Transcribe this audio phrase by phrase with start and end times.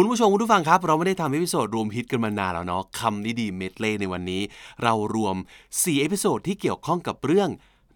[0.00, 4.42] คุณผู้ชมคุณผู้ฟังครับ เราไม่ได้ทำ episode รวมฮิตกันมานานแล้วเนาะคำนี้ดีเมดเล่ในวันนี้
[4.82, 5.36] เรารวม
[5.66, 7.50] 4 episode ที่เกี่ยวข้องกับเรื่อง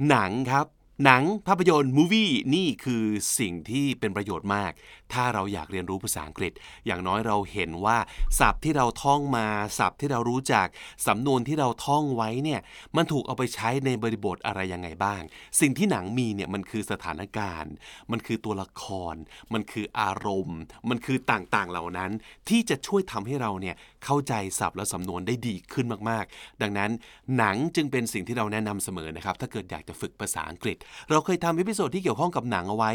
[0.09, 0.67] หนังครับ
[1.05, 3.05] หนังภาพยนตร์ movie นี่คือ
[3.39, 4.73] สิ่งที่เป็นประโยชน์มาก
[5.15, 6.53] ถ้าเราอยากเรียนรู้ภาษาอังกฤษ
[6.87, 7.99] อย่างน้อยเราเห็นว่า
[8.39, 9.47] ศัพท์ที่เราท่องมา
[9.79, 10.67] ศัพท์ที่เรารู้จัก
[11.07, 12.61] สำนวนที่เราท่องไว้เนี่ย
[12.97, 15.23] มันถูกเอาไปใช้ในบริบทอะไรยังไงบ้าง
[15.61, 17.73] สิ่งที่หนังมีเนี่ยมันคือสถานการณ์
[18.11, 19.15] มันคือตัวละคร
[19.53, 22.11] มันคืออารมณ์ มันคือต่างๆเหล่านั้น
[22.49, 26.91] ที่จะช่วยทำให้เราเนี่ยเข้าใจศัพท์และสำนวนได้ดีขึ้นมากๆ ดังนั้น
[27.39, 30.77] หนังจึงเป็นสิ่งที่เราแนะนำเสมอนะครับถ้าเกิดอยากจะฝึกภาษาอังกฤษ
[31.11, 32.93] เราเคยทำ episode ที่เกี่ยวข้องกับหนังเอาไว้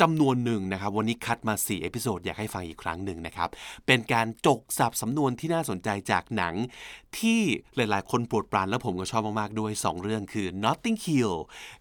[0.00, 3.48] จำนวนหนึ่งนะครับวันนี้คัดมา4 episode อยากให้ฟังอีกครั้งหนึ่งนะครับ
[3.86, 6.54] เป็นการจกศัพท์สำนวนที่น่าสนใจจากหนัง
[7.18, 7.40] ที่
[7.76, 11.34] หลายๆ คนโปรดปรานและผมก็ชอบมาก ๆ ด้วย 2 เรื่องคือ Notting Hill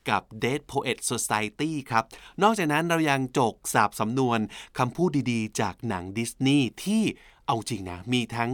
[0.09, 2.03] กับ Dead Poet Society ครับ
[2.43, 4.39] นอกจากนั้นเรายังจกศัพท์สำนวน
[4.77, 7.03] คำพูดดีๆ จากหนังดิสนีย์ที่
[7.47, 8.51] เอาจริงนะ มีทั้ง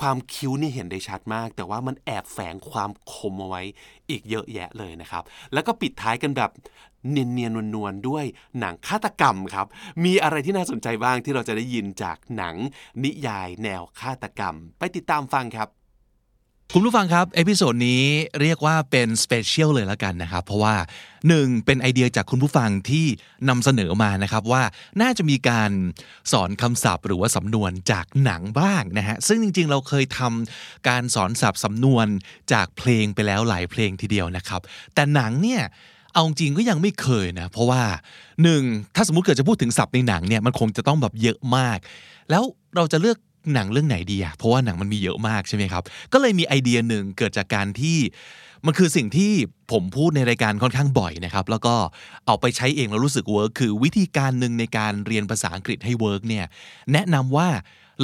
[0.00, 3.62] ความ cute นี่เห็นได้ชัดมาก แต่ว่ามันแอบแฝงความคมเอาไว้
[4.10, 6.50] อีกเยอะแยะเลยนะครับ แล้วก็ปิดท้ายกันแบบ
[7.10, 8.24] เนียนๆนวลๆด้วย
[8.58, 9.66] หนังฆาตกรรมครับ
[10.04, 12.54] มีอะไรที่น่าสนใจบ้างที่เราจะได้ยินจากหนัง
[13.04, 15.68] นิยายแนวฆาตกรรม ไปติดตามฟังครับ
[16.74, 18.02] คุณผู้ฟังครับ episode นี้
[18.40, 20.74] เรียกว่าเป็นสเปเชียลเลยละกันนะครับ เพราะว่า
[21.20, 21.64] 1.
[21.66, 23.06] เป็นไอเดียจากคุณผู้ฟังที่
[23.48, 24.62] นำเสนอมานะครับว่า
[25.02, 25.70] น่าจะมีการ
[26.32, 32.06] สอนคำศัพท์ หรือว่าสำนวนจากหนังบ้างนะฮะซึ่งจริงๆ เราเคยทำการสอนศัพท์สำนวน
[32.52, 34.60] จากเพลงไปแล้วหลายเพลงทีเดียวนะครับ
[34.94, 35.62] แต่หนังเนี่ย
[36.12, 37.82] เอาจริงก็ยังไม่เคยนะ เพราะว่า
[38.42, 38.62] หนึ่ง
[38.94, 41.78] ถ้าสมมติเกิดจะพูดถึงศัพท์ในหนังเนี่ยมันคงจะต้องแบบเยอะมาก
[42.30, 42.42] แล้ว
[42.76, 43.18] เราจะเลือก
[43.54, 47.98] หนังเรื่องไหนดีอะเพราะว่าหนังมันมีเยอะมากใช่ไหมครับ ก็เลยมีไอเดียหนึ่งเกิดจากการที่
[48.66, 49.32] มันคือสิ่งที่
[49.72, 51.74] ผมพูดในรายการค่อนข้างบ่อยนะครับ แล้วก็
[52.26, 56.46] เอาไปใช้เองแล้วรู้สึก work คือวิธีการหนึ่งในการเรียนภาษาอังกฤษให้ work เนี่ย
[56.92, 57.48] แนะนำว่า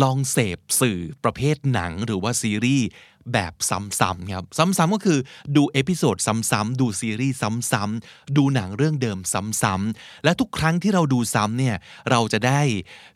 [0.03, 2.87] ลองเสพสื่อประเภทหนังหรือว่าซีรีส์
[3.33, 5.19] แบบซ้ำๆครับซ้ำๆก็คือ
[5.57, 7.37] ดู episode ซ้ำๆดูซีรีส์
[7.73, 9.19] ซ้ำๆดูหนังเรื่องเดิม
[9.63, 11.77] ซ้ำๆและทุกครั้งที่เราดูซ้ำเนี่ย
[12.11, 12.61] เราจะได้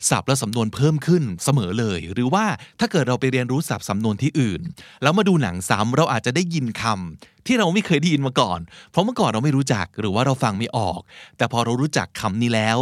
[0.09, 2.45] ศัพท์และสำนวนเพิ่มขึ้นเสมอเลย หรือว่า
[2.79, 4.61] ถ้าเกิดเราไปเรียนรู้ศัพท์สำนวนที่อื่น
[5.03, 8.59] แล้วมาดูหนังซ้ำเราอาจจะได้ยินคำ ที่เราไม่เคยได้ยินมาก่อน
[8.91, 10.99] เพราะเมื่อก่อนเราไม่รู้จักหรือว่าเราฟังไม่ออก
[11.37, 12.77] แต่พอเรารู้จักคำนี้แล้ว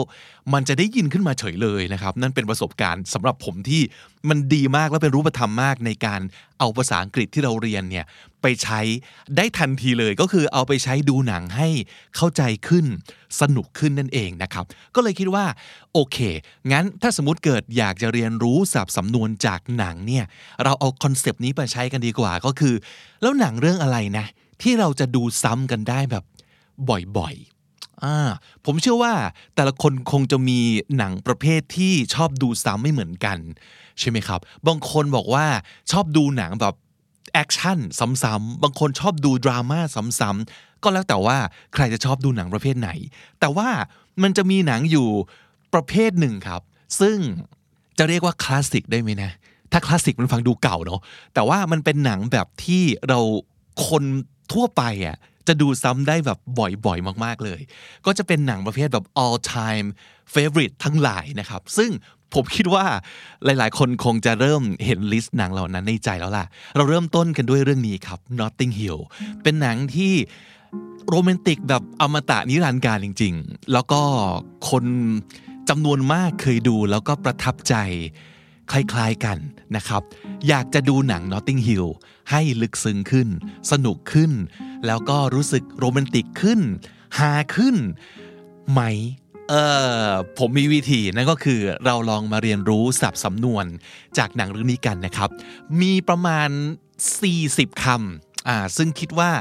[0.54, 3.82] มันจะได้ยินขึ้นมาเฉยเลยนะครับ นั่นเป็นประสบการณ์สำหรับผมที่
[4.30, 6.22] มันดีมากและเป็นรูปธรรมมากในการ
[6.60, 8.06] เอาภาษาอังกฤษที่เราเรียนเนี่ย
[8.42, 8.80] ไปใช้
[9.38, 11.68] ได้ทันทีเลยก็คือเอาไปใช้ดูหนังให้
[12.16, 12.86] เข้าใจขึ้น
[13.42, 15.46] สนุกขึ้นนั่นเองนะครับ ก็เลยคิดว่า
[15.94, 16.18] โอเค
[16.72, 20.26] งั้นถ้าสมมติเกิดอยากจะเรียนรู้ศัพท์สำนวนจากหนังเนี่ย
[20.64, 22.74] เราเอาคอนเซปต์นี้ไปใช้กันดีกว่าก็คือ
[23.22, 24.26] แล้วหนังเรื่องอะไรนะ
[24.62, 26.24] ที่เราจะดูซ้ำกันได้แบบ
[27.18, 29.14] บ่อยๆผมเชื่อว่า
[29.56, 30.60] แต่ละคนคงจะมี
[30.98, 33.38] หนังประเภทที่ชอบดูซ้ำไม่เหมือนกัน
[34.00, 35.46] ใช่ไหมครับ บางคนบอกว่า
[35.92, 36.76] ชอบดูหนังแบบ
[37.34, 37.78] แอคชั่น
[38.24, 39.80] ซ้ำๆบางคนชอบดูดราม่า
[40.20, 41.38] ซ้ำๆก็แล้วแต่ว่า
[41.74, 42.90] ใครจะชอบดูหนังประเภทไหน
[43.40, 43.70] แต่ว่า
[44.24, 45.08] มันจะมีหนังอยู่
[45.74, 46.62] ประเภทหนึ่งครับ
[47.00, 47.18] ซึ่ง
[47.98, 49.32] จะเรียกว่าคลาสสิกได้ไหมนะ
[49.72, 51.02] ถ้าคลาสสิกมันฟังดูเก่าเนาะ
[51.34, 53.20] แต่ว่ามันเป็นหนังแบบที่เรา
[53.88, 54.04] คน
[54.54, 55.18] ทั่วไปอะ
[55.50, 56.40] จะดูซ้ำได้แบบ
[56.86, 57.62] บ่อยๆ มากๆเลย
[58.06, 59.88] ก็จะเป็นหนังประเภทแบบ all time
[60.34, 61.92] favorite ทั้งหลายนะครับ ซึ่ง
[62.34, 62.86] ผมคิดว่า
[63.46, 66.46] หลายๆ คนคงจะเริ่มเห็น list หนังเหล่านั้นในใจแล้วล่ะ
[66.76, 69.00] เราเริ่มต้นกันด้วยเรื่องนี้ครับ Notting Hill
[69.44, 70.14] เป็นหนังที่
[71.10, 74.02] โรแมนติกแบบอมตะนิรันดร์การจริง ๆ แล้วก็
[74.70, 74.86] คน
[75.70, 77.76] จำนวนมากเคยดูแล้วก็ประทับใจ
[78.72, 79.38] คล้ายๆกัน
[79.76, 80.02] นะครับ
[80.48, 81.88] อยากจะดูหนัง Notting Hill
[82.32, 83.28] ให้ลึกซึ้งขึ้น
[83.72, 84.32] สนุกขึ้น
[84.88, 86.60] แล้วก็รู้สึกโรแมนติกขึ้น
[87.18, 87.76] ฮาขึ้น
[88.72, 88.82] ไหม
[89.50, 89.54] เอ
[90.06, 93.66] อผมมีวิธีนั่นก็คือเราลองมาเรียนรู้ศัพท์สำนวน
[94.18, 95.30] จากหนังเรื่องนี้กันนะครับ
[95.82, 96.50] มีประมาณ
[97.20, 99.32] 40 คำอ่าซึ่งคิดว่า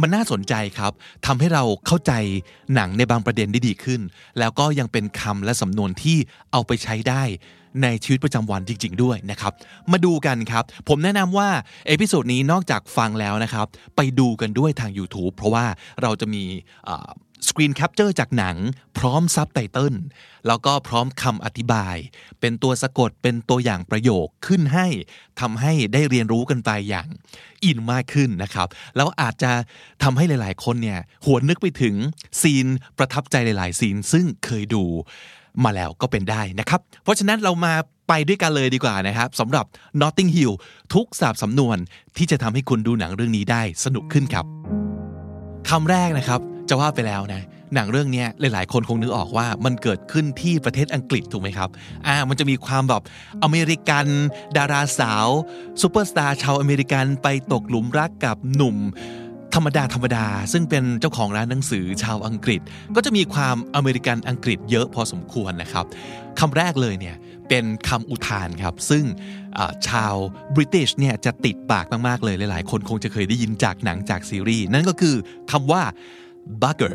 [0.00, 0.92] มันน่าสนใจครับ
[1.26, 2.12] ทำให้เราเข้าใจ
[2.74, 4.00] หนังในบางประเด็นได้ดีขึ้น
[4.38, 6.18] แล้วก็ยังเป็นคำและสำนวนที่
[6.52, 7.22] เอาไปใช้ได้
[7.82, 9.52] ในชีวิตประจำวันจริง ๆ ด้วยนะครับ
[9.92, 11.48] มาดูกันครับ ผมแนะนำว่า
[11.88, 13.66] episode นี้นอกจากฟังแล้วนะครับ
[13.96, 15.66] ไปดูกันด้วยทาง YouTube เพราะว่า
[16.02, 16.42] เราจะมี
[17.48, 18.56] screen capture จากหนัง
[18.98, 19.94] พร้อมซับไตเติล
[20.46, 21.96] แล้วก็พร้อมคำอธิบาย
[22.40, 24.86] เป็นตัวสะกดเป็นตัวอย่างประโยคขึ้นให้
[25.40, 27.08] ทำให้ได้เรียนรู้กันไปอย่าง
[27.64, 29.52] อินมากขึ้นนะครับ แล้วอาจจะ
[30.02, 31.94] ทำให้หลาย ๆ คนเนี่ยหวนนึกไปถึง
[32.40, 32.66] scene
[32.98, 34.84] ประทับใจหลาย ๆ scene ซึ่งเคยดู
[35.64, 37.74] มาแล้วก็เป็นได้นะครับ เพราะฉะนั้นเรามา
[38.08, 39.64] ไปด้วยกันเลยดีกว่านะครับสำหรับ
[40.00, 40.52] Notting Hill
[40.94, 41.76] ทุกศัพท์สำนวน
[42.16, 44.44] ที่จะทำให้คุณดูหนังเรื่องนี้ได้สนุกขึ้นครับ
[45.68, 47.42] คำแรกนะครับจะว่าไปแล้วนะ
[47.74, 51.68] หนังเรื่องนี้หลาย ๆ คนคงนึกออกว่ามันเกิดขึ้นที่ประเทศอังกฤษถูกไหมครับ
[52.06, 53.02] อ่ามันจะมีความแบบ
[53.42, 54.06] อเมริกัน
[54.56, 55.28] ดาราสาว
[55.80, 58.76] ซูเปอร์สตาร์ชาวอเมริกันไปตกหลุมรักกับหนุ่ม
[59.58, 62.60] ธรรมดาธรรมดา ซึ่งเป็นเจ้าของร้านหนังสือชาวอังกฤษ
[62.96, 65.84] ก็จะมีความอเมริกันอังกฤษเยอะพอสมควรนะครับ
[66.40, 67.16] คำแรกเลยเนี่ย
[67.48, 69.04] เป็นคำอุทานครับ ซึ่ง
[69.88, 70.14] ชาว
[70.54, 75.14] บริติชเนี่ยจะติดปากมากๆเลยหลายๆ คนคงจะเคยได้ยินจากหนังจากซีรีส์ นั่นก็คือ
[75.50, 75.82] คำว่า
[76.62, 76.94] bugger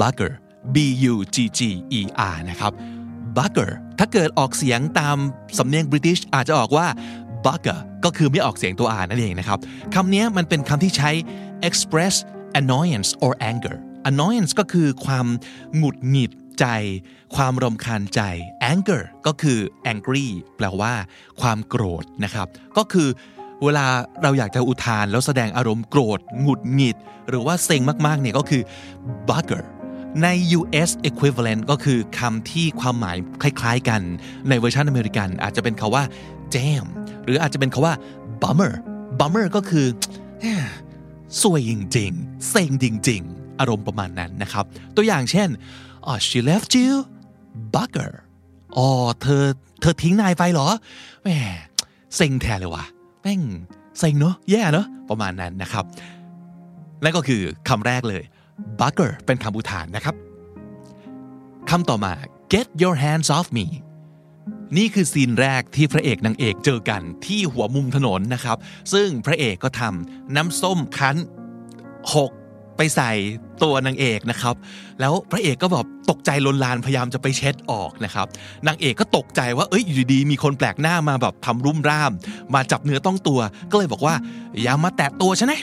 [0.00, 0.32] bugger
[0.74, 0.76] b
[1.12, 1.60] u g g
[1.98, 2.00] e
[2.32, 2.72] r นะครับ
[3.36, 5.16] bugger ถ้าเกิดออกเสียงตาม
[5.58, 6.86] สำเนียงบริติชอาจจะออกว่า
[7.44, 9.58] bugger ก็คือไม่ออกเสียงตัว r นั่นเองนะครับ
[9.94, 11.10] คำนี้มันเป็นคำที่ใช้
[11.68, 12.14] express
[12.60, 13.76] annoyance or anger
[14.10, 15.26] annoyance ก็คือความ
[15.76, 16.66] หงุดหงิดใจ
[17.36, 18.20] ความรำคาญใจ
[18.72, 19.58] anger ก็คือ
[19.92, 20.26] angry
[20.56, 20.92] แปลว่า
[21.40, 22.46] ความโกรธนะครับ
[22.78, 23.08] ก็คือ
[23.64, 23.86] เวลา
[24.22, 26.96] เราอยากจะอุทานแล้วแสดงอารมณ์โกรธหงุดหงิด
[27.28, 28.62] หรือว่าเซ็งมากๆเนี่ยก็คือ
[29.28, 29.64] bugger
[30.22, 30.28] ใน
[30.58, 34.00] US equivalent ก็คือคำที่ความหมายคล้ายๆกัน
[34.48, 36.04] ในเวอร์ชันอเมริกัน อาจจะเป็นคำว่า
[36.56, 36.88] damn
[37.24, 37.94] หรืออาจจะเป็นคาว่า
[38.42, 38.72] bummer
[39.18, 39.86] bummer ก็คือ
[41.42, 44.64] สวยจริงๆ เซ็งจริง ๆ อารมณ์ประมาณนั้นนะครับ
[44.96, 45.48] ตัวอย่างเช่น
[46.08, 46.92] oh she left you
[47.74, 48.12] bugger
[48.76, 48.88] อ๋อ
[49.22, 49.44] เธอ
[49.80, 50.68] เธอทิ้งนายไปเหรอ
[51.22, 51.28] แหม
[52.16, 52.84] เซ็งแทนเลยวะ
[53.22, 53.40] แม่ง
[53.98, 55.84] เซ็งเนาะแย่เนาะประมาณนั้นนะครับ
[57.02, 58.22] นั่นก็คือคำแรกเลย
[58.80, 60.14] bugger เป็นคำอุทานนะครับ
[61.70, 62.12] คำต่อมา
[62.52, 63.66] get your hands off me
[64.76, 68.56] นี่คือซีนแรกที่พระเอกนางเอกเจอกันที่หัวมุมถนนนะครับ
[68.92, 71.16] ซึ่งพระเอกก็ทำน้ำส้มคั้น
[72.14, 72.30] หก
[72.76, 73.12] ไปใส่
[73.62, 74.54] ตัวนางเอกนะครับ
[75.00, 78.26] แล้วพระเอกก็แบบตกใจลนลานพยายามจะไปเช็ดออกนะครับ
[78.66, 82.12] นางเอกก็ตกใจว่าเอ้ยอยู่ดีมีคนแปลกหน้ามาแบบทำรุ่มร่าม
[82.54, 83.40] มาจับเนื้อต้องตัว
[83.70, 84.14] ก็เลยบอกว่า
[84.62, 85.62] อย่ามาแตะตัวฉันนะ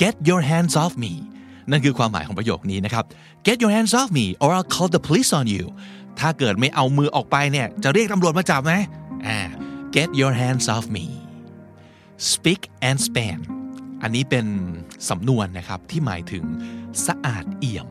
[0.00, 1.12] get your hands off me
[1.70, 3.04] นั่นคือความหมายของประโยคนี้นะครับ
[3.46, 5.64] get your hands off me or I'll call the police on you
[6.20, 8.72] ถ้าเกิดไม่เอามือออกไปเนี่ย จะเรียกตำรวจมาจับไหม
[9.26, 9.38] อ่า
[9.96, 11.06] get your hands off me
[12.32, 13.40] speak and span
[14.02, 14.46] อันนี้เป็น
[15.08, 16.44] สำนวนนะครับที่หมายถึง
[17.06, 17.88] สะอาดเอี่ยม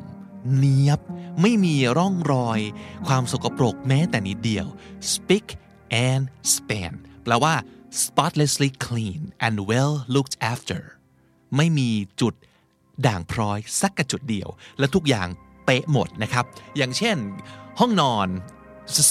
[0.56, 1.00] เนียบ
[1.42, 2.60] ไม่มีร่องรอย
[3.08, 4.66] ความสกปรกแม้แต่นิดเดียว
[5.14, 5.48] speak
[6.08, 6.24] and
[6.54, 6.94] span
[7.24, 7.54] แปลว่า
[8.04, 10.82] spotlessly clean and well looked after
[11.56, 11.90] ไม่มี
[12.22, 12.34] จุด
[13.08, 14.50] ด่างพร้อยสักกระจุดเดียว
[14.80, 15.28] และทุกอย่าง
[15.66, 16.46] เป๊ะหมดนะครับ
[16.78, 17.18] อย่างเช่น
[17.80, 18.28] ห้องนอน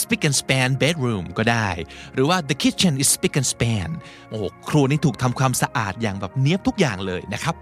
[0.01, 1.69] speak and span bedroom ก็ได้
[2.15, 3.89] หรือว่า the kitchen is speak and span
[4.29, 7.55] โอ้โหครัวนี่ถูกทำความสะอาดอย่างแบบเนี้ยบทุกอย่างเลยนะครับ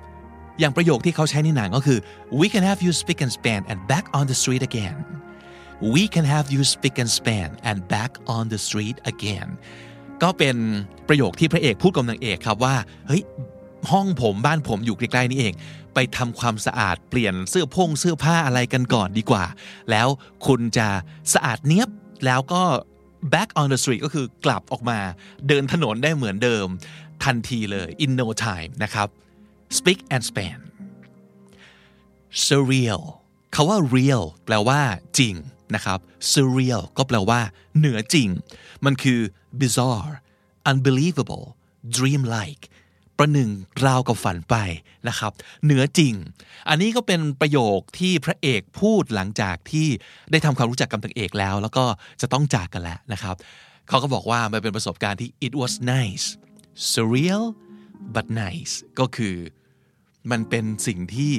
[0.61, 1.99] อย่างประโยคที่เขาใช้ในหนังก็คือ
[2.41, 4.97] we can have you speak and span and back on the street again
[5.95, 9.49] we can have you speak and span and back on the street again
[10.23, 10.57] ก็เป็น
[11.09, 12.75] ประโยคที่พระเอกพูดกับนางเอกครับว่า
[13.09, 13.23] เฮ้ย
[13.93, 15.55] ห้องผมบ้านผมอยู่ใกล้ๆนี่เอง
[15.95, 19.45] ไปทำความสะอาดเปลี่ยนเสื้อพงเสื้อผ้าอะไรกันก่อนดีกว่า
[19.91, 20.09] แล้ว
[20.47, 20.89] คุณจะ
[21.35, 21.89] สะอาดเนี้ยบ
[22.27, 22.63] แล้วก็
[23.35, 24.99] back on the street ก็คือกลับออกมา
[25.49, 26.67] เดินถนนได้เหมือนเดิม
[27.25, 29.09] ทันทีเลย in no time นะครับ
[29.79, 30.59] speak and span
[32.47, 33.03] surreal
[33.55, 34.81] คาว่า real แปลว่า
[35.19, 35.35] จริง
[35.75, 35.99] นะครับ
[36.33, 37.41] surreal ก็แปลว่า
[37.79, 38.29] เหนือจริง
[38.85, 39.21] มันคือ
[39.61, 40.15] bizarre
[40.71, 41.47] unbelievable
[41.97, 42.63] dream like
[43.19, 43.51] ประหนึ่ง
[43.87, 44.57] ราวกับฝันไป
[45.09, 45.33] นะครับ
[45.65, 46.15] เหนือจริง
[46.69, 49.89] อันนี้ก็เป็นประโยคที่พระเอกพูดหลังจากที่
[50.31, 51.85] ได้ทำความรู้จักกับนางเอกแล้ว แล้วก็
[52.21, 53.37] จะต้องจากกันแล้วนะครับ
[53.89, 56.27] เขาก็บอกว่ามันเป็นประสบการณ์ที่ it was nice
[56.93, 57.45] surreal
[58.15, 59.37] but nice ก็คือ
[60.31, 61.33] มันเป็นสิ่งที่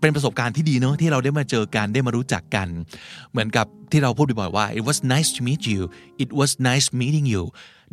[0.00, 2.68] เป็นประสบการณ์ที่ดีเนาะที่เราได้มาเจอกันได้มารู้จักกัน
[3.30, 5.80] เหมือนกับที่เราพูดบ่อยๆว่า it was nice to meet you
[6.24, 7.42] it was nice meeting you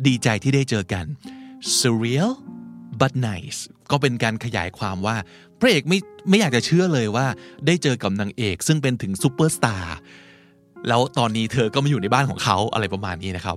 [0.06, 1.04] ดีใจที่ได้เจอกัน
[1.80, 2.30] surreal
[3.00, 3.60] but nice
[3.90, 5.16] ก็เป็นการขยายความว่า
[5.60, 5.98] พระเอกไม่
[6.28, 7.26] ไม่อยากจะเชื่อเลยว่า
[7.66, 9.96] ได้เจอกับนางเอกซึ่งเป็นถึงซูเปอร์สตาร์
[10.88, 13.56] แล้วตอนนี้เธอก็มาอยู่ในบ้านของเขาอะไรประมาณนี้นะครับ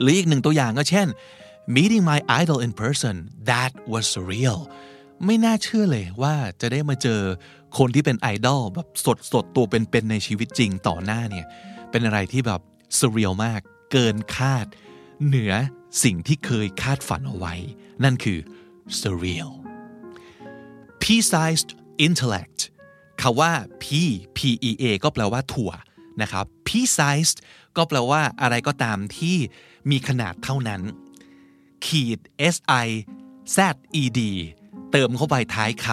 [0.00, 1.08] หรืออีกหนึ่งตัวอย่างก็เช่น
[1.76, 3.14] meeting my idol in person
[3.50, 4.58] that was surreal
[5.24, 7.20] ไม่น่าเชื่อเลยว่าจะได้มาเจอ
[7.78, 11.46] คนที่เป็นไอดอลแบบสดสดตัวเป็นๆในชีวิตจริงต่อหน้าเนี่ย
[11.90, 12.60] เป็นอะไรที่แบบ
[12.98, 13.60] surreal มาก
[13.92, 14.66] เกินคาด
[15.26, 15.52] เหนือ
[16.04, 17.54] สิ่งที่เคยคาดฝันเอาไว้
[18.04, 18.38] นั่นคือ
[19.00, 19.50] surreal
[21.02, 21.70] pea-sized
[22.06, 22.60] intellect
[23.20, 23.52] คาว่า
[23.82, 23.84] p
[24.36, 24.38] p
[24.68, 25.72] e a ก็แปลว่าถั่ว
[26.22, 27.38] นะครับ pea-sized
[27.76, 29.36] ก็แปลว่าอะไรก็ตามที่
[29.90, 30.82] มีขนาดเท่านั้น
[31.86, 32.18] ขีด
[32.54, 32.86] s i
[33.56, 33.58] z
[34.02, 34.20] e d
[34.90, 35.86] เติมเข้าไปท้ายค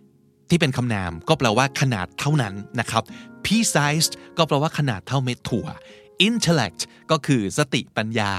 [0.00, 3.02] ำที่เป็นคำนามก็แปลว่าขนาดเท่านั้นนะครับ
[3.44, 5.66] pea-sized ก็แปลว่าขนาดเท่าเม็ดถั่ว
[6.28, 6.80] intellect
[7.10, 8.32] ก็คือสติปัญญา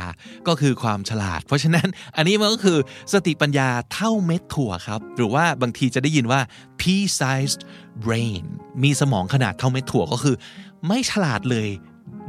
[0.47, 2.77] ก็คือความฉลาด เพราะฉะนั้นอันนี้มันก็คือ
[3.13, 6.41] สติปัญญาเท่าเม็ดถั่วครับ หรือว่าบางทีจะได้ยินว่า
[6.79, 7.61] pea-sized
[8.03, 8.43] brain
[8.83, 10.35] มีสมองขนาดเท่าเม็ดถั่วก็คือ
[10.87, 11.69] ไม่ฉลาดเลย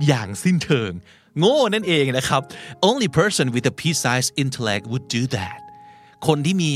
[0.07, 0.93] อย่างสิ้นเชิง
[1.39, 2.43] โง่นั่นเองนะครับ
[2.89, 5.59] only person with a pea-sized intellect would do that
[6.27, 6.73] คนที่มี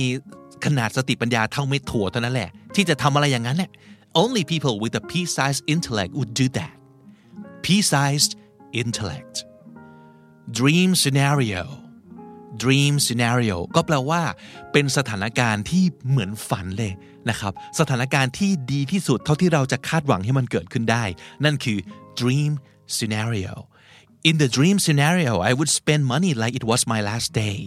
[0.64, 3.70] ขนาดสติปัญญาเท่าเม็ดถั่วเท่านั้นแหละ ที่จะทำอะไรอย่างนั้นเนี่ย
[4.22, 6.74] only people with a pea-sized intellect would do that
[7.64, 8.32] pea-sized
[8.82, 9.36] intellect
[10.58, 11.62] dream scenario
[12.64, 14.22] dream scenario ก็แปลว่า
[14.72, 16.92] เป็นสถานการณ์ที่เหมือนฝันเลย
[17.30, 21.04] นะครับ สถานการณ์ที่ดีที่สุดเท่าที่เราจะคาดหวังให้มันเกิดขึ้นได้
[21.44, 21.78] นั่นคือ
[22.20, 22.52] dream
[22.96, 23.54] scenario
[24.28, 27.58] in the dream scenario I would spend money like it was my last day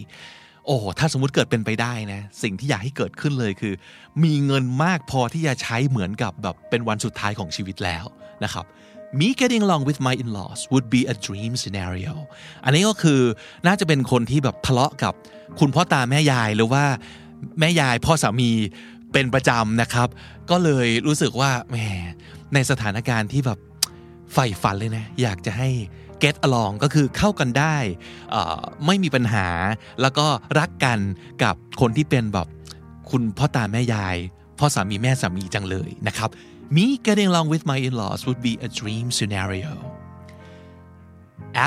[0.65, 3.73] โอ้ถ้าสมมุติเกิดเป็นไปได้นะ สิ่งที่อยากให้เกิดขึ้นเลยคือ
[4.23, 8.05] มีเงินมากพอที่จะใช้เหมือนกับแบบเป็นวันสุดท้ายของชีวิตแล้ว
[8.43, 8.65] นะครับ
[9.19, 12.13] me getting along with my in-laws would be a dream scenario
[12.63, 13.21] อันนี้ก็คือ
[13.67, 15.13] น่าจะเป็นคนที่แบบทะเลาะกับ
[15.59, 16.83] คุณพ่อตาแม่ยายหรือว่า
[17.59, 18.51] แม่ยายพ่อสามี
[19.13, 20.07] เป็นประจำนะครับ
[20.49, 21.77] ก็เลยรู้สึกว่าแหม
[22.53, 23.59] ในสถานการณ์ที่แบบ
[24.33, 25.69] ใฝ่ฝันเลยนะ อยากจะให้
[26.23, 27.75] get along ก็คือเข้ากันได้
[28.85, 29.47] ไม่มีปัญหา
[30.01, 30.27] แล้วก็
[30.59, 30.99] รักกัน
[31.43, 32.47] กับคนที่เป็นแบบ
[33.11, 34.17] คุณพ่อตาแม่ยาย
[34.59, 36.29] พ่อสามีแม่สามีจังเลยนะครับ
[36.75, 39.71] me getting along with my in-laws would be a dream scenario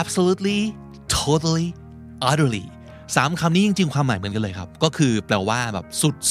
[0.00, 0.60] absolutely
[1.20, 1.68] totally
[2.30, 2.66] utterly
[3.16, 5.86] สามคำนี้จริงๆ ความหมายเหมือนกันเลยครับ ก็คือแปลว่าแบบ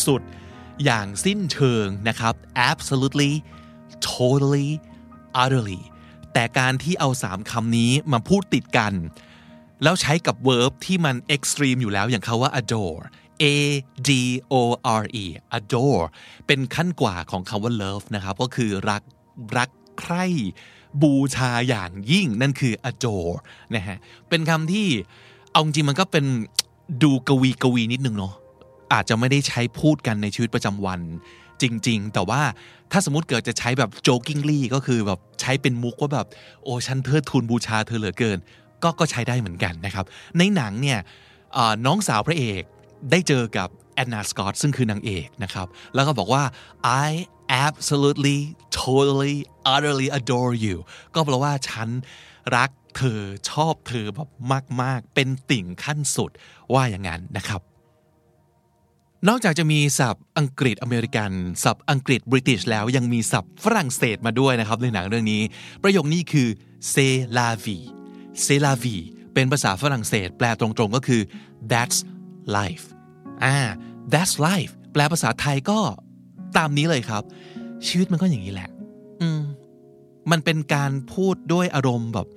[0.07, 2.33] สุดๆ อย่างสิ้นเชิงนะครับ
[2.69, 3.31] absolutely
[4.11, 4.69] totally
[5.43, 5.81] utterly
[6.33, 8.93] แต่การที่เอาสามคำนี้มาพูดติดกัน
[9.83, 13.05] แล้วใช้กับ verb ที่มัน extreme อยู่แล้วอย่างคาว่า adore
[13.43, 13.45] a
[14.07, 14.11] d
[14.51, 14.55] o
[15.01, 15.25] r e
[15.57, 16.05] adore
[16.47, 19.03] เป็นขั้นกว่าของคำว่า love นะครับก็คือรัก
[19.57, 20.25] รักใคร่
[21.01, 23.35] บูชาอย่างยิ่งนั่นคือ adore
[23.75, 23.97] นะฮะ
[24.29, 24.87] เป็นคำที่
[25.51, 26.25] เอาจริงมันก็เป็น
[27.03, 28.33] ดูกวีกวีนิดนึงเนาะ
[28.93, 31.01] อาจจะไม่ได้ใช้พูดกันในชีวิตประจำวัน
[31.61, 32.41] จริง ๆ แต่ว่า
[32.91, 36.27] ถ้าสมมติเกิดจะใช้แบบ jokingly ก็คือแบบใช้เป็นมุกว่าแบบ
[36.63, 38.37] โอ้ฉันเทิดทูนบูชาเธอเหลือเกิน
[38.83, 40.05] ก็ก็ใช้ได้เหมือนกันนะครับ
[40.37, 40.99] ในหนังเนี่ย
[41.85, 42.63] น้องสาวพระเอก
[43.11, 46.43] ได้เจอกับแอนนาสกอตซึ่งคือนางเอกนะครับ แล้วก็บอกว่า
[47.05, 47.09] I
[47.67, 48.39] absolutely
[48.81, 49.37] totally
[49.73, 50.77] utterly adore you
[51.13, 51.89] ก็แปลว่าฉัน
[52.55, 53.19] รักเธอ
[53.49, 54.29] ชอบเธอแบบ
[54.81, 56.31] มาก ๆ เป็นติ่งขั้นสุด
[56.73, 57.61] ว่าอย่างนั้นนะครับ
[59.27, 61.31] นอกจากจะมีศัพท์อังกฤษอเมริกัน
[61.63, 65.41] ศัพท์อังกฤษบริติชแล้วยังมีศัพท์ฝรั่งเศสมาด้วยนะครับในหนังเรื่องนี้
[65.83, 66.47] ประโยคนี้คือ
[66.93, 67.85] c'est la vie
[68.43, 71.21] c'est la vie เป็นภาษาฝรั่งเศส แปลตรงๆก็คือ
[71.71, 71.97] that's
[72.57, 72.85] life
[73.43, 73.57] อ่า
[74.13, 75.79] that's life แปลภาษาไทยก็
[76.57, 77.23] ตามนี้เลยครับ
[77.87, 78.69] ชีวิตมันก็อย่างนี้แหละ
[79.21, 79.41] อืม
[80.31, 82.27] มันเป็นการพูดด้วยอารมณ์แบบ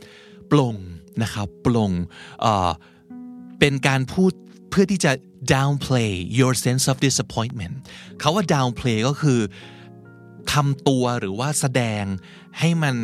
[0.51, 0.75] ปลง
[1.23, 1.91] นะครับปลง
[2.41, 2.71] เอ่อ
[3.59, 4.33] เป็นการพูด
[4.71, 5.13] เพื่อที่จะ
[5.55, 7.75] downplay your sense of disappointment
[8.21, 9.41] เขาว่า downplay ก็คือ
[10.53, 12.05] ทำตัวหรือว่าแสดง
[12.59, 12.97] ให้มัน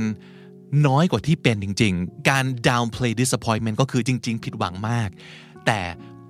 [0.87, 5.09] น้อยกว่าที่เป็นจริง ๆ การ downplay disappointment ก็คือจริง ๆ ผิดหวังมาก
[5.67, 5.81] แต่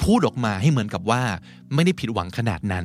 [0.03, 1.23] พูดออกมาให้เหมือนกับว่า
[1.75, 2.85] ไม่ได้ผิดหวังขนาดนั้น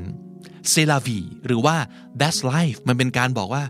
[0.72, 1.76] c e l a v i หรือว่า
[2.20, 3.64] that's life มันเป็นการบอกว่า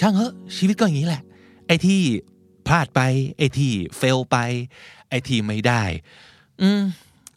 [0.00, 1.22] ช่างเหอะชีวิตก็อย่างนี้แหละ
[1.66, 2.00] ไอ้ที่
[2.66, 3.00] พลาดไป
[3.38, 4.36] ไอ้ที่ fail ไป
[5.08, 5.82] ไอ้ที่ไม่ได้
[6.62, 6.82] อืม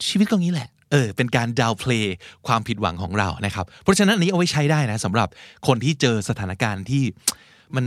[0.07, 2.05] ชีวิตก็อย่างนี้แหละเออเป็นการ downplay
[2.47, 5.27] ความผิดหวังของเรานะครับ เพราะฉะนั้นอันนี้เอาไว้ใช้ได้นะสำหรับ
[5.67, 7.03] คนที่เจอสถานการณ์ที่
[7.75, 7.85] มัน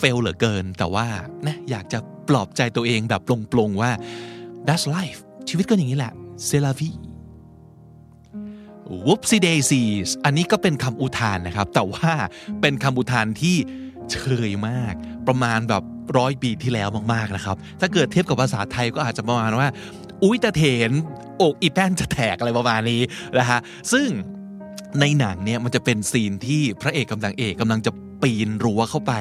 [0.00, 1.06] fail เหลือเกิน แต่ว่า
[1.46, 3.90] นะอยากจะปลอบใจตัวเองแบบปลงๆว่า
[4.66, 6.12] that's life ชีวิตก็อย่างนี้แหละ
[6.46, 6.96] c'est la vie
[9.04, 12.12] whoopsie daisies อันนี้ก็เป็นคำอุทานนะครับ แต่ว่า
[12.60, 13.56] เป็นคำอุทานที่
[14.12, 14.94] เชยมาก
[15.28, 15.82] ประมาณแบบ
[16.18, 19.68] ร้อยปีที่แล้วมากๆนะครับ ถ้าเกิดเทียบกับภาษาไทยก็อาจจะประมาณว่า
[20.22, 20.90] อุ้ยตะเถน
[21.42, 23.02] อกอีแป้นจะแตกอะไรประมาณนี้
[23.38, 23.60] นะฮะ
[23.92, 24.08] ซึ่ง
[25.00, 27.90] ในหนังเนี่ยมันจะเป็นซีนที่พระเอกกำลังเอกกำลังจะ
[28.22, 29.12] ปีนรั้วเข้าไป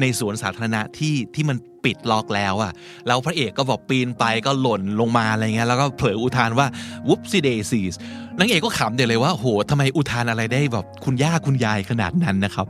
[0.00, 2.72] ในสวนสาธารณะที่ที่มันปิดล็อกแล้วอะ
[3.06, 6.66] แล้วพระเอกก็บอกปีนไปก็หล่นลงมาอะไรเงี้ยแล้วก็เผลออุทานว่า
[7.08, 7.94] whoopsie daisies
[8.38, 12.66] นางเอกก็ขำเดี๋ยวเลยว่าโหทำไมอุทานอะไรได้แบบคุณย่าคุณยายขนาดนั้นนะครับ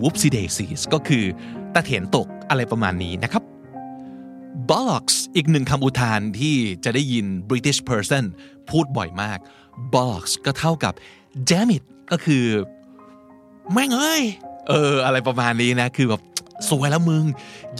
[0.00, 1.24] whoopsie daisies ก็คือ
[1.74, 3.42] ตะเถียนตกอะไรประมาณนี้นะครับ
[4.68, 6.54] bollocks อีกหนึ่งคำอุทานที่
[6.84, 8.24] จะได้ยิน British person
[8.70, 9.38] พูดบ่อยมาก
[9.92, 10.94] bollocks ก็เท่ากับ
[11.48, 12.44] damn it ก็คือ
[13.72, 14.22] แม่งเอ้ย
[14.68, 16.22] เออ อะไรประมาณนี้นะ คือแบบ
[16.68, 17.24] สวยแล้วมึง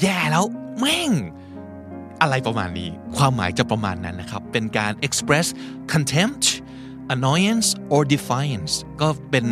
[0.01, 0.45] แย่แล้ว
[0.79, 1.11] แม่ง
[2.23, 5.47] อะไรประมาณนี้ ความหมายจะประมาณนั้นนะครับ เป็นการ express
[5.93, 6.45] contempt
[7.15, 9.47] annoyance or defiance ก็เป็น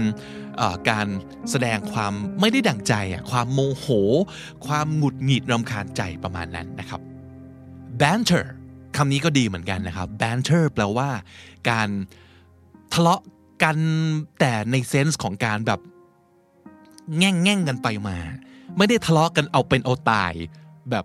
[0.91, 1.07] การ
[1.50, 2.95] แสดงความไม่ได้ดั่งใจ
[3.31, 3.87] ความโมโห
[4.67, 7.00] ความหงุดหงิดรำคาญใจประมาณนั้นนะครับ
[8.00, 8.45] banter
[8.97, 11.11] คำนี้ก็ดีเหมือนกันนะครับ banter แปลว่า
[11.71, 11.88] การ
[12.93, 13.21] ทะเลาะ
[13.62, 13.76] กัน
[14.41, 15.81] แต่ในเซนส์ของการแบบ
[17.18, 18.18] แง่งแง่งกันไปมา
[18.76, 20.32] ไม่ได้ทะเลาะกันเอาเป็นเอาตาย
[20.90, 21.04] แบบ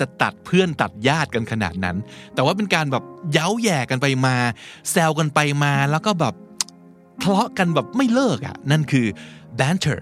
[0.00, 1.96] จะตัดเพื่อนตัดญาติกันขนาดนั้น
[2.34, 4.36] แต่ว่าเป็นการแบบเย้าแย่กันไปมา
[4.90, 6.34] แซวกันไปมาแล้วก็แบบ
[7.22, 9.06] ทะเลาะกันแบบไม่เลิกอะ่ะนั่นคือ
[9.58, 10.00] banter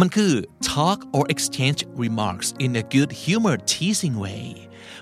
[0.00, 0.32] มันคือ
[0.70, 4.44] talk or exchange remarks in a good humor teasing way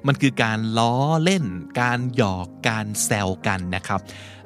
[0.07, 0.95] มันคือการล้อ
[1.25, 1.45] เล่น
[1.81, 4.01] การหยอก การแซวกันนะครับ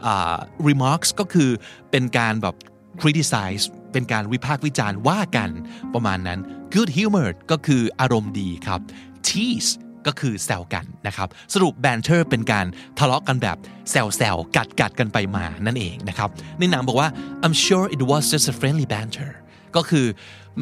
[0.07, 0.37] อ่า
[0.69, 1.51] remarks ก็คือ
[1.91, 2.55] เป็นการแบบ
[3.01, 5.51] criticize เป็นการวิพากษ์วิจารณ์ว่ากัน
[5.95, 6.41] ประมาณนั้น
[6.75, 8.81] good humor ก็คืออารมณ์ดีครับ
[9.29, 9.71] tease
[10.07, 12.67] ก็คือแซวกันนะครับ สรุป banter เป็นการ
[12.99, 13.57] ทะเลาะกันแบบ
[13.91, 17.09] แซวๆกัดกัดกันไปมานั่นเองนะครับ ในหนังบอกว่า
[17.45, 19.31] I'm sure it was just a friendly banter
[19.77, 20.07] ก็คือ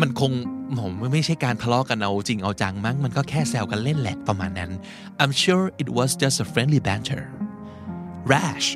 [0.00, 0.32] มันคง
[0.78, 4.70] ผมไม่ใช่การทะเลาะกันเอาจริงเอาจังมั้ง มันก็แค่แซวกันเล่นแหละประมาณนั้น
[5.22, 7.22] I'm sure it was just a friendly banter
[8.32, 8.66] rash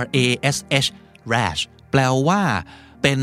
[0.00, 0.88] R A S H
[1.34, 2.40] rash แปลว่า
[3.02, 3.20] เป็น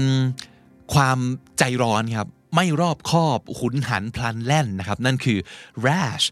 [0.93, 1.19] ความ
[1.57, 5.39] ใจร้อนครับ ไม่รอบคอบหุนหันพลันแล่นนะครับ นั่นคือ
[5.85, 6.25] rash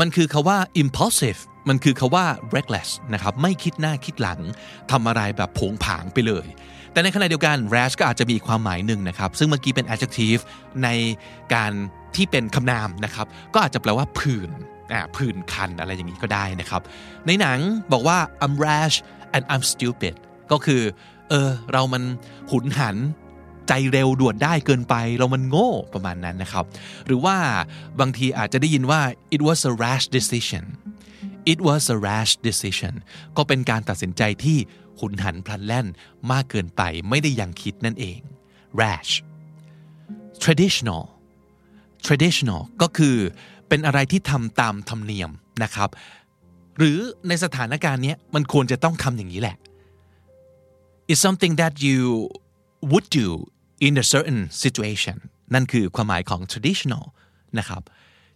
[0.00, 4.40] มันคือคาว่า impulsive มันคือคาว่า reckless นะครับ ไม่คิดหน้าคิดหลัง
[4.90, 6.46] ทำอะไรแบบผงผางไปเลย
[6.92, 10.42] แต่ในขณะเดียวกัน rash ก็อาจจะมีความหมายหนึ่งนะครับ ซึ่งเมื่อกี้เป็น adjective
[10.84, 10.88] ใน
[11.54, 11.72] การ
[12.16, 14.50] ที่เป็นคำนามนะครับ ก็อาจจะแปลว่าผื่น
[14.92, 16.82] อ่าผื่นคันอะไรอย่างนี้ก็ได้นะครับ
[17.26, 17.58] ในหนัง
[17.92, 18.96] บอกว่า I'm rash
[19.34, 20.14] and I'm stupid
[20.52, 20.82] ก็คือ
[21.30, 22.02] เออ เรามัน
[22.50, 22.96] หุนหัน
[23.68, 26.64] ใจเร็วด่วนได้เกินไปเรามันโง่ประมาณนั้นนะครับ
[27.06, 27.36] หรือว่า
[28.00, 29.00] บางทีอาจจะได้ยินว่า
[29.34, 30.64] it was a rash decision
[31.52, 32.94] it was a rash decision
[33.36, 34.58] ก็เป็นการตัดสินใจที่
[35.00, 35.86] หุนหันพลันแล่น
[36.30, 38.18] มากเกินไปไม่ได้ยังคิดนั่นเอง
[38.80, 39.12] rash
[40.44, 41.02] traditional
[42.06, 43.16] traditional ก็คือ
[43.68, 45.30] เป็นอะไรที่ทำตามธรรมเนียม
[45.62, 45.90] นะครับ
[46.78, 46.98] หรือ
[47.28, 49.56] ในสถานการณ์เนี้ยมันควรจะต้องทำอย่างนี้แหละ
[51.12, 51.98] is something that you
[52.90, 53.28] would do
[53.86, 55.18] in a certain situation
[55.54, 57.04] นั่นคือความหมายของ traditional
[57.58, 57.82] นะครับ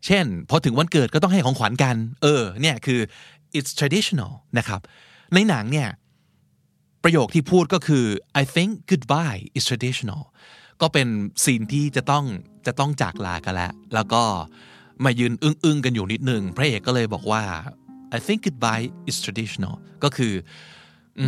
[0.07, 3.01] เช่น พอถึงวันเกิดก็ต้องให้ของขวัญกัน เออ เนี่ยคือ
[3.59, 4.81] it's traditional นะครับ
[5.35, 5.89] ในหนังเนี่ย
[7.03, 8.05] ประโยคที่พูดก็คือ
[8.41, 10.23] I think goodbye is traditional
[10.81, 11.09] ก็เป็น
[11.45, 12.25] ซีนที่จะต้อง
[12.67, 14.23] จะต้องจากลากันแล้ว แล้วก็
[15.05, 17.43] มายืนอึ้งๆกันอยู่นิดนึง พระเอกก็เลยบอกว่า
[18.17, 20.33] I think goodbye is traditional ก็คือ
[21.21, 21.23] อ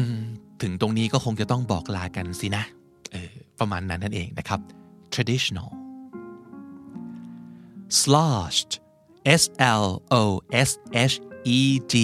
[0.62, 2.64] ถึงตรงนี้ก็คงจะต้องบอกลากันสินะ
[3.58, 4.60] ประมาณนั้นนั่นเองนะครับ
[5.14, 5.70] traditional
[8.00, 8.72] sloshed
[9.42, 9.42] S
[9.84, 9.86] L
[10.20, 10.22] O
[10.68, 10.70] S
[11.12, 11.16] H
[11.58, 11.60] E
[11.92, 11.96] D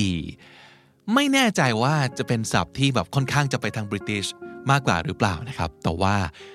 [1.15, 4.27] ไม่แน่ใจว่าจะเป็นศัพท์ที่แบบค่อนข้างจะไปทางบริติช
[4.71, 6.15] มากกว่าหรือเปล่านะครับ แต่ว่า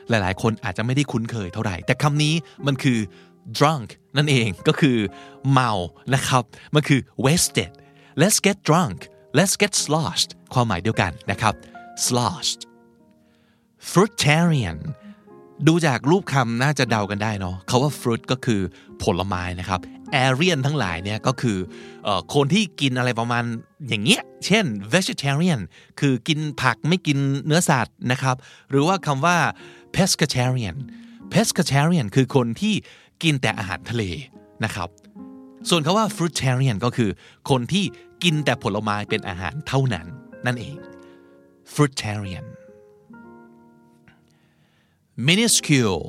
[0.09, 2.33] หลายๆ คนอาจจะไม่ได้คุ้นเคยเท่าไหร่ แต่คำนี้
[2.67, 2.99] มันคือ
[3.57, 4.97] drunk นั่นเองก็คือ
[5.51, 5.71] เมา
[6.15, 6.43] นะครับ
[6.75, 7.71] มันคือ wasted
[8.21, 8.99] let's get drunk
[9.37, 11.53] let's get sloshed ความหมายเดียวกันนะครับ
[12.05, 12.61] sloshed
[13.89, 14.79] fruitarian
[15.67, 18.61] ดูจากรูปคำน่าจะเดากันได้เนาะเขาว่า fruit ก็คือ
[19.03, 19.79] ผลไม้นะครับ
[20.25, 21.57] arian ทั้งหลายเนี่ยก็คือ
[22.33, 23.43] คนที่กินอะไรประมาณ
[23.87, 25.61] อย่างเงี้ย เช่น vegetarian
[25.99, 28.35] คือกินผักไม่กินเนื้อสัตว์นะครับ
[28.69, 29.37] หรือว่าคำว่า
[29.95, 30.77] pescatarian
[31.33, 32.73] pescatarian คือคนที่
[33.23, 34.03] กินแต่อาหารทะเล
[34.63, 34.89] นะครับ
[35.69, 37.09] ส่วนคาว่า fruitarian ก็คือ
[37.49, 37.85] คนที่
[38.23, 40.07] กินแต่ผลไม้เป็นอาหารเท่านั้น
[40.45, 40.75] นั่นเอง
[41.73, 42.45] fruitarian
[45.27, 46.05] minuscule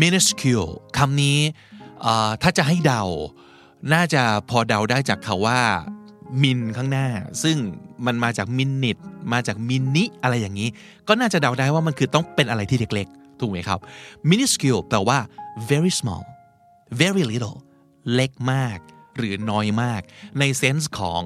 [0.00, 1.38] minuscule คำนี้
[2.42, 3.04] ถ้าจะให้เดา
[3.92, 5.60] น่าจะพอเดาได้จากคาว่า
[6.42, 7.08] มินข้างหน้า
[7.42, 7.56] ซึ่ง
[8.06, 8.98] มันมาจากมินิท
[9.32, 10.68] มาจากมินิอะไรอย่างนี้
[11.08, 13.78] ก็น่าจะเดาได้ว่ามันคือต้องเป็นอะไรที่เล็กๆ ถูกไหมครับ
[14.30, 15.18] minuscule แปลว่า
[15.70, 16.24] very small
[17.00, 17.58] very little
[18.14, 18.78] เล็กมาก
[19.16, 20.00] หรือน้อยมาก
[20.38, 21.22] ในเซนส์ของ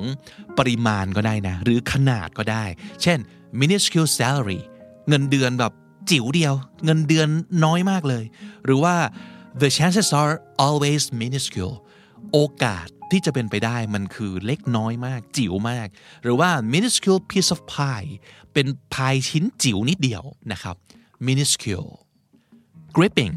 [0.58, 2.64] ปริมาณก็ได้นะ หรือขนาดก็ได้
[3.02, 3.18] เช่น
[3.60, 4.60] minuscule salary
[5.08, 5.72] เงินเดือนแบบ
[6.10, 7.28] จิ๋วเดียว เงินเดือน
[7.64, 8.24] น้อยมากเลย
[8.64, 8.94] หรือว่า
[9.60, 11.76] the chances are always minuscule
[12.32, 15.88] โอกาสที่จะเป็นไปได้มันคือเล็กน้อยมาก จิ๋วมาก
[16.22, 18.10] หรือว่า minuscule piece of pie
[18.52, 20.76] เป็นพายชิ้นจิ๋วนิดเดียวนะครับ
[21.26, 21.90] minuscule
[22.96, 23.36] gripping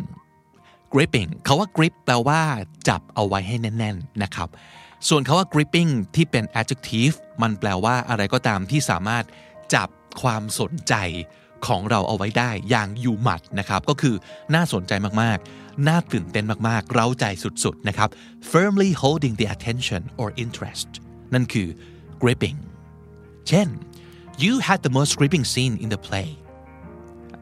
[0.93, 2.41] gripping เขาว่า grip แปลว่า
[2.87, 4.49] จับเอาไว้ให้แน่น ๆ นะครับ
[5.07, 9.23] ส่วนคาว่า gripping ที่เป็น adjective มันแปลว่าอะไรก็ตามที่สามารถ
[9.75, 9.89] จับ
[10.21, 10.93] ความสนใจ
[11.67, 14.15] ของเราเอาไว้ได้อย่างอยู่หมัดนะครับก็คือ
[14.53, 17.25] น่าสนใจมากๆ น่าตื่นเต้นมากๆ เร้าใจ
[17.63, 18.09] สุดๆนะครับ
[18.51, 20.89] firmly holding the attention or interest
[21.33, 21.67] นั่นคือ
[22.21, 22.57] gripping
[23.47, 23.67] เช่น
[24.43, 26.29] you had the most gripping scene in the play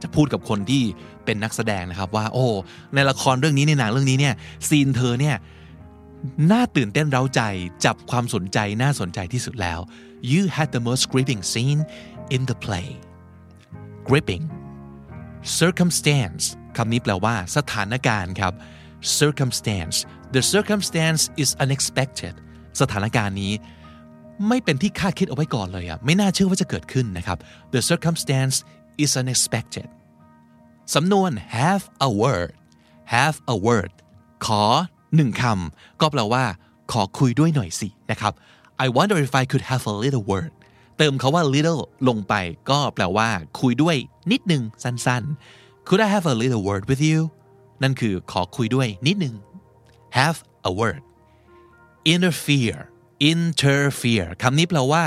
[0.02, 0.84] จะพูดกับคนที่
[1.26, 2.46] เป็นนักแสดงนะครับว่าโอ้
[2.94, 4.36] ในละครเรื่องนี้ในหนังเรื่องนี้เนี่ย
[4.68, 5.36] ซีนเธอเนี่ย
[6.52, 7.42] น่าตื่นเต้นเร้าใจ
[7.86, 9.80] จับความสนใจน่าสนใจที่สุดแล้ว
[10.32, 11.82] you had the most gripping scene
[12.36, 12.90] in the play
[14.10, 14.44] gripping
[15.60, 16.44] circumstance
[16.78, 18.54] คำนี้แปลว่าสถานการณ์ครับ
[19.20, 19.96] circumstance
[20.36, 22.34] the circumstance is unexpected
[22.82, 23.54] สถานการณ์นี้
[24.48, 27.38] ไม่เป็นที่คาดคิดเอาไว้ก่อนเลยอะไม่น่าเชื่อว่าจะเกิดขึ้นนะครับ
[27.74, 28.56] the circumstance
[29.04, 29.88] is unexpected
[30.96, 32.52] สำนวน have a word
[33.16, 33.94] have a word
[34.46, 34.64] ขอ
[35.16, 36.46] หนึ่งคำก็แปลว่า
[36.92, 38.34] ขอคุยด้วยหน่อยสินะครับ
[38.86, 40.52] I wonder if I could have a little word
[40.98, 42.34] เติมคาว่า little ลงไป
[42.70, 43.30] ก็แปลว่า
[43.60, 43.98] คุยด้วย
[44.32, 47.20] นิดหนึ่งสั้นๆ Could I have a little word with you
[47.84, 49.36] นั่นคือขอคุยด้วยนิดหนึ่ง
[50.18, 50.38] have
[50.70, 51.02] a word
[52.14, 52.82] interfere
[53.32, 55.04] interfere คำนี้แปลว่า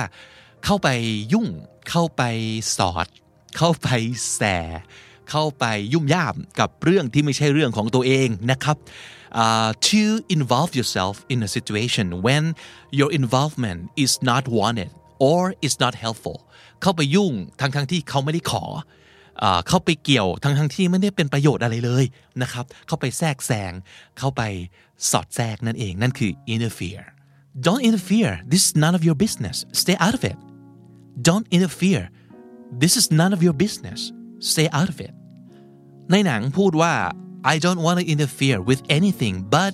[0.64, 0.88] เข้าไป
[1.33, 1.46] ยุ่ง
[1.90, 2.22] เข้าไป
[2.77, 3.07] สอด
[3.57, 3.88] เข้าไป
[4.35, 4.42] แส
[5.31, 8.77] เข้าไปยุ่มย่ามกับเรื่องที่ไม่ใช่เรื่องของตัวเองนะครับ
[9.42, 10.03] uh, to
[10.37, 12.44] involve yourself in a situation when
[12.98, 14.90] your involvement is not wanted
[15.31, 16.39] or is not helpful
[16.83, 18.65] เข้าไปยุ่งทั้งทั้งที่เขาไม่ได้ขอ
[19.69, 22.05] เข้าไปเกี่ยวทั้งทั้งที่ไม่ได้เป็นประโยชน์อะไรเลย
[22.43, 23.73] นะครับ เข้าไปแทรกแซง
[24.19, 24.43] เข้าไป
[25.11, 27.05] สอดแทรกนั่นเองนั่นคือ interfere
[27.67, 30.39] don't interfere this is none of your business stay out of it
[31.29, 32.05] don't interfere
[32.83, 34.01] this is none of your business
[34.53, 35.15] stay out of it
[36.11, 36.95] ในหนังพูดว่า
[37.53, 39.73] I don't want to interfere with anything but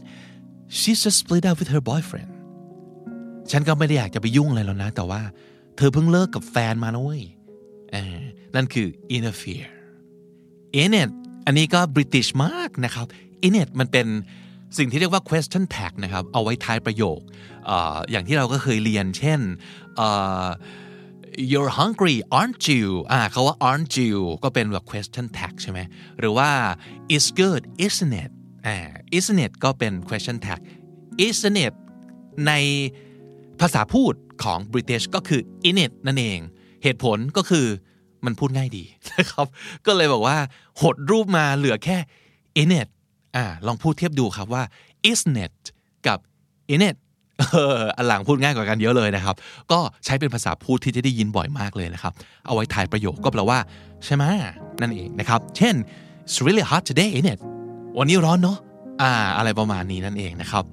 [0.78, 2.28] she's just split up with her boyfriend
[3.50, 5.20] ฉันก็ไม่ได้อยากจะไปยุ่งอะไรแล้วนะ แต่ว่า
[5.76, 7.22] เธอเพิ่งเลิกกับแฟนมานะเว้ย
[8.54, 9.70] นั่นคือ interfere
[10.82, 11.10] in it
[11.46, 13.06] อันนี้ก็ British มากนะครับ
[13.46, 14.06] in it มันเป็น
[14.78, 17.20] สิ่งที่เรียกว่า question tag นะครับ เอาไว้ท้ายประโยค
[17.68, 17.70] อ
[18.10, 19.40] อย่างที่เราก็เคยเรียน เช่น
[21.50, 25.78] you're hungry aren't you อ่าเขาว่า aren't you ก็เป็นแบบ question tag ใช่ไหม
[26.18, 26.50] หรือว่า
[27.14, 28.30] it's good isn't it
[28.66, 28.76] อ่า
[29.16, 30.60] isn't it ก็เป็น question tag
[31.26, 31.74] isn't it
[32.46, 32.52] ใน
[33.60, 36.38] ภาษาพูดของ British ก็คือ in it นั่นเอง
[36.82, 37.66] เหตุผลก็คือ
[38.24, 38.84] มันพูดง่ายดี
[39.18, 39.46] นะครับ
[39.86, 40.36] ก็เลยบอกว่า
[40.80, 41.96] หดรูปมาเหลือแค่
[42.62, 42.88] in it
[43.36, 44.62] อ่าลองพูดเทียบดูครับว่า
[45.10, 45.56] isn't it
[46.06, 46.18] กับ
[46.74, 46.96] in it
[47.96, 49.34] อันหลังพูดง่ายกว่ากันเยอะเลยนะครับ
[49.72, 52.12] ก็ใช้เป็นภาษาพูดที่จะได้ยินบ่อยมากเลยนะครับ
[52.46, 53.58] เอาไว้ถ่ายประโยคก็แปลว่า
[54.04, 54.24] ใช่ไหม
[54.80, 55.74] นั่นเองนะครับ เช่น
[56.26, 57.40] it's really hot today isn't it
[57.98, 58.58] วันนี้ร้อนเนาะ
[59.02, 60.64] อ่า อะไรประมาณนี้นั่นเองนะครับ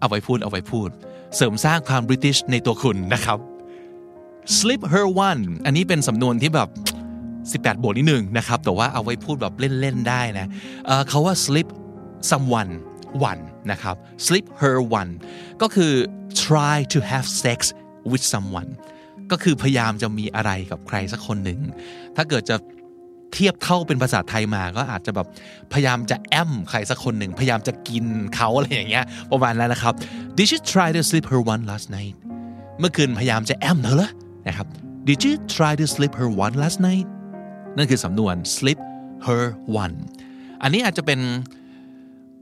[0.00, 0.90] เอาไว้พูดเอาไว้พูด
[1.36, 3.38] เสริมสร้างความบริติชในตัวคุณนะครับ
[4.58, 6.68] slip her one อันนี้เป็นสำนวนที่แบบ
[7.74, 10.46] 18บทนิดหนึ่งนะครับ แต่ว่าเอาไว้พูดแบบเล่น ๆ ได้นะ
[10.86, 11.68] เเขาว่า slip
[12.30, 12.72] someone
[13.30, 15.12] one นะครับ slip her one
[15.62, 15.92] ก็คือ
[16.44, 17.58] try to have sex
[18.10, 18.70] with someone
[19.30, 21.60] ก็คือพยายามจะมีอะไรกับใครสักคนหนึ่ง
[22.16, 22.56] ถ้าเกิดจะ
[23.32, 25.26] เทียบเท่าเป็นภาษาไทยมาก็อาจจะแบบ
[25.72, 29.94] พยายามจะแอมใครสักคนหนึ่งพยายามจะกินเขาอะไรอย่างเงี้ยประมาณนั้นนะครับ
[30.38, 32.14] Did you try to sleep her one last night
[32.78, 34.10] เมื่อคืนพยายามจะแอมเธอเหรอ
[34.48, 34.66] นะครับ
[35.08, 37.06] Did you try to sleep her one last night
[37.76, 38.78] นั่นคือสำนวน sleep
[39.26, 39.42] her
[39.82, 39.94] one
[40.62, 41.20] อันนี้อาจจะเป็น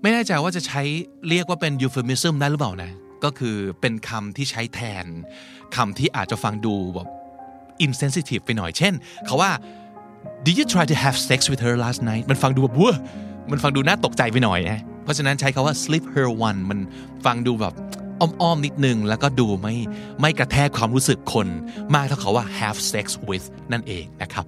[0.03, 0.83] ไม่แน่ใจว่าจะใช้
[1.29, 2.93] เรียกว่าเป็น euphemism ได้หรือเปล่านะ
[3.25, 5.07] ก็คือเป็นคำที่ใช้แทน
[5.77, 7.09] คำที่อาจจะฟังดูแบบ
[7.87, 8.95] insensitive ไปหน่อย เช่น
[9.27, 9.51] เขาว่า
[10.47, 12.93] Did you try to have sex with her last night มันฟังดูแบบว้า
[13.51, 16.79] มันฟังดูน่าตกใจไปหน่อยนะเพราะฉะนั้นใช้คาว่า sleep her one มัน
[17.25, 17.75] ฟังดูแบบ
[18.21, 19.75] อ้อมๆนิดนึง แล้วก็ดูไม่
[20.21, 21.47] ไม่กระแทกความรู้สึกคน
[21.95, 24.47] มากเท่าเขาว่า have sex with นั่นเองนะครับ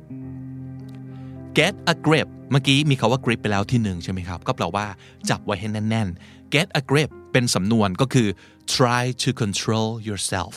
[1.59, 4.87] get a grip เมื่อกี้มีคาว่า grip ไปแล้วที่หนึ่งใช่ไหมครับ ก็แปลว่า
[5.31, 8.29] จับไว้ให้แน่นๆ get a grip เป็นสำนวนก็คือ
[8.75, 10.55] try to control yourself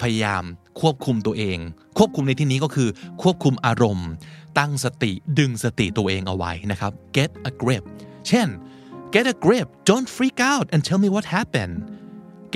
[0.00, 0.44] พยายาม
[0.80, 1.58] ควบคุมตัวเอง
[1.98, 2.88] ควบคุมในที่นี้ก็คือ
[3.22, 4.08] ควบคุมอารมณ์
[4.58, 7.84] ตั้งสติดึงสติตัวเองเอาไว้นะครับ get a grip
[8.28, 8.48] เช่น
[9.14, 11.76] get a grip don't freak out and tell me what happened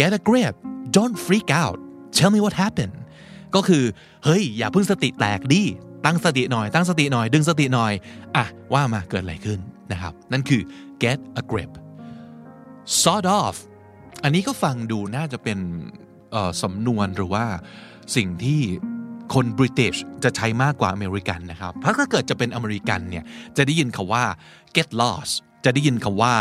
[0.01, 0.55] get a grip
[0.97, 1.79] don't freak out
[2.19, 2.97] tell me what happened
[3.55, 3.85] ก็คือ
[4.25, 5.63] เฮ้ย อย่าเพิ่งสติแตกดิ
[6.05, 7.93] ตั้งสติหน่อย ตั้งสติหน่อย ดึงสติหน่อย
[8.37, 9.59] อะ ว่ามาเกิดอะไรขึ้น
[9.93, 10.63] นะครับ นั่นคือ
[11.03, 11.73] get a grip
[13.03, 13.55] sort of
[14.23, 15.59] อันนี้ก็ฟังดูน่าจะเป็น
[16.63, 17.45] สำนวนหรือว่า
[18.17, 18.61] สิ่งที่
[19.35, 23.25] คนบริเตชจะใช้มากกว่าอเมริกันนะครับเพราะถ้าเกิดจะเป็นอเมริกันเนี่ย
[23.57, 24.25] จะได้ยินคาว่า
[24.77, 25.33] get lost
[25.65, 26.35] จะได้ยินคาว่า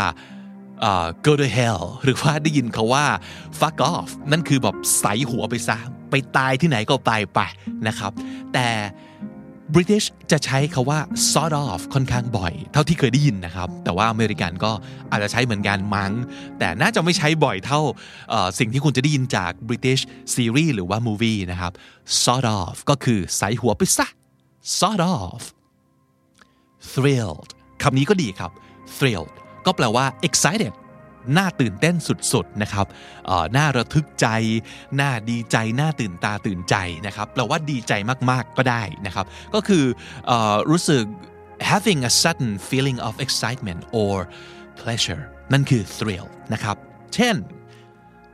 [0.88, 3.06] uh, go to hell หรือว่าได้ยินเขาว่า
[3.60, 5.76] fuck off นั่นคือแบบใส่หัวไปซะ
[6.10, 7.40] ไปตายที่ไหนก็ไปไป
[7.86, 8.12] นะครับ
[8.52, 8.66] แต่
[9.74, 10.98] British จะใช้คาว่า
[11.32, 14.72] sort of ค่อนข้างบ่อย เท่าที่เคยได้ยินนะครับ แต่ว่าอเมริกันก็
[15.10, 16.12] อาจจะใช้เหมือนกันมั้ง
[16.58, 17.80] แต่น่าจะไม่ใช้บ่อยเท่า
[18.58, 20.02] สิ่งที่คุณจะได้ยินจาก British
[20.34, 21.72] series หรือว่า movie นะครับ
[22.24, 24.06] sort of ก็คือใส่หัวไปซะ
[24.78, 25.40] sort of
[26.92, 27.50] thrilled
[27.82, 28.50] คำนี้ก็ดีครับ
[28.96, 29.32] thrilled
[29.66, 30.72] ก็แปลว่า excited
[31.36, 31.94] น่าตื่นเต้น
[32.32, 32.86] สุดๆนะครับ
[33.56, 34.26] น่าระทึกใจ
[35.00, 37.92] น่าดีใจ น่าตื่นตาตื่นใจนะครับแปลว่าดีใจ
[38.30, 39.84] มากๆก็ได้นะครับ ก็คือ
[40.30, 40.32] อ
[40.70, 41.04] รู้สึก
[41.72, 44.14] having a sudden feeling of excitement or
[44.80, 46.76] pleasure นั่นคือ thrill นะครับ
[47.14, 47.36] เช่น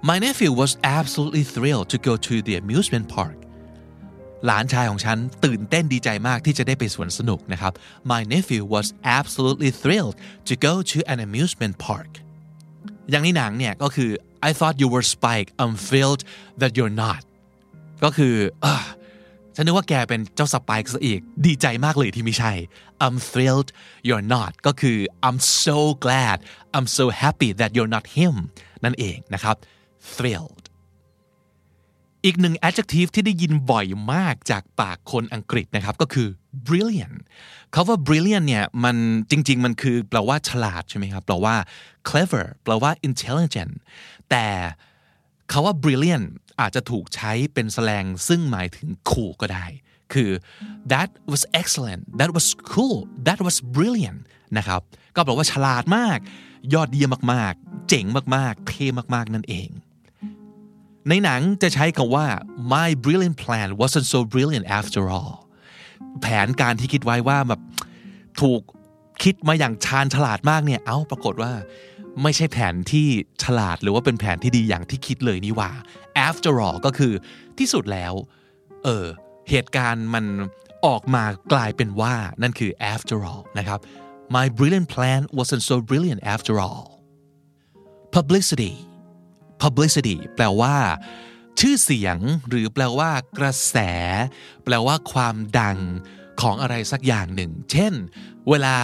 [0.08, 3.36] My nephew was absolutely thrilled to go to the amusement park
[4.46, 7.72] หลานชายของฉันตื่นเต้นดีใจมากที่จะได้ไปสวนสนุกนะครับ
[8.12, 8.86] My nephew was
[9.18, 10.16] absolutely thrilled
[10.48, 12.10] to go to an amusement park
[13.10, 14.10] อย่างในหนังเนี่ยก็คือ
[14.48, 16.22] I thought you were Spike I'm thrilled
[16.60, 17.22] that you're not
[18.04, 18.66] ก็คืออ
[19.54, 22.52] ฉันนึกว่าแกเป็นเจ้าสไปค์ซะอีก ดีใจมากเลยที่ไม่ใช่
[23.04, 23.68] I'm thrilled
[24.08, 26.36] you're not ก็คือ I'm so glad
[26.76, 28.34] I'm so happy that you're not him
[28.84, 29.56] นั่นเองนะครับ
[30.14, 30.57] thrilled
[32.28, 36.28] อีกหนึ่ง adjective ที่ได้ยินบ่อยมากจากปากคนอังกฤษนะครับก็คือ
[36.68, 37.18] brilliant
[37.74, 38.96] คาว่า brilliant เนี่ยมัน
[39.30, 41.56] จริง ๆ มันคือแปลว่าฉลาดใช่ไหมครับแปลว่า
[42.08, 43.74] clever แปลว่า intelligent
[44.30, 44.46] แต่
[45.50, 46.26] คาว่า brilliant
[46.60, 49.66] อาจจะถูกใช้เป็นแสลงซึ่งหมายถึง cool ก็ได้
[50.12, 50.30] คือ
[50.92, 54.20] that was excellent that was cool that was brilliant
[54.58, 54.80] นะครับ
[55.14, 56.18] ก็แปลว่าฉลาดมาก
[56.74, 58.04] ยอดเยี่ยมมากๆ เจ๋ง
[58.36, 59.70] มากๆ เท่มากๆ นั่นเอง
[61.08, 62.26] ในหนังจะใช้คำว่า
[62.74, 65.34] my brilliant plan wasn't so brilliant after all
[66.22, 67.60] แผนการที่คิดไว้ว่าแบบ
[68.40, 68.60] ถูก
[69.22, 71.52] คิดมาอย่างชาญฉลาดมากเนี่ยเอ้าปรากฏว่า
[72.22, 73.06] ไม่ใช่แผนที่
[73.42, 75.70] ฉลาดหรือว่าเป็นแผนที่ดีอย่างที่คิดเลยนี่หว่า
[76.28, 77.12] after all ก็คือ
[77.58, 78.12] ที่สุดแล้ว
[78.84, 79.06] เออ
[79.50, 80.24] เหตุการณ์มัน
[80.86, 83.78] ออกมากลายเป็นว่านั่นคือ after all นะครับ
[84.36, 86.84] my brilliant plan wasn't so brilliant after all
[88.16, 88.74] publicity
[89.62, 90.76] publicity แปลว่า
[91.60, 92.18] ชื่อเสียง
[92.48, 93.76] หรือแปลว่า กระแส
[94.64, 95.78] แปลว่า ความดัง
[96.40, 97.92] ของอะไรสักอย่างหนึ่ง เช่น
[98.50, 98.76] เวลา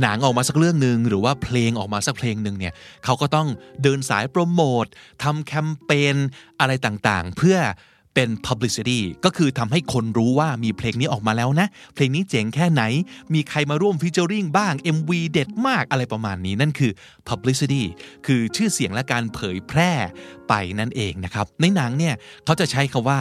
[0.00, 3.48] หนังออกมาสักเรื่องหนึ่งหรือว่าเพลงออกมาสักเพลงหนึ่งเนี่ยเขาก็ต้อง
[3.82, 4.84] เดินสายโปรโมท
[5.22, 6.16] ทำแคมเปญ
[6.60, 7.58] อะไรต่างๆ เพื่อ
[8.14, 12.82] เป็น publicity ก็คือทำให้คนรู้ว่ามีเพลงนี้ออกมาแล้วนะ เพลงนี้เจ๋งแค่ไหน
[13.34, 16.92] มีใครมาร่วมฟิเจอริงบ้าง MV เด็ดมากอะไรประมาณนี้นั่นคือ
[17.28, 17.82] publicity
[18.26, 19.92] คือชื่อเสียงและการเผยแพร่
[20.48, 23.18] ไปนั่นเองนะครับ ในหนังเนี่ยเขาจะใช้คาว่า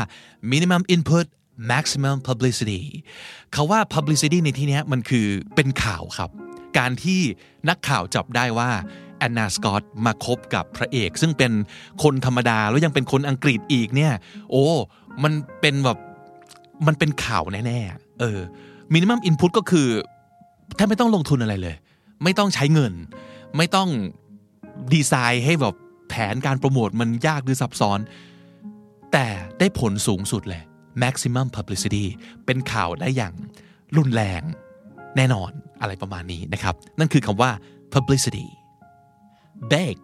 [0.52, 1.26] minimum input
[1.72, 2.82] maximum publicity
[3.54, 6.30] เขาว่า publicity ในที่นี้มันคือเป็นข่าวครับ
[6.78, 7.22] การที่
[7.70, 8.72] นักข่าวจับได้ว่า
[9.22, 11.52] แอนนาสกอตมาคบกับพระเอก ซึ่งเป็น
[12.04, 14.14] คนธรรมดาแล้วยังเป็นคนอังกฤษอีกเนี่ย
[14.52, 14.66] โอ้
[15.24, 15.98] มันเป็นแบบ
[16.88, 18.40] มันเป็นข่าวแน่ๆเออ
[18.94, 19.88] มินิมัมอินพุตก็คือ
[20.76, 21.76] แทบไม่ต้องลงทุนอะไรเลย
[22.24, 22.94] ไม่ต้องใช้เงิน
[23.58, 23.90] ไม่ต้อง
[24.94, 25.76] ดีไซน์ให้แบบ
[26.10, 28.00] แผนการโปรโมทมันยากหรือซับซ้อน
[29.14, 29.26] แต่
[29.60, 30.64] ได้ผลสูงสุดเลย
[31.04, 32.06] maximum publicity
[32.46, 33.34] เป็นข่าวได้อย่าง
[33.98, 34.42] รุนแรง
[35.18, 37.52] แน่นอนอะไรประมาณนี้นะครับ นั่นคือคำว่า
[37.94, 38.46] publicity
[39.74, 39.98] beg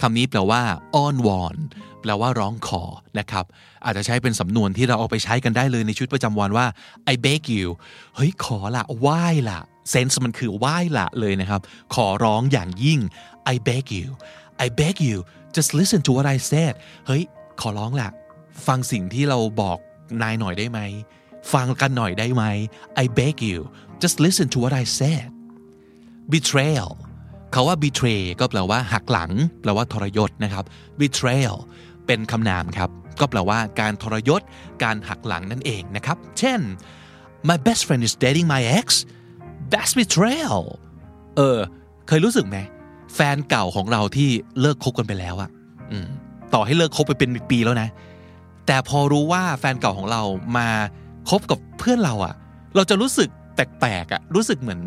[0.00, 0.62] คำนี้แปลว่า
[0.94, 1.56] อ้อนวอน
[2.00, 2.82] แปลว่าร้องขอ
[3.18, 3.44] นะครับ
[3.84, 6.66] อาจจะใช้เป็นสำนวนที่เราเอาไปใช้กันได้เลยในชีวิตประจำวันว่า
[7.12, 7.68] I beg you
[8.16, 11.60] เฮ้ยขอละไหว้ละเซนส์มันคือไหว้ละเลยนะครับ
[11.94, 13.00] ขอร้องอย่างยิ่ง
[13.52, 14.08] I beg you
[14.64, 15.16] I beg you
[15.56, 16.74] just listen to what I said
[17.06, 17.22] เฮ้ย
[17.60, 18.08] ขอร้องละ
[18.66, 19.78] ฟังสิ่งที่เราบอก
[20.22, 20.80] นายหน่อยได้ไหม
[21.52, 22.44] ฟังกันหน่อยได้ไหม
[23.02, 23.58] I beg you
[24.02, 25.26] just listen to what I said
[26.34, 26.90] betrayal
[27.52, 29.30] เขาว่า betray ก็แปลว่าหักหลัง
[29.60, 30.64] แปลว่าทรยศนะครับ
[31.00, 31.56] betrayal
[32.06, 34.42] เป็นคำนามครับ ก็แปลว่าการทรยศ
[34.82, 36.60] การหักหลังนั่นเองนะครับ เช่น
[37.48, 38.86] my best friend is dating my ex
[39.72, 40.62] that's betrayal
[41.36, 41.58] เออ
[42.08, 42.56] เคยรู้สึกไหม
[43.14, 44.28] แฟนเก่าของเราที่
[44.60, 45.50] เลิกคบกันไปแล้วอะ
[46.54, 47.88] ต่อให้เลิกคบไปเป็นปีแล้วนะ
[48.66, 50.22] แต่พอรู้ว่าแฟนเก่าของเรา
[50.56, 50.68] มา
[51.30, 52.34] คบกับเพื่อนเราอะ
[52.76, 54.80] เราจะรู้สึกแปลกๆอะรู้สึกเหมือน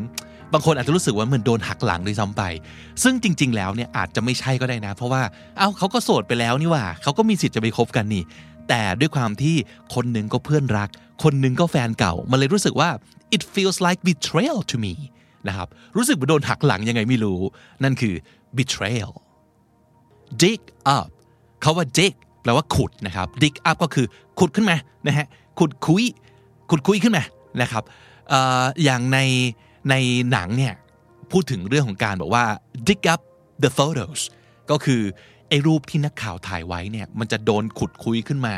[0.53, 2.43] บางคนอาจจะรู้สึกว่าเหมือนโดนหักหลังด้วยซ้ำไป
[3.03, 5.21] ซึ่งจริง ๆ แล้วเนี่ยอาจจะไม่ใช่ก็ได้นะ เพราะว่า
[5.57, 8.23] เอ้าเขาก็โสดไปแล้วนี่ว่าเขาก็มีสิทธิ์จะไปคบกันนี่
[8.69, 9.55] แต่ด้วยความที่
[9.95, 10.89] คนหนึ่งก็เพื่อนรัก
[11.23, 12.89] คนหนึ่งก็แฟนเก่า มันเลยรู้สึกว่า
[13.35, 14.93] it feels like betrayal to me
[15.47, 17.39] นะครับรู้สึกเหมือนโดนหักหลังยังไงไม่รู้
[17.83, 18.13] นั่นคือ
[18.57, 19.11] betrayal
[20.43, 20.61] dig
[20.97, 21.09] up
[21.61, 24.05] เขาว่า dig แปลว่าขุดนะครับ dig up ก็คือ
[24.39, 24.75] ขุดขึ้นมา
[25.07, 25.27] นะฮะ
[25.59, 26.03] ขุดคุย
[26.69, 27.23] ขุดคุยขึ้นมา
[27.61, 27.83] นะครับ
[28.31, 29.19] อออย่างใน
[29.89, 29.95] ใน
[30.31, 30.73] หนังเนี่ย
[31.31, 32.45] พูดถึงเรื่องของการบอกว่า
[32.87, 33.21] dig up
[33.63, 34.19] the photos
[34.71, 35.01] ก็คือ
[35.49, 38.53] ไอ้รูปที่นักข่าวถ่ายไว้เนี่ยมันจะโดนขุดคุยขึ้นมา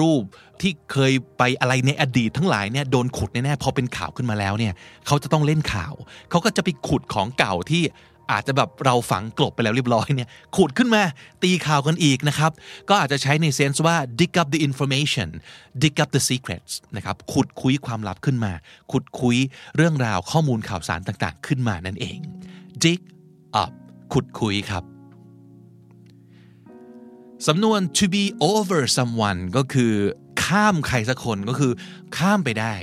[0.00, 0.22] รูป
[0.60, 4.72] ที่เคยไปอะไรในอดีตทั้งหลายเนี่ยโดนขุดแน่ๆพอเป็นข่าวขึ้นมาแล้วเนี่ย
[5.06, 5.94] เขาจะต้องเล่นข่าว
[6.30, 7.82] เขาก็จะไปขุดของเก่าที่
[8.30, 11.02] อาจจะแบบเราฝังกลบไปแล้วเรียบร้อยเนี่ยขุดขึ้นมา
[11.42, 12.52] ตีข่าวกันอีกนะครับ
[12.88, 15.28] ก็อาจจะใช้ในเซนส์ว่า dig up the information
[15.82, 18.52] dig up the secrets นะครับขุดคุยความลับขึ้นมา
[18.92, 19.36] ขุดคุย
[19.76, 22.18] เรื่องราวข้อมูลข่าวสารต่างๆ ขึ้นมานั่นเอง
[22.84, 23.00] dig
[23.62, 23.72] up
[24.12, 24.84] ขุดคุยครับ
[27.46, 29.92] สำนวน to be over someone ก็คือ
[30.44, 31.72] ข้ามใครสักคนก็คือ
[32.16, 32.74] ข้ามไปได้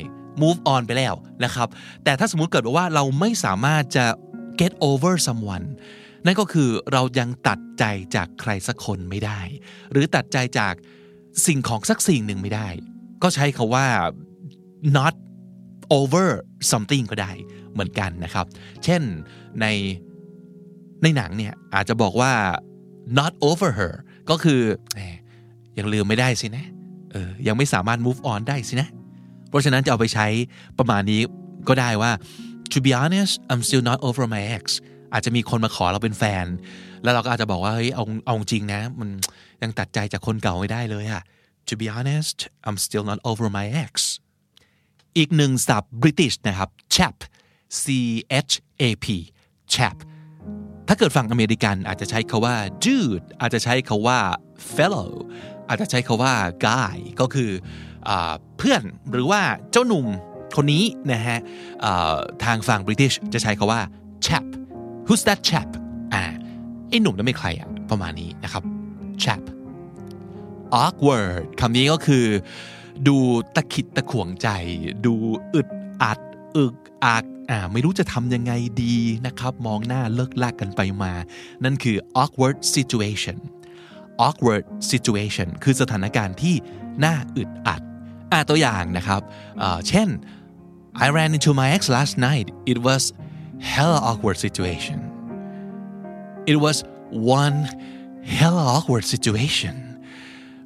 [0.41, 1.67] move on ไปแล้วนะครับ
[2.03, 4.05] แต่ถ้าสมมุติเกิดว่าเราไม่สามารถจะ
[4.61, 5.65] get over someone
[6.25, 7.83] นั่นก็คือเรายังตัดใจ
[8.15, 9.39] จากใครสักคนไม่ได้
[9.91, 10.73] หรือตัดใจจาก
[11.45, 12.67] สิ่งของสักสิ่งหนึ่งไม่ได้
[13.23, 13.87] ก็ใช้คาว่า
[14.97, 15.13] not
[15.99, 16.27] over
[16.71, 17.31] something ก็ได้
[17.71, 18.45] เหมือนกันนะครับ
[18.83, 19.01] เช่น
[19.61, 19.65] ใน
[21.03, 22.31] ในหนังเนี่ยอาจจะบอกว่า
[23.19, 23.93] not over her
[24.29, 24.61] ก็คือ
[25.77, 26.65] ยังลืมไม่ได้สินะ
[27.11, 28.89] เออยังไม่สามารถ move on ได้สินะ
[29.49, 30.27] เพราะฉะนั้นจะเอาไปใช้
[30.79, 31.21] ประมาณนี้
[31.67, 32.11] ก็ได้ว่า
[32.73, 34.63] to be honest I'm still not over my ex
[35.13, 36.45] อาจจะมีคนมาขอเราเป็นแฟน
[37.03, 39.09] แล้วเราก็อาจจะบอกว่าเฮ้ยเอาเอาจริงนะ มัน
[39.63, 41.23] ยังตัดใจจากคนเก่าไม่ได้เลยอะ
[41.69, 43.93] to be honest I'm still not over my ex
[45.17, 47.15] อีกหนึ่งศัพท์ British นะครับ chap
[47.81, 47.85] c
[48.49, 49.05] h a p
[49.73, 49.95] chap
[50.87, 52.55] ถ้าเกิดฝั่งอเมริกันอาจจะใช้คาว่า
[52.85, 54.19] dude อาจจะใช้คาว่า
[54.75, 55.09] fellow
[55.67, 56.33] อาจจะใช้คาว่า
[56.67, 57.51] guy ก็คือ
[58.07, 58.11] อ
[58.57, 58.81] เพื่อน
[59.11, 60.07] หรือว่าเจ้าหนุ่ม
[60.57, 61.37] คนนี้นะฮะ
[62.43, 63.81] ทางฝั่ง British จะใช้คาว่า
[64.25, 64.45] chap
[65.05, 65.67] who's that chap
[66.13, 66.23] อ่า
[66.89, 68.63] ไอหนุ่มนั้นไม่ใครอะประมาณนี้นะครับ
[69.23, 69.41] chap
[70.83, 72.25] awkward คำนี้ก็คือ
[73.07, 73.17] ดู
[73.55, 74.47] ตะขิดตะขวงใจ
[75.05, 75.13] ดู
[75.53, 75.67] อึด
[76.03, 76.19] อัด
[76.57, 78.95] อึกอักอ่าไม่รู้จะทำยังไงดี
[79.27, 81.13] นะครับ มองหน้าเลิกลากกันไปมา
[81.63, 83.37] นั่นคือ awkward situation
[84.27, 86.55] awkward situation คือสถานการณ์ที่
[87.05, 87.81] น่าอึดอัด
[88.31, 89.21] อ่าตัวอย่างนะครับ
[89.87, 90.07] เช่น
[90.93, 93.13] I ran into my ex last night it was
[93.59, 94.99] hella awkward situation
[96.51, 97.57] it was one
[98.23, 99.75] hella awkward situation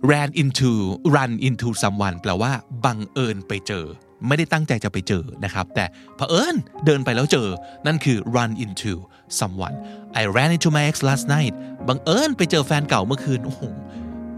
[0.01, 2.51] ran into run into someone แปลว่า
[2.85, 3.85] บังเอิญไปเจอ
[4.27, 5.85] ไม่ได้ตั้งใจจะไปเจอนะครับ แต่
[6.15, 7.47] เผอิญเดินไปแล้วเจอ
[7.85, 8.93] นั่นคือ run into
[9.39, 9.75] someone
[10.19, 11.53] I ran into my ex last night
[11.87, 13.61] บังเอิญไปเจอแฟนเก่าเมื่อคืน โอ้โห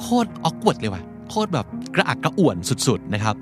[0.02, 3.36] โคตร awkward เลยว่ะ โคตรแบบกระอักกระอ่วนสุดๆนะครับ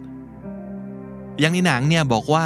[1.39, 2.45] อย่างในหนังเนี่ยบอกว่า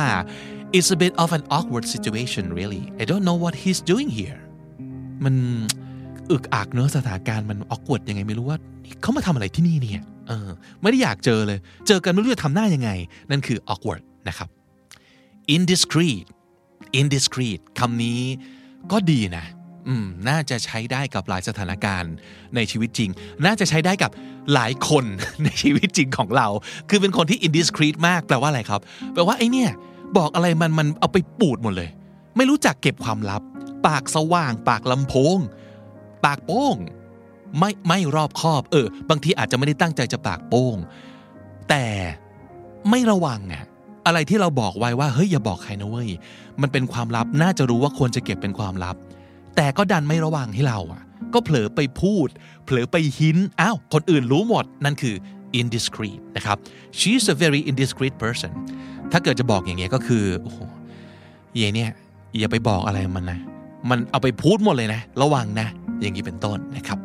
[0.77, 4.39] it's a bit of an awkward situation really I don't know what he's doing here
[5.23, 5.35] มัน
[6.31, 8.57] อึกอักเนอะสถานการณ์มัน awkward ยังไงไม่รู้ว่า
[9.01, 10.49] เขามาทำอะไรที่นี่เนี่ยเออ
[10.81, 12.89] ไม่ได้อยากเจอเลย เจอกันไม่รู้จะทำหน้ายังไง
[13.31, 14.49] นั่นคือ awkward นะครับ
[15.55, 16.25] indiscreet
[16.99, 18.21] indiscreet คำนี้
[18.91, 19.45] ก็ดีนะ
[19.87, 22.13] อืม น่าจะใช้ได้กับหลายสถานการณ์
[22.55, 23.09] ในชีวิตจริง
[23.45, 24.11] น่าจะใช้ได้กับ
[24.53, 25.05] หลายคน
[25.43, 26.47] ในชีวิตจริงของเรา
[26.89, 28.81] คือเป็นคนที่ indiscreet มากแปลว่าอะไรครับ
[29.13, 29.69] แปลว่าไอ้เนี่ย
[30.17, 31.89] บอกอะไรมันมันเอาไปปูดหมดเลย
[32.37, 33.41] ไม่รู้จักเก็บความลับ
[33.87, 35.37] ปากสว่าง ปากลำโพง
[36.25, 36.75] ปากโป้ง
[37.59, 40.75] ไม่ไม่รอบคอบ เออ บางทีอาจจะไม่ได้ตั้งใจจะปากโป้ง
[41.69, 41.85] แต่
[42.89, 43.65] ไม่ระวังอะ
[44.05, 46.09] อะไรที่เราบอกไว้ว่าเฮ้ยอย่าบอกใครนะเว้ย
[46.61, 48.95] มันเป็นความลับน่าจะรู้ว่าควรจะเก็บเป็นความลับ
[49.55, 51.01] แต่ก็ดันไม่ระวังให้เราอะ
[51.33, 52.27] ก็เผลอไปพูด
[52.65, 55.15] เผลอไปหินอ้าวคนอื่นรู้หมดนั่นคือ
[55.59, 56.57] indiscreet นะครับ
[56.99, 58.51] she's a very indiscreet person
[59.11, 60.59] ถ้าเกิดจะบอกอย่างเงี้ยก็คือโอ้โห
[61.53, 61.91] เยเนี่ย
[62.39, 63.39] อย่าไปบอกอะไรมันนะ
[63.89, 65.67] มันเอาไปพูดหมดเลยนะ ระวังนะ
[66.01, 66.99] อย่างนี้เป็นต้นนะครับ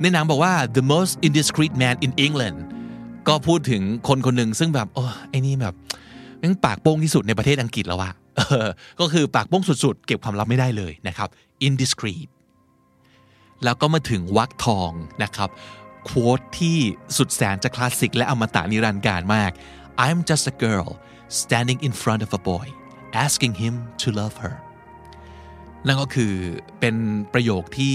[0.00, 2.58] ในหนังบอกว่า the most indiscreet man in England
[3.28, 5.74] ก็พูดถึงคนคนหนึ่งซึ่งแบบโอ้ไอ้นี่แบบ
[6.42, 8.12] ม่งปากโป้งที่สุดในประเทศอังกฤษแล้วอะ
[9.00, 11.28] ก็คือปากโป้งสุดๆ เก็บความลับไม่ได้เลยนะครับ
[11.66, 12.28] indiscreet
[13.64, 14.90] แล้วก็มาถึงวักทอง
[15.22, 15.50] นะครับ
[16.04, 16.78] โค้ดที่
[17.16, 19.52] สุดแสนจะคลาสสิกและอมตะนิรันดร์การมาก
[20.06, 20.88] I'm just a girl
[21.40, 22.66] standing in front of a boy
[23.24, 24.56] asking him to love her
[25.86, 26.34] นั่นก็คือ
[26.80, 26.96] เป็น
[27.32, 27.94] ประโยคที่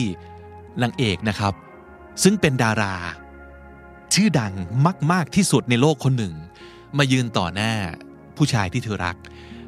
[0.81, 1.53] นางเอกนะครับ
[2.23, 2.95] ซึ่งเป็นดารา
[4.13, 4.53] ชื่อดัง
[5.11, 6.33] มาก ๆ ที่สุดในโลกคนหนึ่ง
[6.97, 7.73] มายืนต่อหน้า
[8.37, 9.17] ผู้ชายที่เธอรัก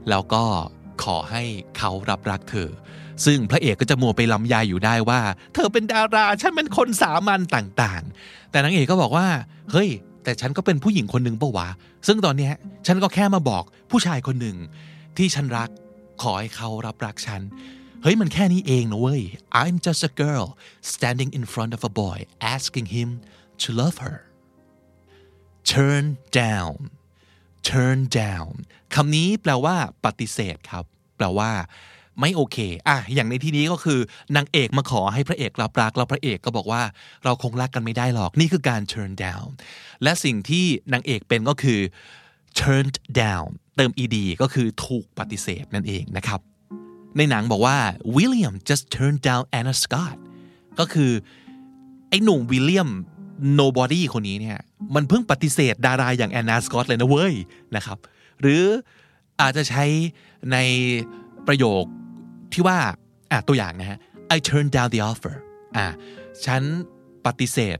[0.09, 0.43] แล้วก็
[1.03, 1.43] ขอให้
[1.77, 2.69] เขารับรักเธอ
[3.25, 5.21] ซึ่งพระเอกก็จะมัวไปลำยายอยู่ได้ว่า
[5.53, 9.27] เธอเป็นดาราฉันเป็นคนสามัญต่างๆ แต่นางเอกก็บอกว่า
[9.71, 9.89] เฮ้ย
[10.23, 11.67] แต่ฉันก็เป็นผู้หญิงคนหนึ่งปะวะ
[12.07, 12.51] ซึ่งตอนนี้
[12.87, 14.57] ฉันก็แค่มาบอกผู้ชายคนหนึ่ง
[15.17, 15.69] ที่ฉันรัก
[16.21, 17.41] ขอให้เขารับรักฉัน
[18.03, 19.21] เฮ้ยมันแค่นี้เองนะเว้ย
[19.61, 20.47] I'm just a girl
[20.93, 22.17] standing in front of a boy
[22.55, 23.09] asking him
[23.63, 24.17] to love her
[25.73, 26.05] turn
[26.41, 26.73] down
[27.69, 28.51] turn down
[28.95, 30.85] คำนี้แปลว่า ปฏิเสธครับ
[31.17, 31.51] แปลว่า
[32.19, 32.57] ไม่โอเค
[32.87, 33.99] อะอย่างในที่นี้ก็คือ
[34.35, 36.81] นางเอกมาขอให้พระเอกรับรักแล้วพระเอกก็บอกว่า
[37.23, 39.47] เราคงรักกันไม่ได้หรอกนี่คือการ turn down
[40.03, 41.79] และสิ่งที่นางเอกเป็นก็คือ
[42.59, 46.39] turned down เติม ed ก็คือถูกปฏิเสธนั่นเองนะครับ
[47.17, 47.77] ในหนังบอกว่า
[48.15, 50.15] William just turned down Anna Scott
[50.79, 51.11] ก็คือ
[52.09, 52.89] ไอ้หนุ่มวิลเลียม
[53.59, 54.59] nobody คนนี้เนี่ย
[54.95, 57.33] มันเพิ่งปฏิเสธดาราอย่างแอนนาสกอตเลยนะเว้ย
[57.75, 57.97] นะครับ
[58.41, 58.63] หรือ
[59.41, 59.83] อาจจะใช้
[60.51, 60.57] ใน
[61.47, 61.83] ประโยค
[62.53, 62.77] ที่ว่า
[63.31, 63.99] อะตัวอย่างนะฮะ
[64.35, 65.35] I turned down the offer
[65.77, 65.87] อะ
[66.45, 66.61] ฉัน
[67.25, 67.77] ปฏิเสธ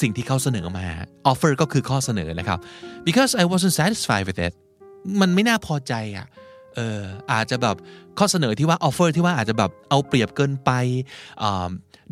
[0.00, 0.86] สิ่งที่เขาเสนอมา
[1.30, 2.58] offer ก็คือข้อเสนอนะครับ
[3.06, 4.52] because I wasn't satisfied with it
[5.20, 6.26] มันไม่น่าพอใจอะ
[6.74, 7.00] เออ
[7.32, 7.76] อาจจะแบบ
[8.18, 10.70] ข้อเสนอที่ว่า offer ที่ว่าอาจจะแบบเอาเปรียบเกินไป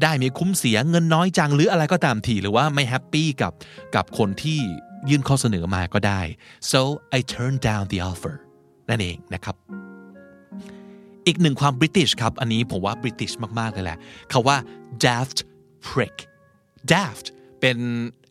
[0.03, 3.53] ได้มีคุ้มเสียเงินน้อยจังหรืออะไรก็ตามทีหรือว่าไม่แฮปปี้กับ
[3.95, 4.59] กับคนที่
[5.11, 6.21] ยื่นข้อเสนอมาก็ได้
[6.71, 6.81] so
[7.17, 8.37] I turned down the offer
[8.89, 9.57] นั่นเองนะครับ
[11.27, 13.99] อีกหนึ่งความบริติชครับ อันนี้ผมว่าบริติชมากๆเลยแหละ
[14.33, 14.57] คาว่า
[15.05, 15.39] daft
[15.89, 16.17] prick
[16.93, 17.27] daft
[17.61, 17.79] เป็น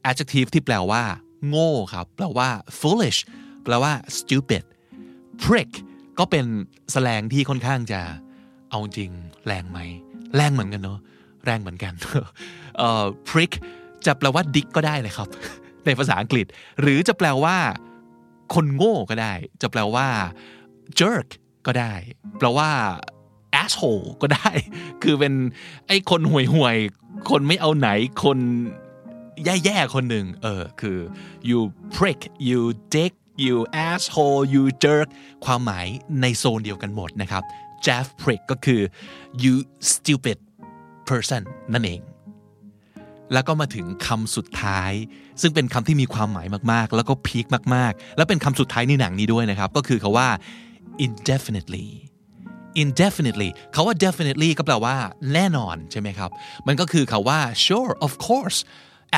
[0.09, 1.03] adjective ที่แปลว่า
[1.49, 3.19] โง่ครับ แปลว่า foolish
[3.63, 4.63] แปลว่า stupid
[5.43, 5.71] prick
[6.19, 6.45] ก็เป็น
[6.91, 8.01] แสลงที่ค่อนข้างจะ
[8.69, 9.11] เอาจริง
[9.45, 9.79] แรงไหม
[10.35, 10.99] แรงเหมือนกันเนาะ
[11.45, 11.93] แรงเหมือนกัน
[12.77, 13.51] เอ่อ prick
[14.05, 15.27] จะแปลว่า dick ก็ได้เลยครับ
[15.85, 16.45] ในภาษาอังกฤษ
[16.81, 17.57] หรือจะแปลว่า
[18.53, 20.07] คนโง่ก็ได้ จะแปลว่า
[20.99, 21.29] jerk
[21.69, 21.95] ก็ได้
[22.37, 22.69] แปลว่า
[23.61, 24.49] asshole ก็ได้
[25.03, 25.33] คือเป็น
[25.87, 27.89] ไอ้คนห่วยห่วยๆคนไม่เอาไหน
[28.23, 28.37] คน
[29.45, 30.97] แย่ๆคนหนึ่งเออคือ
[31.49, 31.59] you
[31.95, 32.61] prick you
[32.95, 33.13] dick
[33.45, 33.55] you
[33.87, 35.07] asshole you jerk
[35.45, 35.87] ความหมาย
[36.21, 37.43] ในโซนเดียวกันหมดนะครับ
[37.85, 38.81] Jeff prick ก็คือ
[39.43, 39.53] you
[39.91, 40.37] stupid
[41.09, 41.41] person
[41.73, 42.01] นั่นเอง
[43.33, 44.91] แล้วก็มาถึงคำสุดท้าย
[45.41, 47.45] ซึ่งเป็นคำที่มีความหมายมากๆ แล้วก็พีค
[47.75, 50.27] มากๆ แล้วเป็นคำสุดท้ายในหนังนี้ด้วยนะครับ ก็คือคาว่า
[51.05, 51.87] indefinitely
[52.83, 54.95] indefinitely คาว่า definitely ก็แปลว่า
[55.33, 56.29] แน่นอนใช่ไหมครับ
[56.67, 58.59] มันก็คือคาว่า sure of course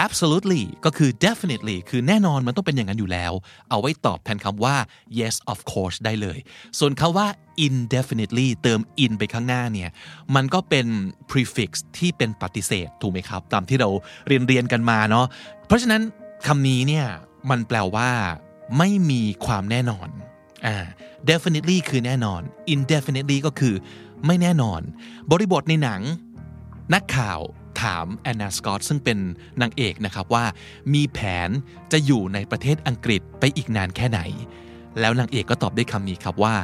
[0.06, 3.34] absolutely ก็คือ definitely คือแน่นอนมันต้องเป็นอย่างนั้นอยู่แล้ว
[3.70, 4.76] เอาไว้ตอบแทนคำว่า
[5.20, 6.38] yes of course ได้เลย
[6.80, 7.28] ส่วนคาว่า
[7.68, 9.90] indefinitely เติม in ไปข้างหน้าเนี่ย
[10.36, 10.88] มันก็เป็น
[11.32, 13.90] prefix ที่เป็นปฏิเสธถูกไหมครับ ตามที่เรา
[14.28, 15.26] เรียนเรียนกันมาเนาะ
[15.68, 16.02] เพราะฉะนั้น
[16.48, 17.06] คำนี้เนี่ย
[17.50, 18.10] มันแปลว่า
[18.78, 20.10] ไม่มีความแน่นอน
[20.66, 20.76] อ่า
[21.30, 22.41] definitely คือแน่นอน
[22.76, 23.76] indefinitely ก็คือ
[24.26, 24.82] ไม่แน่นอน
[25.32, 26.01] บริบทในหนัง
[26.93, 27.39] นักข่าว
[27.82, 29.18] ถามแอนนาสกอตซึ่งเป็น
[29.62, 30.45] นางเอกนะครับว่า
[30.93, 31.49] มีแผน
[31.91, 34.20] จะอยู่ในประเทศอังกฤษไปอีกนานแค่ไหน
[34.99, 36.55] แล้วนางเอกก็ตอบด้วยคำนี้ครับว่า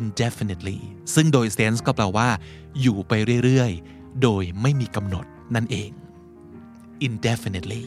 [0.00, 0.78] indefinitely
[1.14, 2.28] ซึ่งโดยเซนส์ก็แปลว่า
[2.80, 3.12] อยู่ไป
[3.44, 5.90] เรื่อย ๆ โดยไม่มีกำหนดนั่นเอง
[7.06, 7.84] indefinitely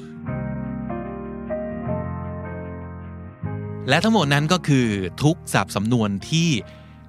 [3.89, 4.88] และทั้งหมดนั้นก็คือ
[5.23, 6.49] ทุกสับสำนวนที่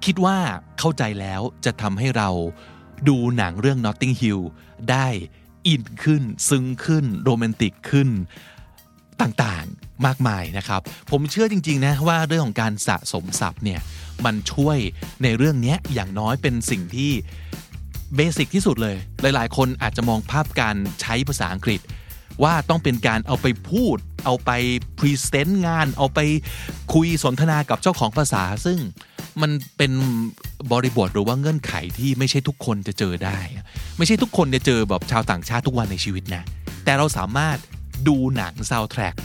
[0.05, 0.37] คิดว่า
[0.79, 2.29] เข้าใจแล้วจะทำให้เรา
[3.07, 4.41] ดูหนังเรื่อง Notting Hill
[4.91, 5.07] ได้
[5.67, 8.09] อินขึ้น ซึ้งขึ้น โรแมนติกขึ้น
[9.21, 13.79] ต่างๆมากมายนะครับ ผมเชื่อจริงๆนะว่าเรื่องของการสะสมศัพท์เนี่ย
[14.25, 14.77] มันช่วย
[15.23, 17.11] ในเรื่องนี้อย่างน้อยเป็นสิ่งที่
[18.15, 21.81] basic ที่สุดเลย หลายๆ คนอาจจะมองภาพการใช้ภาษาอังกฤษ
[22.43, 24.51] ว่าต้องเป็นการเอาไปพูด เอาไป
[24.97, 26.19] present งาน เอาไป
[26.93, 28.79] คุยสนทนากับเจ้าของภาษา ซึ่ง
[29.41, 29.91] มันเป็น
[30.71, 33.39] บริบทหรือว่าเงื่อนไขที่ไม่ใช่ทุกคนจะเจอได้
[33.97, 36.43] ไม่ใช่ทุกคนจะเจอแบบชาวต่างชาติทุกวันในชีวิตนะ
[36.85, 37.57] แต่เราสามารถ
[38.07, 39.15] ดูหนังซาวแทร็ก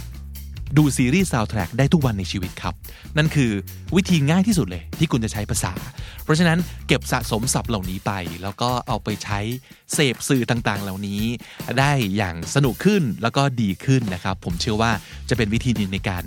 [0.76, 2.74] ดูซีรีส์ซาวด์แทร็กได้ทุกวันในชีวิตครับ
[3.16, 3.50] นั่นคือ
[3.96, 5.72] วิธีง่ายที่สุดเลยที่คุณจะใช้ภาษา
[6.24, 6.58] เพราะฉะนั้น
[6.88, 8.12] เก็บสะสมศัพท์เหล่านี้ไป
[8.42, 9.38] แล้วก็เอาไปใช้
[9.94, 11.22] เสพสื่อต่างๆ เหล่านี้
[11.78, 14.92] ได้อย่างสนุกขึ้นแล้วก็ดีขึ้นนะครับ ผมเชื่อว่า
[15.28, 16.24] จะเป็นวิธีดีในการ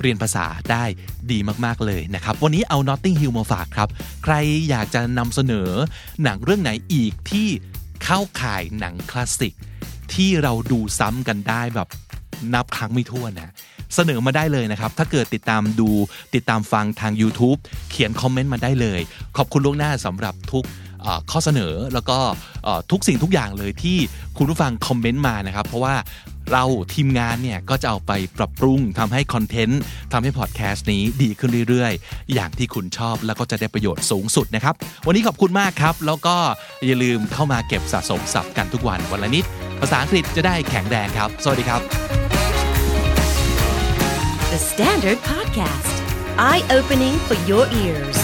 [0.00, 0.84] เรียนภาษาได้
[1.30, 3.88] ดีมากๆเลยนะครับ วันนี้เอา Notting Hill มาฝากครับ
[4.24, 4.34] ใคร
[4.68, 5.70] อยากจะนำเสนอ
[6.22, 7.48] หนังเรื่องไหนอีกที่
[8.04, 9.54] เข้าข่ายหนังคลาสสิก
[10.14, 11.88] ที่เราดูซ้ำกันได้แบบ
[12.54, 13.50] นับครั้งไม่ถ้วนนะ
[13.94, 15.90] เสนอมาได้เลยนะครับ ถ้าเกิดติดตามดู
[16.34, 17.58] ติดตามฟังทาง YouTube
[17.90, 19.00] เขียนคอมเมนต์มาได้เลย
[19.36, 20.64] ขอบคุณล่วงหน้าสำหรับทุก
[21.30, 22.18] ข้อเสนอแล้วก็
[22.90, 23.98] ทุกสิ่งทุกอย่างเลยที่
[24.36, 25.94] คุณผู้ฟังคอมเมนต์มานะครับ เพราะว่า
[26.52, 26.64] เรา
[26.94, 29.80] ทีมงานเนี่ยก็จะเอาไปปรับปรุงทำให้คอนเทนต์
[30.12, 34.74] ทำให้พอดแคสต์นี้ดีขึ้นเรื่อยๆ อย่างที่คุณชอบแล้วก็จะได้ประโยชน์สูงสุดนะครับ
[35.06, 36.36] วันนี้ขอบคุณมากครับ แล้วก็
[36.86, 39.44] อย่าลืมเข้ามาเก็บสะสมศัพท์กันทุกวันวันละนิด
[39.80, 41.80] ภาษาอังกฤษจะได้แข็งแรงครับ สวัสดีครับ
[44.52, 45.94] The Standard Podcast.
[46.50, 48.18] Eye opening for your ears.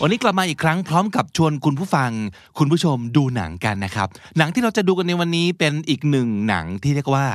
[0.00, 2.10] วันนี้กลับมาอีกครั้งพร้อมกับชวนคุณผู้ฟัง
[2.58, 4.08] คุณผู้ชมดูหนังกันนะครับ
[4.38, 7.26] หนังที่เราจะดูกันในวันนี้เป็นอีกหนึ่งหนังที่เรียกว่า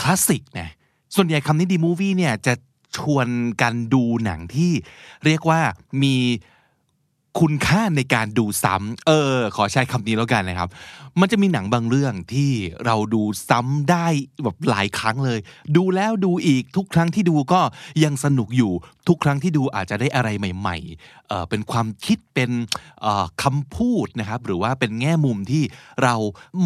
[0.00, 0.68] คลาสสิกนะ
[1.14, 2.54] ส่วนใหญ่คำนี้ดีมูวี่เนี่ยจะ
[2.96, 3.28] ชวน
[3.62, 4.72] กันดูหนังที่
[5.24, 5.60] เรียกว่า
[6.02, 6.14] มี
[7.38, 10.68] คุณค่าในการดูซ้ำเออ ขอใช้คำนี้แล้วกันนะครับ
[11.20, 12.50] มันจะมีหนังบางเรื่องที่
[12.86, 14.06] เราดูซ้ำได้
[14.42, 15.38] แบบหลายครั้งเลย
[15.76, 17.60] ดูแล้วดูอีกทุกครั้งที่ดูก็
[18.04, 18.72] ยังสนุกอยู่
[19.08, 22.50] ทุกครั้งที่ดูอาจจะได้อะไรใหม่ๆเออเป็นความคิดเป็น
[23.04, 25.62] ออคำพูดนะครับ หรือว่าเป็นแง่มุมที่
[26.02, 26.14] เรา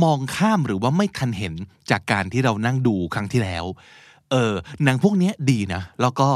[0.03, 1.55] มองข้ามหรือว่าไม่ทันเห็น
[1.91, 3.67] จากการที่เรานั่งดูครั้งที่แล้ว
[4.33, 4.55] เออ
[4.85, 6.29] หนังพวกนี้ดีนะ แล้วก็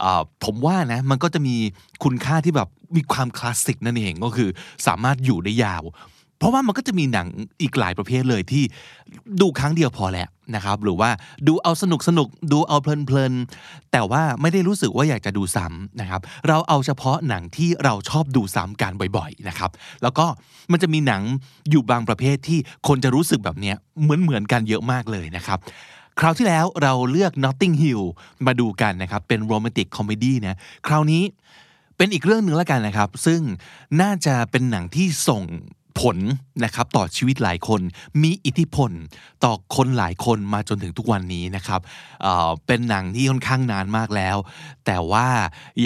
[0.00, 1.56] เอ่อผมว่านะ มันก็จะมี
[2.04, 4.48] คุณค่าที่แบบ มีความคลาสสิกนั่นเองก็คือ
[4.86, 5.84] สามารถอยู่ได้ยาว
[6.38, 7.26] เพราะว่ามันก็จะมีหนัง
[7.62, 8.64] อีกหลายประเภทเลยที่
[9.40, 11.10] ดูครั้งเดียวพอแล้วนะครับ หรือว่า
[11.46, 13.32] ดูเอาสนุกสนุกดูเอาเพลินเพลิน
[13.92, 19.70] แต่ว่าไม่ได้รู้สึกว่าอยากจะดูซ้ำนะครับ เราเอาเฉพาะหนังที่เราชอบดูซ้ำกันบ่อยๆนะครับ
[20.02, 20.26] แล้วก็
[20.72, 21.22] มันจะมีหนัง
[21.70, 22.58] อยู่บางประเภทที่
[22.88, 25.58] คนจะรู้สึกแบบเนี้ยเหมือนเหมือนๆกันเยอะมากเลยนะครับ
[26.20, 28.02] คราวที่แล้วเราเลือก Notting Hill
[28.46, 31.22] มาดูกันนะครับ เป็น romantic comedy นะ คราวนี้
[31.96, 33.40] เป็นอีกเรื่องหนึ่งแล้วกันนะครับ ซึ่ง
[34.00, 35.42] น่าจะเป็นหนังที่ส่ง
[36.00, 36.16] ผล
[36.64, 37.80] นะครับต่อชีวิตหลายคน
[38.22, 38.90] มีอิทธิพล
[39.44, 41.80] ต่อคนหลายคนมาจนถึงทุกวันนี้นะครับ
[42.22, 44.36] เป็นหนังที่ค่อนข้างนานมากแล้ว
[44.86, 45.28] แต่ว่า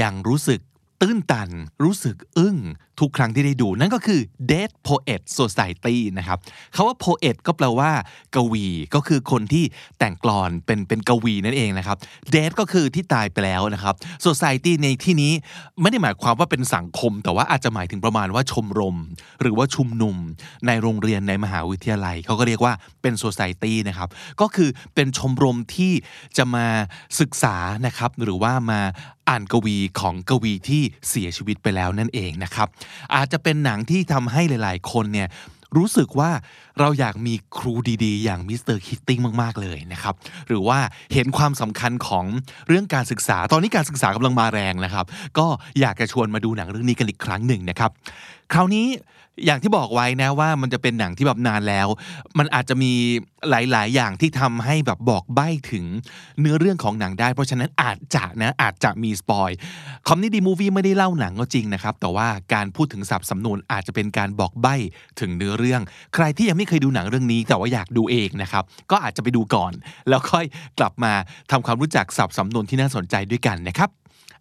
[0.03, 0.61] ยังรู้สึก
[1.01, 1.51] ตื้นตัน
[1.83, 2.57] รู้สึกอึ้ง
[3.01, 4.21] ทุกครั้งที่ได้ดูนั่นก็คือ
[4.51, 6.39] Dead Poet Society นะครับ
[6.75, 7.91] คาว่า poet ก็แปลว่า
[8.37, 9.65] กวีก็คือคนที่
[9.99, 11.97] แต่งกลอนเป็นเป็นกวีนั่นเองนะครับ
[12.35, 13.95] Dead ก็คือที่ตายไปแล้วนะครับ
[14.27, 15.33] Society ในที่นี้
[15.81, 18.97] ไม่ได้หมายความว่าเป็นสังคม แต่ว่าอาจจะหมายถึงประมาณว่าชมรม
[19.41, 20.17] หรือว่าชุมนุม
[20.67, 22.73] ในโรงเรียนในมหาวิทยาลัยเขาก็เรียกว่า
[23.03, 24.09] เป็น Society นะครับ
[24.41, 25.93] ก็คือเป็นชมรมที่
[26.37, 26.67] จะมา
[27.21, 28.81] ศึกษานะครับหรือว่ามา
[29.29, 32.69] อ่านกวีของกวีที่เสียชีวิตไปแล้วนั่นเองนะครับ
[33.15, 35.29] อาจจะเป็นหนังที่ทำให้หลาย ๆ คนเนี่ย
[35.77, 36.31] รู้สึกว่า
[36.81, 37.75] เราอยากมีครู
[38.05, 38.77] ดีๆ อย่าง Mr.
[38.77, 40.15] Keating มาก ๆ เลยนะครับ
[40.49, 40.79] หรือว่า
[41.13, 42.25] เห็นความสำคัญของ
[42.69, 45.07] เรื่องการศึกษา ตอนนี้การศึกษากำลังมาแรงนะครับ
[45.39, 45.47] ก็
[45.81, 47.91] อยากจะชวนมาดูหนังเรื่องนี้กันอีกครั้งหนึ่งนะครับ
[48.53, 48.87] คราวนี้
[49.47, 51.89] อย่างที่บอกไว้นะว่ามันจะเป็นหนังที่แบบนานแล้ว
[52.39, 52.93] มันอาจจะมี
[53.51, 55.85] หลาย ๆ อย่างที่ทำให้แบบบอกใบ้ถึง
[56.41, 59.51] เนื้อเรื่องของหนังได้ เพราะฉะนั้นอาจจะนะอาจจะมีสปอย
[60.07, 64.75] คอมนี่ดีมูวี่ไม่ได้เล่าหนังก็จริงนะครับ แต่ว่าการพูดถึงศัพท์สำนวนอาจจะเป็นการบอกใบ้
[65.21, 65.83] ถึงเนื้อเรื่อง
[66.15, 69.73] ใครที่ยังไม่เคยดูหนังเรื่องนี้ แต่ว่าอยากดูเองนะครับ ก็อาจจะไปดูก่อน
[70.09, 70.45] แล้วค่อย
[70.79, 71.13] กลับมา
[71.51, 73.91] ทำความรู้จักศัพท์สำนวนที่น่าสนใจด้วยกันนะครับ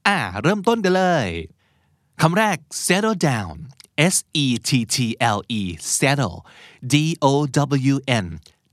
[0.08, 1.28] อ่า เริ่มต้นกันเลย
[2.22, 3.56] คำแรก settle down
[4.14, 4.98] S E T T
[5.38, 5.62] L E
[5.98, 6.38] settle
[6.94, 7.34] D O
[7.94, 7.96] W
[8.26, 8.28] N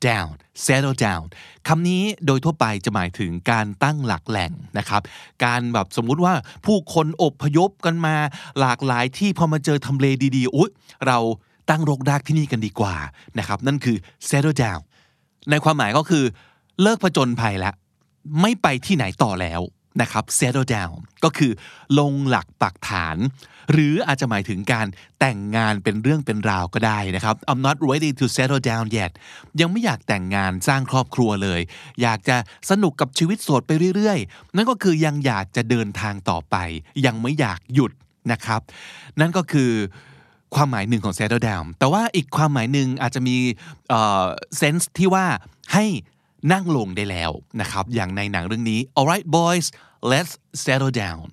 [0.07, 0.31] down
[0.67, 1.25] settle down
[1.69, 5.03] คำนี้โดยทั่วไปจะหมายถึงการตั้งหลักแหล่งนะครับ
[5.45, 6.35] การแบบสมมุติว่า
[6.67, 8.17] ผู้คนอบพยพกันมา
[8.61, 10.07] หลากหลายที่พอมาเจอทำเล
[10.37, 10.71] ดีๆอุ๊ย
[11.07, 11.19] เรา
[11.71, 12.97] ตั้งรกรากที่นี่กันดีกว่า
[13.39, 13.97] นะครับ นั่นคือ
[14.29, 14.81] settle down
[15.51, 16.25] ในความหมายก็คือ
[16.83, 17.75] เลิกผจญภัยแล้ว
[18.41, 19.61] ไม่ไปที่ไหนต่อแล้ว
[20.03, 21.53] นะครับ settle down ก็คือ
[21.99, 23.17] ลงหลักปักฐาน
[23.73, 24.87] หรืออาจจะหมายถึงการ
[25.21, 29.13] แต่งงานเป็นเรื่องเป็นราวก็ได้นะครับ I'm not ready to settle down yet
[29.61, 31.61] ยังไม่อยากแต่งงานสร้างครอบครัวเลย
[32.03, 32.37] อยากจะ
[32.71, 36.57] สนุกกับชีวิตโสดไปเรื่อยๆ นั่นก็คือยังอยากจะเดินทางต่อไป
[37.07, 37.93] ยังไม่อยากหยุด
[38.33, 38.61] นะครับ
[39.21, 39.73] นั่นก็คือ
[40.55, 43.37] ความหมายหนึ่งของ settle down แต่ว่าอีกความหมายหนึ่งอาจจะมี
[43.89, 44.27] เอ่อ
[44.61, 45.27] sense ที่ว่า
[45.73, 45.85] ให้
[46.53, 49.67] นั่งลงได้แล้วนะครับ อย่างในหนังเรื่องนี้ alright boys
[50.11, 50.33] let's
[50.65, 51.27] settle down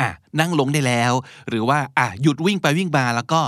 [0.00, 1.12] อะนั่งลงได้แล้ว
[1.48, 3.40] หรือว่าอะหยุดวิ่งไปวิ่งมาแล้วก็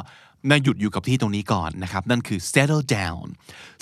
[0.51, 3.25] มาหยุดอยู่กับที่ตรงนี้ก่อนนะครับ นั่นคือ settle down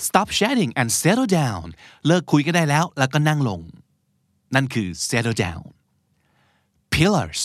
[0.07, 1.65] stop chatting and settle down
[2.07, 3.61] เลิกคุยก็ได้แล้ว แล้วก็นั่งลง
[4.55, 5.65] นั่นคือ settle down
[6.93, 7.41] pillars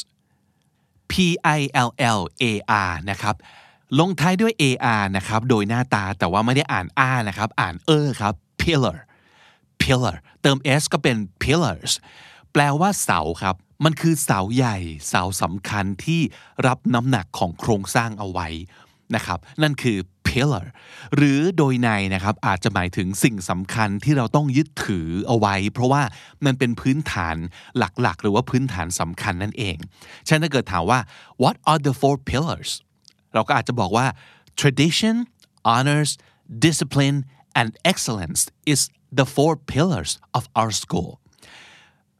[1.10, 1.14] P
[1.58, 2.44] I L L A
[2.88, 3.34] R นะครับ
[3.98, 4.64] ลงท้ายด้วย A
[5.00, 8.98] R นะครับ โดยหน้าตาแต่ว่าไม่ได้อ่านอานะครับ อ่านเออครับ pillar
[9.82, 11.92] pillar เติม s ก็เป็น pillars
[12.52, 14.76] แปลว่าเสาครับ มันคือเสาใหญ่
[15.08, 16.20] เสาสำคัญที่
[16.66, 18.48] รับน้ำหนักของโครงสร้างเอาไว้
[19.14, 20.66] นะครับ นั่นคือ pillar
[21.16, 26.02] หรือโดยในนะครับอาจจะหมายถึงสิ่งสำคัญที่เราต้องยึดถือเอาไว้ เพราะว่า
[26.44, 27.36] มันเป็นพื้นฐาน
[27.78, 29.76] หลักๆ หรือว่าพื้นฐานสำคัญนั่นเอง
[30.26, 31.00] ฉะนั้นถ้าเกิดถามว่า
[31.42, 32.70] what are the four pillars
[33.34, 34.06] เราก็อาจจะบอกว่า
[34.60, 35.16] tradition
[35.72, 36.10] honors
[36.66, 37.18] discipline
[37.60, 38.40] and excellence
[38.72, 38.80] is
[39.18, 41.10] the four pillars of our school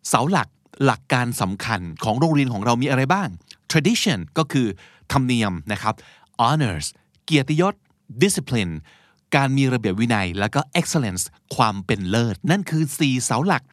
[0.09, 0.49] เสาหลัก
[0.85, 3.29] หลักการสำคัญของโรงเรียนของเรามีอะไรบ้าง
[3.71, 4.67] tradition ก็คือ
[5.13, 5.95] ธรรมเนียมนะครับ
[6.43, 6.87] honors
[7.25, 7.75] เกียรติยศ
[8.23, 8.73] discipline
[9.37, 11.25] การมีระเบียบวินัย แล้วก็ excellence
[11.57, 13.65] ความเป็นเลิศ นั่นคือ 4 เสาหลัก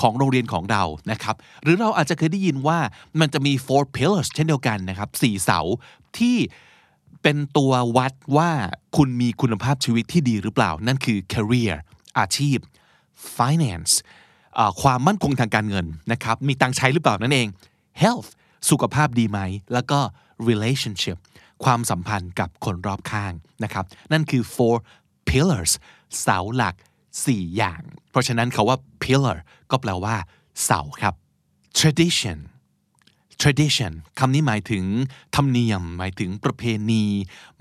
[0.00, 2.78] ของโรงเรียนของเรานะครับ หรือเราอาจจะเคยได้ยินว่า
[3.20, 5.60] มันจะมี four pillars เช่นเดียวกันนะครับสี่เสา
[6.18, 6.36] ที่
[7.22, 8.50] เป็นตัววัดว่า
[8.96, 11.74] คุณมีคุณภาพชีวิตที่ดีหรือเปล่า นั่นคือ career
[12.18, 12.58] อาชีพ
[13.36, 13.92] finance
[14.82, 17.48] ความมั่นคงทางการเงินนะครับมีตังใช้หรือเปล่านั่นเอง
[18.02, 18.30] health
[18.70, 19.38] สุขภาพดีไหม
[19.72, 19.98] แล้วก็
[20.48, 21.16] relationship
[21.64, 23.32] ความสัมพันธ์กับคนรอบข้าง
[23.64, 24.76] นะครับ นั่นคือ four
[25.28, 25.72] pillars
[26.20, 26.74] เสาหลัก
[27.16, 29.38] 4 อย่าง เพราะฉะนั้นคาว่า pillar
[29.70, 30.16] ก็แปลว่า
[30.64, 31.14] เสาครับ
[31.78, 32.38] tradition
[33.42, 34.84] tradition คำนี้หมายถึง
[35.36, 37.04] ธรรมเนียม หมายถึงประเพณี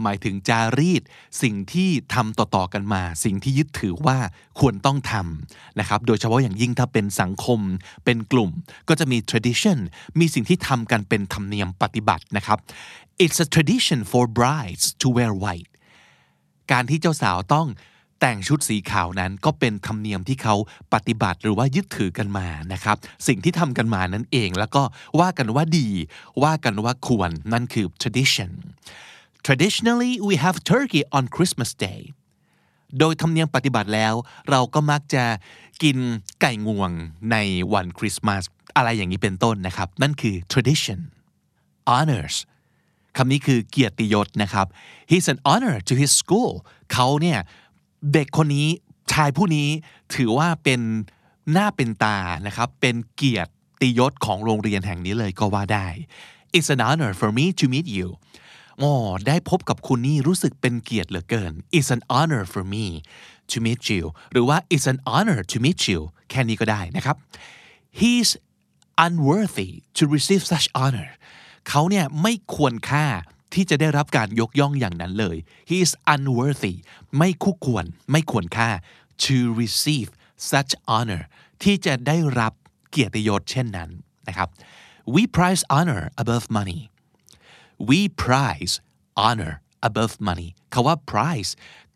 [0.04, 1.04] หมายถึงจารีต
[1.42, 4.18] สิ่งที่ทำต่อๆกันมา สิ่งที่ยึดถือว่า
[4.60, 7.60] ควรต้องทำนะครับ โดยเฉพาะอย่างยิ่งถ้าเป็นสังคม
[8.06, 8.52] เป็นกลุ่ม
[8.90, 9.80] ก็จะมี tradition
[10.20, 12.58] มีสิ่งที่ทำกันเป็นธรรมเนียมปฏิบัตินะครับ
[13.24, 15.72] it's a tradition for brides to wear white
[16.72, 17.68] การที่เจ้าสาวต้อง
[18.20, 20.56] แต่งชุดสีขาวนั้นก็เป็นธรรมเนียมที่เขา
[20.94, 22.98] ปฏิบัติหรือว่ายึดถือกันมานะครับ
[23.28, 24.84] สิ่งที่ทำกันมานั่นเอง แล้วก็
[25.20, 25.90] ว่ากันว่าดี
[26.44, 28.52] ว่ากันว่าควรนั่นคือ tradition
[29.46, 32.02] traditionally we have turkey on Christmas Day
[33.00, 34.14] โดยธรรมเนียมปฏิบัติแล้ว
[34.50, 35.24] เราก็มักจะ
[35.84, 35.98] กิน
[36.42, 36.92] ไก่งวง
[37.32, 37.38] ใน
[37.74, 38.44] วันคริสต์มาส
[38.76, 41.00] อะไรอย่างนี้เป็นต้นนะครับ นั่นคือ tradition
[41.92, 42.36] honors
[43.18, 44.68] คำนี้คือเกียรติยศนะครับ
[45.12, 46.52] he's an honor to his school
[46.94, 47.40] เขาเนี่ย
[48.14, 48.68] เด็กคนนี้
[49.12, 49.70] ชายผู้นี้
[50.16, 50.82] ถือว่าเป็น
[51.52, 52.18] หน้าเป็นตา
[52.48, 53.46] นะครับเป็นเกียร
[53.82, 55.88] ติยศของโรงเรียนแห่งนี้เลยก็ว่าได้
[56.56, 58.08] it's an honor for me to meet you
[58.82, 58.94] อ๋อ
[59.28, 62.86] ได้พบกับคุณนี่รู้สึกเป็นเกียรติเหลือเกิน it's an honor for me
[63.52, 67.16] to meet you หรือว่า it's an honor to meet you แค่นี้ก็ได้นะครับ
[68.00, 68.30] he's
[69.06, 71.10] unworthy to receive such honor
[71.70, 73.06] เขาเนี่ยไม่ควรค่า
[73.54, 75.38] ที่จะได้รับการยกย่องอย่างนั้นเลย
[75.70, 76.76] he is unworthy
[77.18, 78.70] ไม่คู่ควร ไม่ควรค่า
[79.26, 80.10] to receive
[80.52, 81.24] such honor
[81.64, 82.54] ที่จะได้รับ
[82.90, 83.90] เกียรติยศเช่นนั้น
[84.28, 84.50] นะครับ
[85.14, 86.82] we prize honor above money
[87.90, 88.74] we prize
[89.26, 89.54] honor
[89.88, 91.52] above money คาว่า prize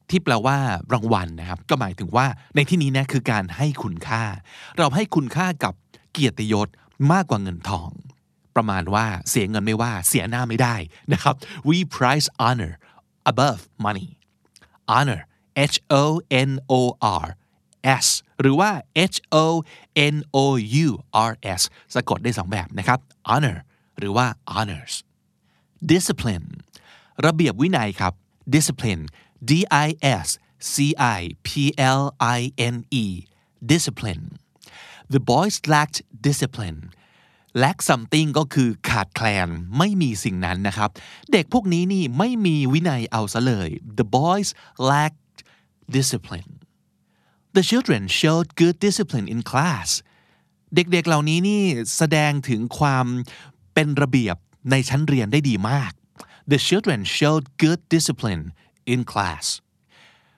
[0.10, 0.58] ที่แปลว่า
[0.94, 2.26] รางวัลนะครับ ก็หมายถึงว่า
[2.56, 4.24] ในที่นี้นะคือการให้คุณค่า
[4.78, 5.74] เราให้คุณค่ากับ
[6.12, 6.68] เกียรติยศ
[7.12, 7.92] มากกว่าเงินทอง
[8.56, 10.76] ประมาณว่าเสียเงินไม่ว่าเสียหน้าไม่ได้
[11.14, 11.36] นะครับ
[11.70, 12.74] we prize honor
[13.32, 14.10] above money
[14.94, 15.22] honor
[15.74, 16.04] H O
[16.50, 16.82] N O
[17.24, 17.28] R
[18.04, 18.08] S
[18.42, 18.72] หรือว่า
[19.14, 19.46] H O
[20.14, 20.38] N O
[20.86, 20.88] U
[21.30, 21.62] R S
[21.96, 23.00] สะกดได้สองแบบนะครับ
[23.32, 23.58] honor
[24.00, 24.94] หรือว่า honors
[25.92, 26.48] discipline
[27.26, 28.14] ระเบียบวินัยครับ
[28.56, 29.04] discipline
[29.50, 29.52] D
[29.88, 29.88] I
[30.26, 30.28] S
[30.74, 30.76] C
[31.18, 31.50] I P
[32.00, 32.04] L
[32.38, 32.40] I
[32.74, 33.06] N E
[33.72, 34.26] discipline
[35.14, 36.80] the boys lacked discipline
[37.64, 40.90] lack something ก็คือขาดแคลนไม่มีสิ่งนั้นนะครับ
[41.32, 44.50] เด็กพวกนี้นี่ไม่มีวินัยเอาซะเลย the boys
[44.92, 45.38] lacked
[45.98, 46.52] discipline
[47.56, 49.90] the children showed good discipline in class
[50.76, 51.62] เด็กๆเหล่านี้นี่
[51.98, 53.06] แสดงถึงความ
[53.74, 54.38] เป็นระเบียบ
[54.72, 55.92] ในชั้นเรียนได้ดีมาก
[56.52, 58.44] the children showed good discipline
[58.94, 59.46] in class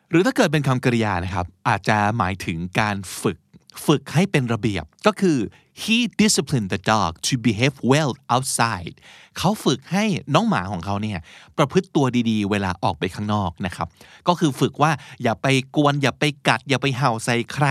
[0.09, 3.37] หรือถ้าเกิดเป็นคำกริยานะครับ อาจจะหมายถึงการฝึก
[3.85, 5.37] ฝึกให้เป็นระเบียบก็คือ
[5.83, 8.95] he disciplined the dog to behave well outside
[9.37, 11.19] เขาฝึกให้น้องหมาของเขาเนี่ย
[11.57, 13.87] ประพฤติตัวดีๆ เวลาออกไปข้างนอกนะครับ
[14.27, 14.91] ก็คือฝึกว่า
[15.23, 17.67] อย่าไปกวน อย่าไปกัด อย่าไปเห่าใส่ใคร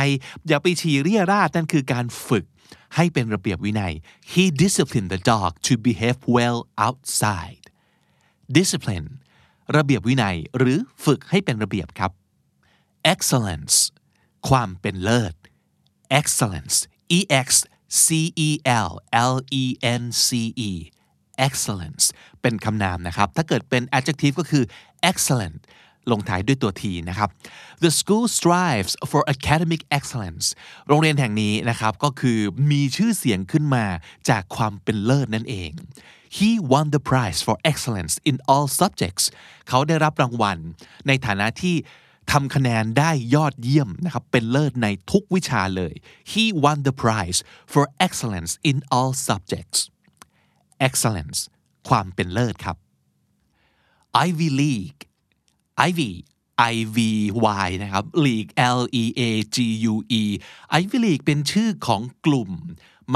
[0.49, 2.45] อย่าไปฉี่เรี่ยราดนั่นคือการฝึก
[2.97, 3.93] ให้เป็นระเบียบวินัย
[4.33, 7.65] he disciplined the dog to behave well outside
[8.59, 9.09] discipline
[9.77, 12.11] ระเบียบวินัยหรือฝึกให้เป็นระเบียบครับ
[13.13, 13.77] excellence
[14.49, 15.35] ความเป็นเลิศ
[16.21, 16.77] excellence
[17.19, 17.49] e x
[18.05, 18.09] c
[18.47, 18.49] e
[18.87, 18.91] l
[19.33, 19.65] l e
[20.01, 20.29] n c
[20.69, 20.71] e
[21.47, 22.05] excellence
[22.43, 24.65] เป็นคำนามนะครับ ถ้าเกิดเป็น adjective ก็คือ
[25.11, 25.59] excellent
[26.11, 27.29] ลงท้ายด้วยตัวทีนะครับ
[27.83, 30.47] the school strives for academic excellence
[30.89, 32.39] โรงเรียนแห่งนี้นะครับก็คือ
[32.71, 33.87] มีชื่อเสียงขึ้นมา
[34.29, 35.71] จากความเป็นเลิศนั่นเอง
[36.37, 39.25] he won the prize for excellence in all subjects
[39.69, 40.59] เขาได้รับรางวัล
[41.07, 41.77] ในฐานะที่
[42.31, 45.95] ทำคะแนนได้ยอดเยี่ยมนะครับเป็นเลิศในทุกวิชาเลย
[46.31, 47.39] he won the prize
[47.73, 49.81] for excellence in all subjects
[50.87, 51.41] excellence
[51.89, 52.77] ความเป็นเลิศครับ
[54.27, 55.01] Ivy League
[55.89, 56.11] Ivy
[56.73, 56.99] I V
[57.67, 59.23] Y นะครับ League L E A
[59.55, 59.57] G
[59.93, 60.23] U E
[60.81, 62.51] Ivy League เป็นชื่อของกลุ่ม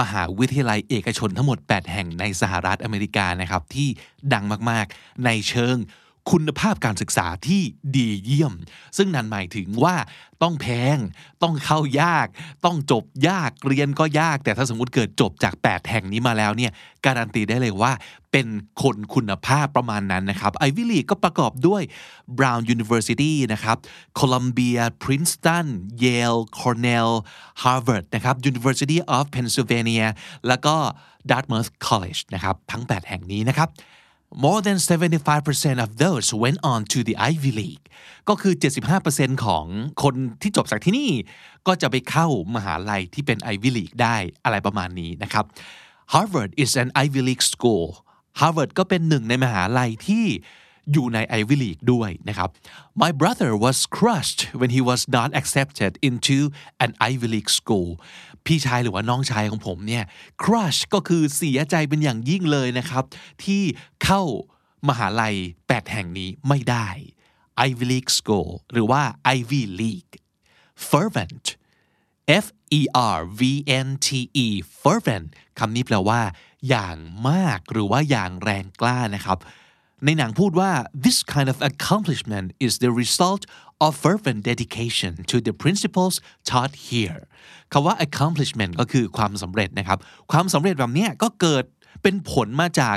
[0.00, 3.88] มหาวิทยาลัยเอกชนทั้งหมด 8 แห่งในสหรัฐอเมริกานะครับ ที่
[4.32, 5.76] ดังมากๆ ในเชิง
[6.32, 7.62] คุณภาพการศึกษาที่
[7.96, 8.54] ดีเยี่ยม
[8.96, 9.94] ซึ่งนั่นหมายถึงว่า
[10.42, 10.66] ต้องแพ
[10.96, 10.98] ง
[11.42, 12.26] ต้องเข้ายาก
[12.64, 16.72] ต้องจบยากเรียนก็ยาก แต่ถ้าสมมติเกิดจบจาก 8 แห่งนี้มาแล้วเนี่ย
[17.06, 17.92] การันตีได้เลยว่า
[18.32, 18.46] เป็น
[18.82, 21.82] คนคุณภาพประมาณนั้นนะครับ Ivy League ก็ประกอบด้วย
[22.38, 23.76] Brown University นะครับ
[24.20, 25.66] Columbia Princeton
[26.04, 27.10] Yale Cornell
[27.62, 30.06] Harvard นะครับ University of Pennsylvania
[30.48, 30.76] แล้วก็
[31.30, 33.70] Dartmouth College นะครับ ทั้ง 8 แห่งนี้นะครับ
[34.44, 37.84] more than 75% of those went on to the Ivy League
[38.28, 38.54] ก็คือ
[38.98, 39.64] 75%ของ
[40.02, 41.10] คนที่จบจากที่นี่
[41.66, 45.44] ก็จะไปเข้ามหาลัยที่เป็น Ivy League ได้อะไรประมาณนี้นะครับ
[46.12, 47.86] Harvard is an Ivy League school
[48.40, 50.26] Harvard ก็เป็นหนึ่งในมหาลัยที่
[50.92, 52.48] อยู่ในไอวิลีกด้วยนะครับ
[53.02, 56.38] My brother was crushed when he was not accepted into
[56.84, 57.90] an Ivy League school
[58.46, 60.04] พี่ชายหรือว่าน้องชายของผมเนี่ย
[60.42, 63.04] crush ก็คือเสียใจเป็นอย่างยิ่งเลยนะครับ
[63.44, 63.62] ที่
[64.04, 64.22] เข้า
[64.88, 66.88] มหาลัย 8 แห่งนี้ไม่ได้
[67.66, 69.02] Ivy League school หรือว่า
[69.36, 70.14] Ivy League
[70.90, 71.46] fervent
[72.44, 72.46] F
[72.78, 72.80] E
[73.14, 73.42] R V
[73.86, 74.08] N T
[74.44, 74.46] E
[74.82, 75.28] fervent
[75.58, 76.20] คำนี้แปลว่า
[76.68, 76.96] อย่าง
[77.28, 79.38] มากหรือว่าอย่างแรงกล้านะครับ
[80.04, 80.70] ในหนังพูดว่า
[81.04, 83.42] this kind of accomplishment is the result
[83.84, 86.14] of fervent dedication to the principles
[86.50, 87.20] taught here
[87.72, 89.98] คำว่า accomplishment ก็คือความสำเร็จนะครับ
[90.32, 91.64] ความสำเร็จแบบเนี้ยก็เกิด
[92.02, 92.96] เป็นผลมาจาก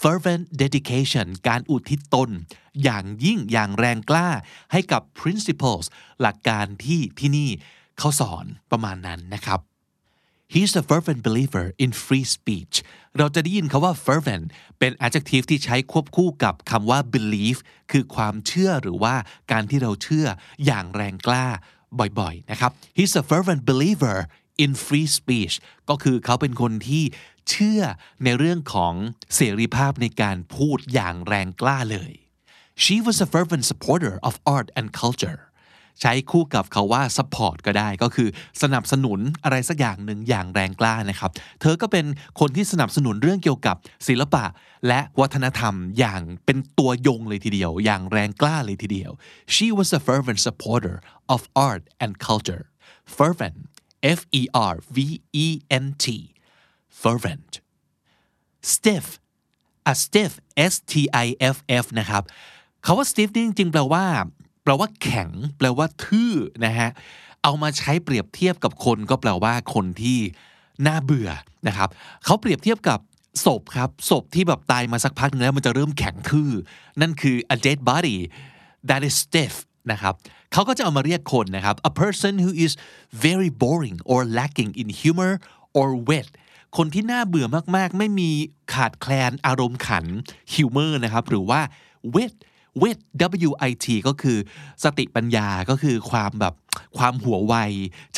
[0.00, 2.30] fervent dedication การอุทิศตน
[2.84, 4.28] อย่างยิ่งอย่างแรงกล้า
[4.72, 5.84] ให้กับ principles
[6.20, 7.50] หลักการที่ที่นี่
[7.98, 9.60] เขาสอนประมาณนั้นนะครับ
[10.54, 12.74] He's a fervent believer in free speech
[13.18, 14.46] เราจะได้ยินคาว่า fervent
[14.78, 17.56] เป็น adjective ที่ใช้ควบคู่กับคำว่า belief
[17.92, 19.14] คือความเชื่อหรือว่า
[19.52, 20.26] การที่เราเชื่อ
[20.66, 21.46] อย่างแรงกล้า
[22.18, 24.18] บ่อยๆนะครับ He's a fervent believer
[24.64, 25.54] in free speech
[25.88, 27.04] ก็คือเขาเป็นคนที่
[27.50, 27.82] เชื่อ
[28.24, 28.94] ในเรื่องของ
[29.36, 32.12] เสรีภาพในการพูดอย่างแรงกล้าเลย
[32.84, 35.40] She was a fervent supporter of art and culture
[36.02, 38.28] ใช้คู่กับเขาว่า support ก็ได้ก็คือ
[38.62, 41.30] สนับสนุนอะไรสักอย่างหนึ่งอย่างแรงกล้านะครับ
[41.60, 42.06] เธอก็เป็น
[42.40, 43.76] คนที่สนับสนุนเรื่องเกี่ยวกับ
[44.08, 44.44] ศิลปะ
[44.88, 49.10] และวัฒนธรรมอย่างเป็นตัวยงเลยทีเดียว อย่างแรงกล้าเลยทีเดียว
[49.54, 50.96] she was a fervent supporter
[51.34, 52.64] of art and culture
[53.16, 53.58] fervent
[54.18, 54.42] F E
[54.72, 54.96] R V
[55.44, 55.46] E
[55.84, 56.06] N T
[57.02, 57.52] fervent
[58.72, 59.06] stiff
[59.92, 60.32] a stiff
[60.72, 60.92] S T
[61.26, 62.22] I F F นะครับ
[62.84, 64.04] คาว่า stiff นี่จริงๆแปลว่า
[64.68, 66.32] ลว่าแข็ง แปลว่าทื่อ
[66.64, 66.90] นะฮะ
[67.42, 70.18] เอามาใช้เปรียบเทียบกับคนก็แปลว่าคนที่
[70.86, 71.30] น่าเบื่อ
[71.66, 71.88] นะครับ
[72.24, 72.98] เขาเปรียบเทียบกับ
[73.44, 76.50] ศพครับศพที่แบบตายมาสักพักนึงแล้วมันจะเริ่มแข็งทื่อ
[77.00, 78.18] นั่นคือ a dead body
[78.88, 79.54] that is stiff
[79.92, 80.14] นะครับ
[80.52, 82.72] เขาก็จะเอามาเรียกคนนะครับ a person who is
[83.24, 85.32] very boring or lacking in humor
[85.78, 86.28] or wit
[86.76, 87.46] คนที่น่าเบื่อ
[87.76, 88.30] มากๆ ไม่มี
[88.74, 90.04] ขาดแคลนอารมณ์ขัน
[90.52, 91.60] humor นะครับหรือว่า
[92.14, 92.34] wit
[92.82, 92.98] wit
[93.48, 94.38] W I T ก็คือ
[94.84, 96.54] สติปัญญาก็คือความแบบ
[96.98, 97.54] ความหัวไว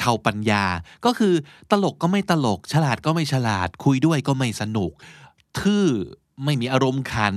[0.00, 0.64] ชาวปัญญา
[1.04, 1.34] ก็คือ
[1.70, 4.90] ตลกก็ไม่ตลก ฉลาดก็ไม่ฉลาด คุยด้วยก็ไม่สนุก
[5.58, 5.84] ทื่อ
[6.44, 7.34] ไม่มีอารมณ์ขัน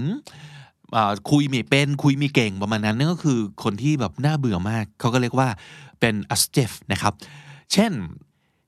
[1.32, 5.50] คุยไม่เป็นคุยไม่เก่งประมาณนั้นนั่นก็คือคนที่แบบน่าเบื่อมาก เขาก็เรียกว่า
[6.00, 7.14] เป็น a stiff นะครับ
[7.74, 7.92] เช่น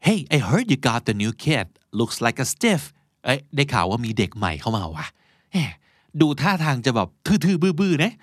[0.06, 1.68] hey I heard you got the new kid
[2.00, 2.82] looks like a stiff
[3.26, 5.08] เอ้ยได้ข่าวว่ามีเด็กใหม่เข้ามาว่ะ
[6.22, 8.14] ดูท่าทางจะแบบทื่อๆ บื้อๆนะ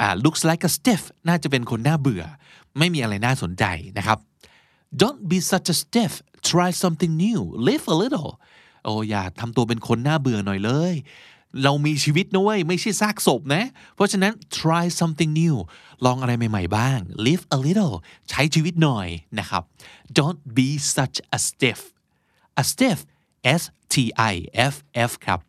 [0.00, 2.22] อ่า looks like a stiff น่าจะเป็นคนน่าเบื่อ
[2.78, 3.64] ไม่มีอะไรน่าสนใจ
[3.98, 4.18] นะครับ
[5.00, 6.12] don't be such a stiff
[6.50, 8.30] try something new live a little
[8.84, 10.94] โอ้อย่าทำตัวเป็นคนน่าเบื่อหน่อยเลย
[11.62, 15.56] เรามีชีวิตนะเว้ยไม่ใช่ซากศพนะ เพราะฉะนั้น try something new
[16.04, 17.94] ลองอะไรใหม่ ๆ บ้าง live a little
[18.30, 19.62] ใช้ชีวิตหน่อยนะครับ
[20.18, 21.80] don't be such a stiff
[22.62, 22.98] a stiff
[23.60, 23.94] S T
[24.32, 24.34] I
[24.72, 24.74] F
[25.10, 25.40] F ครับ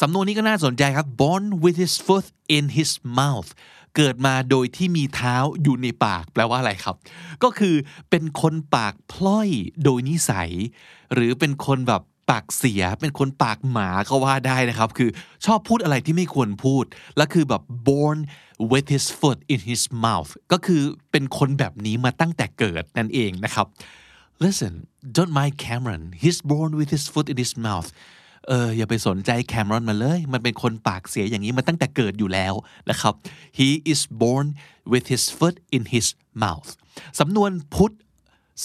[0.00, 2.26] สำนวนนี้ก็น่าสนใจครับ born with his foot
[2.56, 3.50] in his mouth
[3.96, 6.96] เกิดมาโดยที่มีเท้าอยู่ในปากแปลว่าอะไรครับ
[7.42, 7.74] ก็คือ
[8.10, 9.48] เป็นคนปากพล่อย
[9.84, 10.50] โดยนิสัย
[11.14, 15.10] หรือเป็นคนแบบปากเสียเป็นคนปากหมาก็ว่าได้นะครับ คือ
[15.44, 16.84] ชอบพูดอะไรที่ไม่ควรพูด
[17.16, 18.18] และคือแบบ born
[18.70, 23.66] with his foot in his mouth ก็คือเป็นคนแบบนี้มาตั้งแต่เกิดนั่นเองนะครับ
[24.44, 24.74] listen
[25.16, 27.88] don't mind Cameron he's born with his foot in his mouth
[28.48, 32.54] เอออย่าไปสนใจแคมรอนมาเลย มันเป็นคนปากเสียอย่างนี้มาตั้งแต่เกิดอยู่แล้ว
[32.90, 33.14] นะครับ
[33.58, 34.46] he is born
[34.92, 36.06] with his foot in his
[36.42, 36.70] mouth
[37.20, 37.92] สำนวน put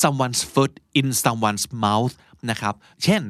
[0.01, 2.13] someone's foot in someone's mouth
[2.49, 3.21] นะครับ เช่น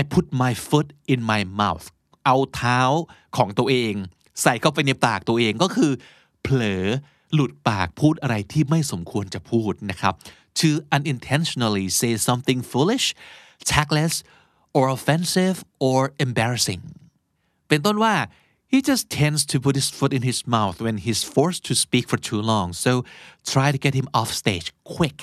[0.00, 1.86] I put my foot in my mouth
[2.24, 2.80] เอาเท้า
[3.36, 3.94] ของตัวเอง
[4.42, 5.92] ใส่เข้าไปในปากตัวเองก็คือ
[6.42, 6.84] เผลอ
[7.34, 10.14] หลุดปากพูดอะไรที่ไม่สมควรจะพูดนะครับ
[10.60, 13.06] to unintentionally say something foolish
[13.70, 14.14] tactless
[14.76, 15.56] or offensive
[15.88, 16.82] or embarrassing
[17.68, 18.14] เป็นต้นว่า
[18.72, 22.04] he just tends to put his foot in his mouth when he's forced to speak
[22.10, 22.92] for too long so
[23.52, 24.66] try to get him off stage
[24.96, 25.18] quick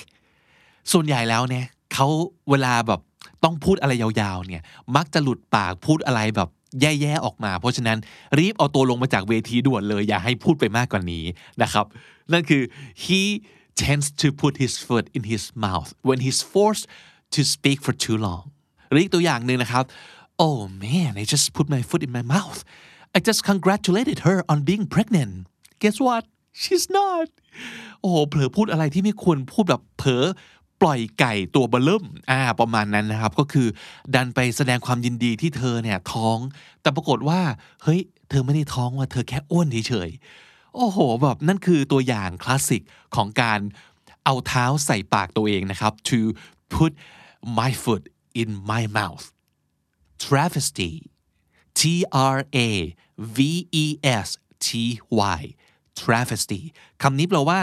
[0.92, 2.06] ส่วนใหญ่แล้วเนี่ยเขา
[2.50, 3.00] เวลาแบบ
[3.44, 4.62] ต้องพูดอะไรยาวๆเนี่ย
[4.96, 6.48] มักจะหลุดปากพูดอะไรแบบ
[6.80, 7.98] แย่ๆออกมา เพราะฉะนั้น
[8.38, 11.24] รีบเอาตัวลงมาจากเวทีด่วนเลย อย่าให้พูดไปมากกว่านี้
[11.62, 11.86] นะครับ
[12.32, 12.62] นั่นคือ
[13.04, 13.22] he
[13.82, 16.86] tends to put his foot in his mouth when he's forced
[17.34, 18.44] to speak for too long
[18.90, 19.84] หรืออีกตัวอย่างหนึ่งนะครับ
[20.44, 22.60] oh man I just put my foot in my mouth
[23.16, 25.32] I just congratulated her on being pregnant
[25.82, 26.24] guess what
[26.60, 27.28] she's not
[28.00, 30.24] โอ้โหเผลอพูดอะไรที่ไม่ควรพูดแบบเผลอ
[30.80, 33.66] ปล่อยไก่ตัวเบลิ่มอ่าประมาณนั้นนะครับ ก็คือ
[34.14, 36.38] ดันไปแสดงความยินดีที่เธอเนี่ยท้อง
[36.82, 37.40] แต่ปรากฏว่า
[37.82, 42.82] เฮ้ยเธอไม่ได้ท้องว่าเธอแค่อ้วนเฉยๆโอ้โหแบบนั่นคือตัวอย่างคลาสสิก
[43.16, 43.60] ของการ
[44.24, 46.18] เอาเท้าใส่ปากตัวเองนะครับ to
[46.74, 46.92] put
[47.58, 48.02] my foot
[48.42, 49.24] in my mouth
[50.24, 50.92] travesty
[51.78, 51.80] T
[52.36, 52.70] R A
[53.36, 53.38] V
[53.84, 53.86] E
[54.26, 54.28] S
[54.64, 54.68] T
[55.36, 55.40] Y
[56.02, 56.62] travesty
[57.02, 57.60] คำนี้แปลว่า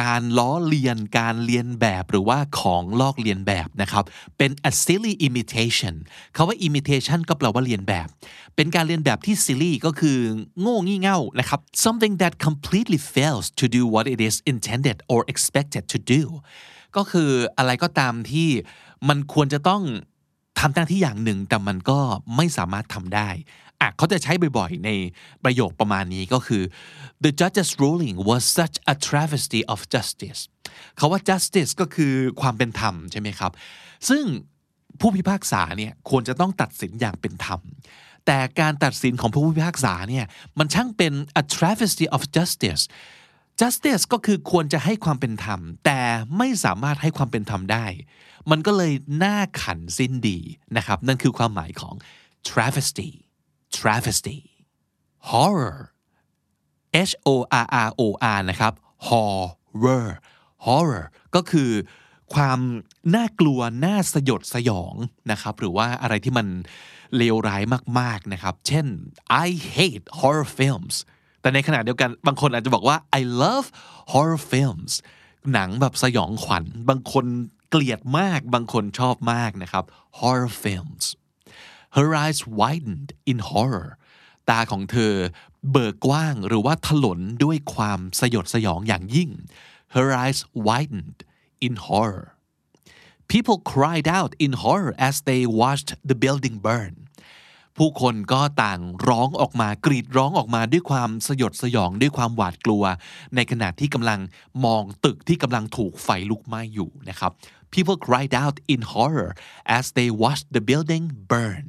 [0.00, 4.04] การล้อเลียนการเลียนแบบหรือว่าของลอกเลียนแบบนะครับ
[4.38, 5.94] เป็น a silly imitation
[6.36, 8.08] คาว่า imitation ก็แปลว่าเลียนแบบ
[8.56, 10.18] เป็นการเลียนแบบที่ silly ก็คือ
[10.60, 16.22] โง่งี่เง่านะครับ something that completely fails to do what it is intended or expected to do
[16.96, 18.48] ก็คืออะไรก็ตามที่
[19.08, 19.82] มันควรจะต้อง
[20.60, 21.98] ทำหน้าที่อย่างหนึ่งแต่มันก็
[22.36, 23.28] ไม่สามารถทำได้
[23.80, 24.90] อะเขาจะใช้บ่อยๆ ใน
[25.44, 26.62] ประโยคประมาณนี้ก็คือ
[27.24, 30.40] the judge's ruling was such a travesty of justice
[30.96, 33.52] เขาว่า justice ก็คือความเป็นธรรมใช่ไหมครับ
[34.08, 34.24] ซึ่ง
[35.00, 37.60] ผู้พิพากษาเนี่ยควรจะต้องตัดสินอย่างเป็นธรรม
[38.26, 40.26] แต่การตัดสินของผู้พิพากษาเนี่ย
[40.58, 42.82] มันช่างเป็น a travesty of justice
[43.60, 46.00] justice ก็คือควรจะให้ความเป็นธรรม แต่
[46.38, 47.86] ไม่สามารถให้ความเป็นธรรมได้
[48.50, 48.92] มันก็เลย
[49.24, 50.38] น่าขันสิ้นดี
[50.76, 51.94] นะครับ นั่นคือความหมายของ
[52.48, 53.10] travesty
[53.76, 54.38] travesty
[55.30, 55.78] horror
[57.10, 57.30] H O
[57.64, 58.02] R R O
[58.36, 58.72] R นะครับ
[59.08, 60.08] horror
[60.66, 61.70] horror ก็คือ
[62.34, 62.60] ความ
[63.14, 64.94] น่ากลัวน่าสยดสยอง
[65.30, 66.46] นะครับ หรือว่าอะไรที่มัน
[67.16, 67.62] เลวร้าย
[68.00, 68.86] มากๆนะครับ เช่น
[69.44, 70.94] I hate horror films
[71.40, 73.66] แต่ในขณะเดียวกันบางคนอาจจะบอกว่า I love
[74.12, 74.92] horror films
[75.52, 77.24] หนังแบบสยองขวัญ บางคน
[77.70, 79.84] เกลียดมากบางคนชอบมากนะครับ
[80.18, 81.04] horror films
[81.96, 83.88] her eyes widened in horror
[84.50, 85.14] ตาของเธอ
[85.70, 89.30] เบิกกว้างหรือว่าถลนด้วยความสยดสยองอย่างยิ่ง
[89.94, 91.18] her eyes widened
[91.66, 92.26] in horror
[93.32, 96.94] people cried out in horror as they watched the building burn
[97.82, 102.84] ผู้คนก็ต่างร้องออกมากรีดร้องออกมาด้วยความสยดสยองด้วยความหวาดกลัว
[103.34, 104.20] ในขณะที่กำลัง
[104.64, 107.32] มองตึกที่กำลังถูกไฟลุกไหม้อยู่นะครับ
[107.76, 109.32] people cried out in horror
[109.78, 111.68] as they watched the building burn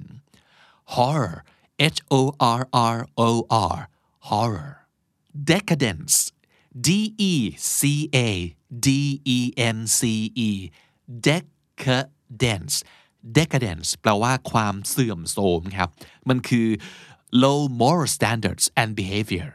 [0.97, 1.43] horror
[1.79, 2.97] H O R R
[3.27, 3.79] O R
[4.29, 4.71] horror
[5.53, 6.15] decadence
[6.87, 7.33] D E
[7.79, 8.87] C A D
[9.37, 10.71] E N C E
[11.29, 12.75] decadence
[13.39, 15.89] decadence แปลว่าความเสื่อมโทรมครับ
[16.29, 16.67] มันคือ
[17.43, 19.49] low moral standards and behavior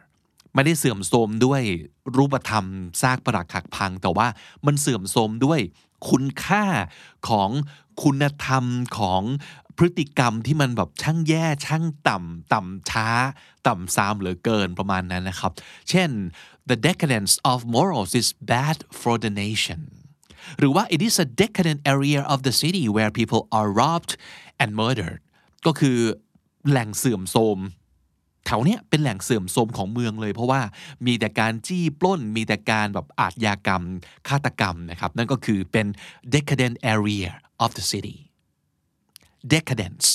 [0.54, 1.62] ไม่ได้เสื่อมโทรมด้วย
[2.16, 2.64] รูปธรรม
[3.02, 4.28] ซากปรักหักพัง แต่ว่า
[4.66, 5.60] มันเสื่อมโทรมด้วย
[6.10, 6.64] คุณค่า
[7.28, 7.50] ของ
[8.02, 8.64] คุณธรรม
[8.98, 9.22] ของ
[9.76, 13.08] พฤติกรรมที่มันแบบช่างแย่ช่างต่ำต่ำช้า
[13.66, 15.52] ต่ำซามเหลือเกินประมาณนั้นนะครับ
[15.90, 16.10] เช่น
[16.70, 19.80] the decadence of morals is bad for the nation
[20.58, 24.12] หรือว่า it is a decadent area of the city where people are robbed
[24.62, 25.20] and murdered
[25.66, 25.98] ก็คือ
[26.68, 27.58] แหล่งเสื่อมโทรม
[28.46, 30.60] แถวเนี้ยเป็นแหล่งเสื่อมโทรมของเมืองเลย เพราะว่า
[31.06, 33.82] มีแต่การจี้ปล้น มีแต่การแบบอาชญากรรม
[34.28, 35.86] ฆาตกรรมนะครับ นั่นก็คือเป็น
[36.34, 37.28] decadent area
[37.64, 38.16] of the city
[39.54, 40.06] decadence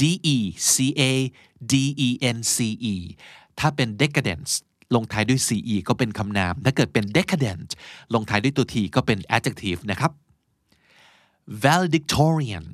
[0.00, 0.02] D
[0.34, 0.36] E
[0.72, 0.74] C
[1.10, 1.12] A
[1.72, 1.74] D
[2.06, 2.56] E N C
[2.92, 2.94] E
[3.58, 4.52] ถ้าเป็น decadence
[4.94, 5.50] ลงท้ายด้วย ce
[5.88, 7.68] ก็เป็นคำนาม ถ้าเกิดเป็น decadent
[8.14, 10.12] ลงท้ายด้วยตัว t ก็เป็น adjective นะครับ
[11.64, 12.66] valedictorian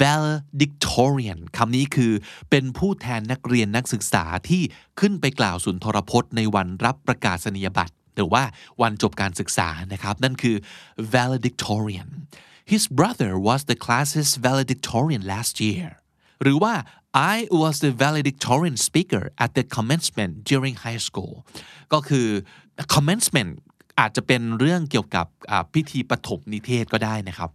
[0.00, 2.12] valedictorian คำนี้คือ
[2.50, 4.62] เป็นผู้แทนนักเรียนนักศึกษาที่
[5.00, 8.44] ขึ้นไปกล่าวสุนทรพจน์ในวันรับประกาศนียบัตร หรือว่า
[8.82, 10.56] วันจบการศึกษานะครับ นั่นคือ
[11.14, 12.08] valedictorian
[12.72, 15.88] his brother was the class's valedictorian last year
[16.42, 16.74] หรือว่า
[17.34, 21.34] I was the valedictorian speaker at the commencement during high school
[21.92, 22.28] ก็คือ
[22.94, 23.52] commencement
[24.00, 25.26] อาจจะเป็นเรื่องเกี่ยวกับ
[25.74, 27.50] พิธีปฐมนิเทศก็ได้นะครับ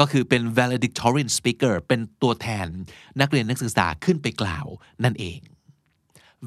[0.00, 2.66] ก็คือเป็น valedictorian speaker เป็นตัวแทน
[3.20, 4.66] นักเรียนนักศึกษาขึ้นไปกล่าว
[5.04, 5.40] นั่นเอง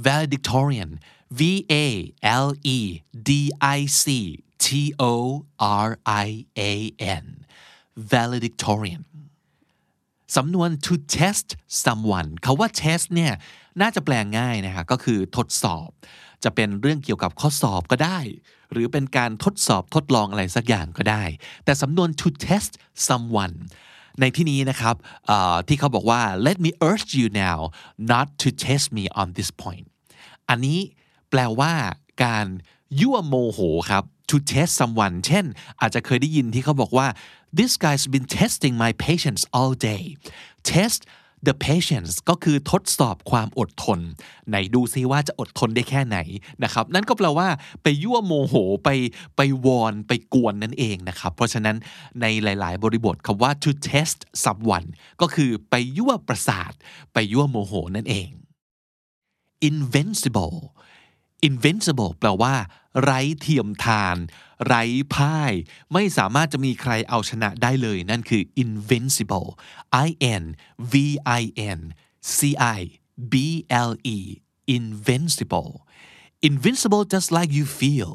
[0.06, 0.92] valedictorian
[1.40, 1.42] V
[1.84, 1.86] A
[2.46, 2.48] L
[2.78, 2.80] E
[3.30, 3.32] D
[3.78, 4.06] I C
[4.66, 4.68] T
[5.12, 5.14] O
[5.88, 5.90] R
[6.26, 6.28] I
[6.72, 6.74] A
[7.24, 7.26] N
[8.14, 9.04] valedictorian
[10.36, 11.48] สำนวน to test
[11.86, 13.34] someone คาว่า test เนี่ย
[13.82, 15.90] น่าจะแปลงง่ายนะคะก็คือทดสอบ
[16.44, 18.20] จะเป็นเรื่องเกี่ยวกับข้อสอบก็ได้
[18.74, 21.24] หรือเป็นการทดสอบทดลองอะไรสักอย่างก็ได้
[21.66, 22.72] แต่สำนวน to test
[23.08, 23.56] someone
[24.20, 24.96] ในที่นี้นะครับ
[25.68, 27.58] ที่เขาบอกว่า let me urge you now
[28.14, 29.86] not to test me on this point
[30.50, 30.80] อันนี้
[31.30, 31.74] แปลว่า
[32.24, 32.46] การ
[33.02, 33.60] ยั่วโมโห
[33.92, 35.46] ครับ to test someone เช่น
[35.82, 37.08] อาจจะเคยได้ยินที่เขาบอกว่า
[37.60, 40.04] this guy's been testing my patience all day
[40.74, 41.00] test
[41.48, 44.00] the patience ก็คือทดสอบความอดทน
[44.50, 46.18] ไหนดูซิว่าจะอดทนได้แค่ไหน
[46.64, 47.48] นะครับนั่นก็แปลว่า
[47.84, 48.90] ไปยั่วโมโหไป
[49.38, 51.76] ไปวอนไปกวนนั่นเองนะครับ เพราะฉะนั้น
[52.22, 54.88] ในหลาย ๆ บริบทคำว่า to test someone
[55.22, 56.72] ก็คือไปยั่วประสาท
[57.14, 58.30] ไปยั่วโมโหนั่นเอง
[59.70, 60.58] invincible
[61.48, 62.54] invincible แปลว่า
[63.02, 64.18] ไร้เทียมทาน
[64.66, 64.84] ไร้
[65.16, 65.54] พ่าย
[65.94, 69.50] ไม่สามารถจะมีใครเอาชนะได้เลย นั่นคือ invincible
[70.08, 70.10] i
[70.42, 70.44] n
[70.94, 70.96] v
[71.42, 71.44] i
[71.78, 71.80] n
[72.36, 72.40] c
[72.78, 72.80] i
[73.32, 73.34] b
[73.90, 74.18] l e
[74.78, 75.72] invincible
[76.50, 78.14] invincible just like you feel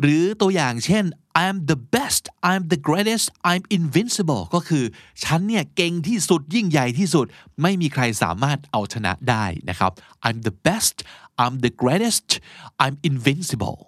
[0.00, 1.04] หรือตัวอย่างเช่น
[1.44, 4.84] I'm the best I'm the greatest I'm invincible ก็คือ
[5.24, 7.26] ฉันเนี่ยเก่งที่สุดยิ่งใหญ่ที่สุด
[7.62, 9.92] ไม่มีใครสามารถเอาชนะได้นะครับ
[10.26, 10.96] I'm the best
[11.42, 12.28] I'm the greatest
[12.84, 13.78] I'm invincible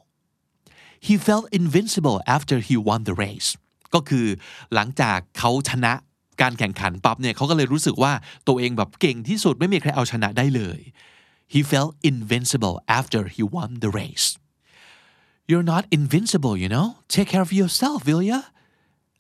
[1.07, 3.51] he felt invincible after he won the race
[3.94, 4.26] ก็คือ
[4.74, 5.92] หลังจากเขาชนะ
[6.40, 8.12] การแข่งขันปั๊บเนี่ยเขาก็เลยรู้สึกว่า
[8.48, 10.80] ตัวเองแบบเก่งที่สุดไม่มีใครเอาชนะได้เลย
[11.53, 14.28] he felt invincible after he won the race
[15.48, 18.40] you're not invincible you know take care of yourself will ya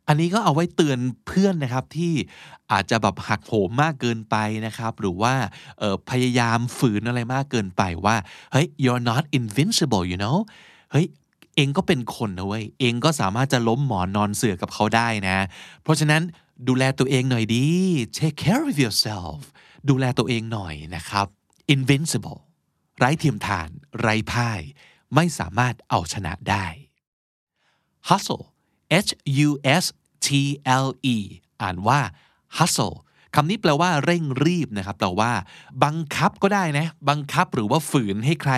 [0.08, 2.12] อันนี้ก็เอาไว้เตือนเพื่อนนะครับที่
[2.72, 5.34] อาจจะแบบหักโหมมากเกินไปนะครับ หรือว่า
[6.10, 8.16] พยายามฝืนอะไรมากเกินไปว่า
[8.52, 10.38] เฮ้ย you're not invincible you know
[10.92, 11.06] เฮ้ย
[11.56, 15.38] เองก็เป็นคนนะเว้ยเองก็สามารถจะล้มหมอนนอนเสือกับเขาได้นะ
[15.82, 16.22] เพราะฉะนั้น
[16.68, 17.66] ดูแลตัวเองหน่อยดี
[18.18, 19.38] take care of yourself
[19.88, 21.26] ดูแลตัวเองหน่อยนะครับ
[21.74, 22.40] invincible
[22.98, 23.68] ไร้เทียมทาน
[24.00, 24.60] ไร้พ่าย
[25.14, 26.66] ไม่สามารถเอาชนะได้
[28.08, 28.44] hustle
[29.06, 29.10] h
[29.46, 29.48] u
[29.82, 29.84] s
[30.26, 30.28] t
[30.84, 31.16] l e
[31.62, 32.00] อ่านว่า
[32.58, 32.96] hustle
[33.34, 35.32] คำนี้แปลว่าเร่งรีบนะครับแปลว่า
[35.84, 38.52] บังคับก็ได้นะ บังคับหรือว่าฝืนให้ใคร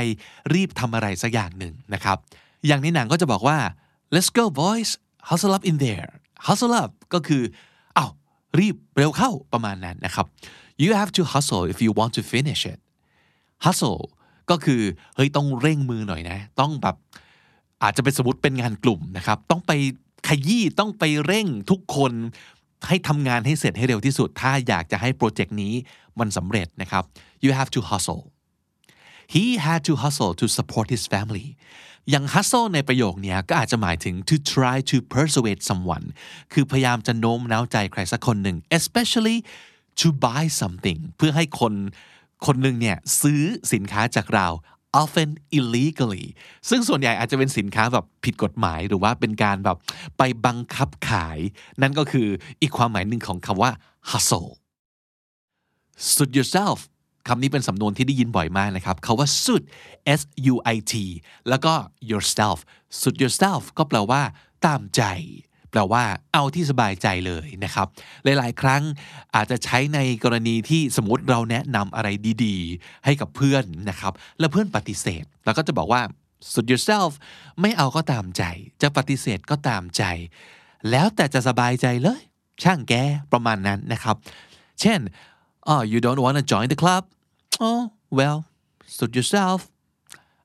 [0.54, 2.18] รีบทำอะไรสักอย่างหนึ่งนะครับ
[2.66, 3.58] อย่างในหนังก็จะบอกว่า
[4.14, 4.90] let's go boys
[5.28, 6.10] hustle up in there
[6.46, 7.42] hustle up ก็คือ
[7.96, 8.10] อ้าว
[8.58, 10.26] รีบเร็วเข้าประมาณนั้นนะครับ
[10.82, 12.78] you have to hustle if you want to finish it
[13.64, 14.02] hustle
[14.50, 14.80] ก็คือ
[15.14, 16.96] เฮ้ยต้องเร่งมือหน่อยนะ ต้องแบบ
[17.82, 19.72] อาจจะเป็นสมมติเป็นงานกลุ่มนะครับ ต้องไป
[20.28, 22.12] ขยี้ต้องไปเร่งทุกคน
[22.88, 25.74] ให้ทำงานให้เสร็จให้เร็วที่สุด ถ้าอยากจะให้โปรเจกต์นี้
[26.18, 27.04] มันสำเร็จนะครับ
[27.44, 28.22] you have to hustle
[29.34, 31.46] he had to hustle to support his family
[32.10, 36.06] อย่าง hustle ในประโยคนี้ก็อาจจะหมายถึง to try to persuade someone
[36.52, 39.38] คือพยายามจะโน้มน้าวใจใครสักคนหนึ่ง especially
[40.00, 41.74] to buy something เพื่อให้คน
[42.46, 43.42] คนหนึ่งเนี่ยซื้อ
[43.72, 44.48] สินค้าจากเรา
[45.02, 46.26] often illegally
[46.68, 49.78] ซึ่งส่วนใหญ่อาจจะเป็นสินค้าแบบผิดกฎหมายหรือว่าเป็นการแบบ
[50.18, 51.38] ไปบังคับขาย
[51.82, 52.28] นั่นก็คือ
[52.60, 53.70] อีกความหมายหนึ่งของคำว่า
[54.10, 54.50] hustle
[56.12, 56.78] suit yourself
[57.28, 59.62] คำนี้เป็นสำนวนที่ได้ยินบ่อยมากนะครับคาว่า suit
[60.18, 60.20] s
[60.52, 60.94] u i t
[61.48, 61.72] แล้วก็
[62.10, 62.58] yourself
[63.00, 64.22] suit yourself ก็แปลว่า
[64.66, 65.02] ตามใจ
[65.70, 67.86] แปลว่าเอาที่สบายใจเลยนะครับ
[68.24, 68.82] หลาย ๆ ครั้ง
[69.34, 72.08] อาจจะใช้ในกรณีที่สมมติเราแนะนำอะไร
[72.44, 76.02] ดี ๆ ให้กับเพื่อนนะครับ แล้วเพื่อนปฏิเสธเราก็จะบอกว่า
[76.52, 77.12] suit yourself
[77.60, 78.42] ไม่เอาก็ตามใจ
[78.82, 80.02] จะปฏิเสธก็ตามใจ
[80.90, 82.20] แล้วแต่จะสบายใจเลย
[82.62, 82.94] ช่างแก
[83.32, 84.16] ประมาณนั้นนะครับ
[84.80, 85.00] เช่น
[85.70, 87.02] oh you don't want to join the club
[87.66, 87.82] oh
[88.18, 88.38] well
[88.96, 89.60] suit yourself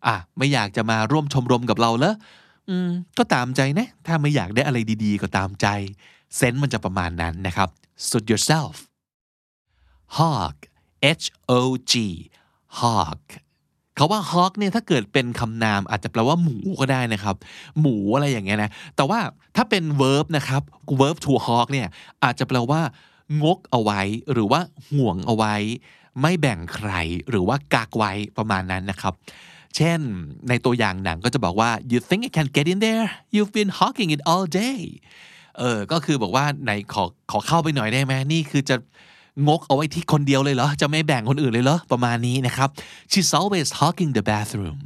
[0.05, 2.15] อะไม่อยากจะมาร่วมชมรมกับเราเลย
[2.69, 5.67] อืมก็ตามใจนะ ถ้าไม่อยากได้อะไรดีๆ ก็ตามใจ
[6.35, 7.69] เซนส์มันจะประมาณนั้นนะครับ
[8.07, 8.75] suit yourself
[10.17, 10.55] hog
[11.21, 11.25] h
[11.57, 11.59] o
[11.91, 11.93] g
[12.79, 13.21] hog
[13.95, 17.35] เขาว่า hog เนี่ยถ้าเกิดเป็นคำนามอาจจะแปลว่าหมูก็ได้นะครับ
[17.79, 19.19] หมูอะไรอย่างเงี้ยนะ แต่ว่า
[19.55, 20.61] ถ้าเป็น verb นะครับ
[20.99, 21.87] verb to hog เนี่ย
[22.23, 22.81] อาจจะแปลว่า
[23.43, 24.01] งกเอาไว้
[24.31, 25.55] หรือว่าห่วงเอาไว้
[26.21, 26.91] ไม่แบ่งใคร
[27.29, 29.13] หรือว่ากักไว้ประมาณนั้นนะครับ
[29.75, 29.99] เช่น
[30.49, 34.79] ในตัวอย่างหนังก็จะบอกว่า you think I can get in there you've been hawking it all day
[35.59, 38.75] เออ ก็คือบอกว่าไหนขอขอเข้าไปหน่อยได้ไหมนี่คือจะ
[39.47, 42.69] งกเอาไว้ที่คนเดียวเลยเหรอ จะไม่แบ่งคนอื่นเลยเหรอ ประมาณนี้นะครับ
[43.11, 44.77] she's always hawking the bathroom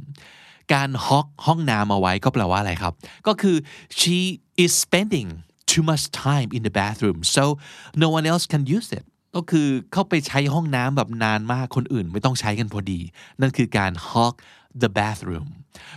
[0.74, 2.92] การฮอกห้องน้ำเอาไว้ก็แปลว่าอะไรครับ
[3.26, 3.56] ก็คือ
[4.00, 4.18] she
[4.64, 5.28] is spending
[5.70, 7.44] too much time in the bathroom so
[8.02, 9.04] no one else can use it
[9.36, 13.00] ก็คือเข้าไปใช้ห้องน้ำแบบนานมากคนอื่นไม่ต้องใช้กันพอดี
[13.40, 14.34] นั่นคือการ hawk
[14.82, 15.48] the bathroom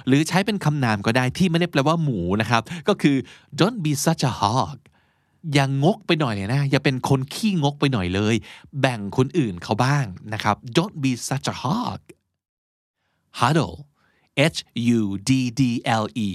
[0.07, 3.15] หรือใช้เป็นคำนามก็ได้ที่ไม่ได้แปลว่าหมูนะครับ ก็คือ
[3.59, 4.77] don't be such a hog
[5.53, 8.35] อย่างงกไปหน่อยเลยนะ อย่าเป็นคนขี้งกไปหน่อยเลย
[8.81, 11.99] แบ่งคนอื่นเขาบ้างนะครับ don't be such a hog
[13.39, 13.75] huddle
[14.55, 14.59] h
[14.97, 15.61] u d d
[16.03, 16.27] l e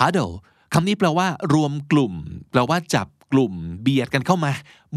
[0.00, 0.34] huddle
[0.72, 2.12] คำนี้แปลว่า รวมกลุ่ม
[2.50, 3.52] แปลว่าจับกลุ่ม
[3.82, 4.52] เบียดกันเข้ามา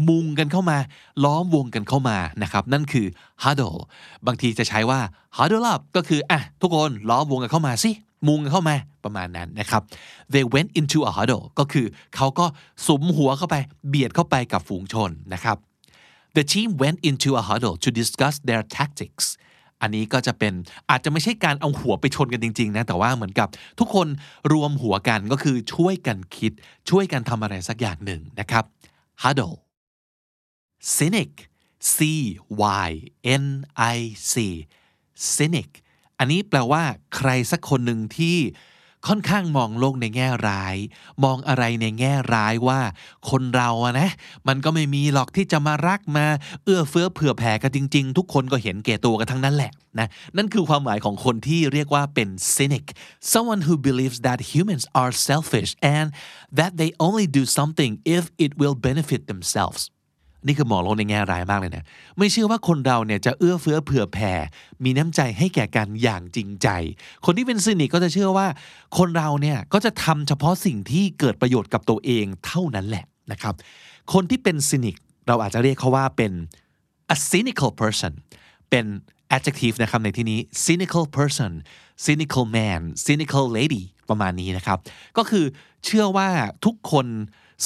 [0.08, 0.78] มุงกันเข้ามา
[1.24, 3.06] ล้อมวงกันเข้ามานะครับ นั่นคือ
[3.42, 3.78] huddle
[4.26, 5.00] บางทีจะใช้ว่า
[5.36, 7.90] huddle up ก็คืออะทุกคนล้อมวงกันเข้ามาสิ
[8.28, 9.82] มุงกันเข้ามาประมาณนั้นนะครับ
[10.34, 12.46] they went into a huddle ก็คือเขาก็
[12.86, 13.56] สุมหัวเข้าไป
[13.88, 15.56] เบียดเข้าไปกับฝูงชนนะครับ
[16.36, 19.26] the team went into a huddle to discuss their tactics
[19.82, 20.52] อันนี้ก็จะเป็น
[20.90, 23.48] อาจจะไม่ใช่การเอาหัวไปชนกันจริง ๆ นะ แต่ว่าเหมือนกับ
[23.78, 24.08] ทุกคน
[24.52, 26.52] รวมหัวกันก็คือช่วยกันคิด
[26.90, 28.64] ช่วยกันทำอะไรสักอย่างหนึ่งนะครับ
[29.22, 29.56] huddle
[30.96, 31.32] cynic
[31.94, 31.96] c
[32.88, 32.90] y
[33.42, 33.46] n
[33.94, 33.98] i
[34.32, 34.34] c
[35.36, 35.70] cynic
[36.18, 36.82] อันนี้แปลว่า
[37.16, 38.36] ใครสักคนหนึ่งที่
[39.08, 40.76] ค่อนข้างมองโลกในแง่ร้าย
[41.24, 42.80] มองอะไรในแง่ร้ายว่า
[43.30, 44.10] คนเราอะนะ
[44.48, 46.26] มันก็ไม่มีหรอกที่จะมารักมา
[46.64, 52.86] เอื้อเฟื้อเผื่อแผ่กันจริง ๆ ทุกคนก็เห็นแก่ตัวกันทั้งนั้นแหละนะนั่นคือความหมายของคนที่เรียกว่าเป็น cynic
[53.32, 56.06] someone who believes that humans are selfish and
[56.58, 59.82] that they only do something if it will benefit themselves
[60.46, 61.84] นี่คือมองโลกในแง่ร้ายมากเลยนะ
[62.18, 64.32] ไม่เชื่อว่าคนเราเนี่ยจะเอื้อเฟื้อเผื่อแผ่
[64.84, 66.68] มีน้ำใจให้แก่กันอย่างจริงใจ
[67.24, 68.46] คนที่เป็นซินิกก็จะเชื่อว่า
[68.98, 73.54] คนเราเนี่ยก็จะทำเฉพาะสิ่งที่เกิดประโยชน์กับตัวเองเท่านั้นแหละนะครับ
[74.12, 74.96] คนที่เป็นซินิก
[75.28, 76.32] เราอาจจะเรียกเขาว่าเป็น
[77.14, 78.12] a cynical person
[78.70, 78.84] เป็น
[79.36, 81.52] adjective นะครับในที่นี้ cynical person
[82.04, 84.78] cynical man cynical lady ประมาณนี้นะครับ
[85.16, 85.44] ก็คือ
[85.84, 86.28] เชื่อว่า
[86.64, 87.06] ทุกคน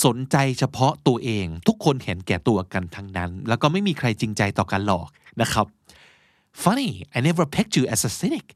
[0.05, 5.09] สนใจเฉพาะตัวเอง ทุกคนเห็นแก่ตัวกันทั้งนั้น แล้วก็ไม่มีใครจริงใจต่อกันหรอก
[5.42, 5.66] นะครับ
[6.62, 8.46] funny I never pegged you as a cynic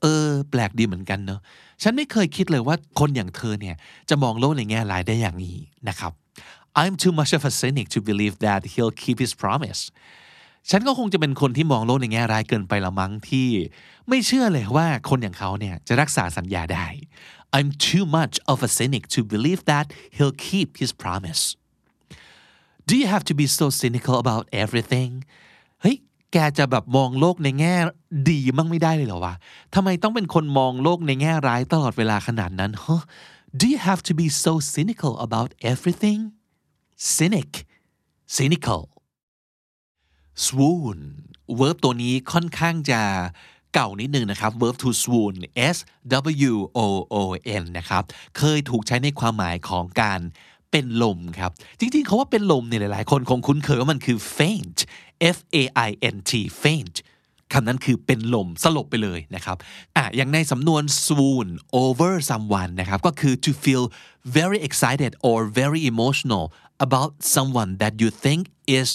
[0.00, 1.40] เออ แปลกดีเหมือนกันเนอะ
[1.82, 3.76] ฉันไม่เคยคิดเลยว่าคนอย่างเธอเนี่ย
[4.08, 6.12] จะมองโลกในแง่ร้ายได้อย่างนี้นะครับ
[6.80, 9.82] I'm too much of a cynic to believe that he'll keep his promise
[10.70, 13.48] ฉันก็คงจะเป็นคนที่มองโลกในแง่ร้ายเกินไปละมั้งที่
[14.08, 16.86] ไม่เชื่อเลยว่าคนอย่างเขาเนี่ยจะรักษาสัญญาได้
[17.56, 19.86] I'm too much of a cynic to believe that
[20.16, 21.42] he'll keep his promise
[22.88, 25.12] Do you have to be so cynical about everything
[25.80, 25.96] เฮ้ย
[26.32, 27.74] แกจะแบบมองโลกในแง่
[28.28, 29.34] ดีมั่งไม่ได้เลยเหรอวะ
[29.74, 33.02] ทำไมต้องเป็นคนมองโลกในแง่ร้ายตลอดเวลาขนาดนั้นฮะ
[33.60, 36.20] Do you have to be so cynical about everything
[37.16, 37.50] cynic
[38.36, 38.82] cynical
[40.44, 40.98] swoon
[41.58, 43.00] verb ตัวนี้ค่อนข้างจะ
[43.74, 45.34] เก่านิดนึงนะครับ verb to swoon
[45.74, 45.76] s
[46.50, 46.80] w o
[47.12, 47.16] o
[47.62, 48.02] n นะครับ
[48.38, 50.20] เคยถูกใช้ในความหมายของการ
[50.70, 54.78] เป็นลมครับ จริงๆ เขาว่าเป็นลมเนี่ยหลายๆ คนคงคุ้นเคยว่ามันคือ faint
[55.36, 56.96] f a i n t faint
[57.52, 59.56] คำนั้นคือเป็นลมสลบไปเลยนะครับ
[59.96, 61.48] อะอย่างในสำนวน swoon
[61.82, 63.84] over someone นะครับก็คือ to feel
[64.38, 66.44] very excited or very emotional
[66.86, 68.40] about someone that you think
[68.78, 68.88] is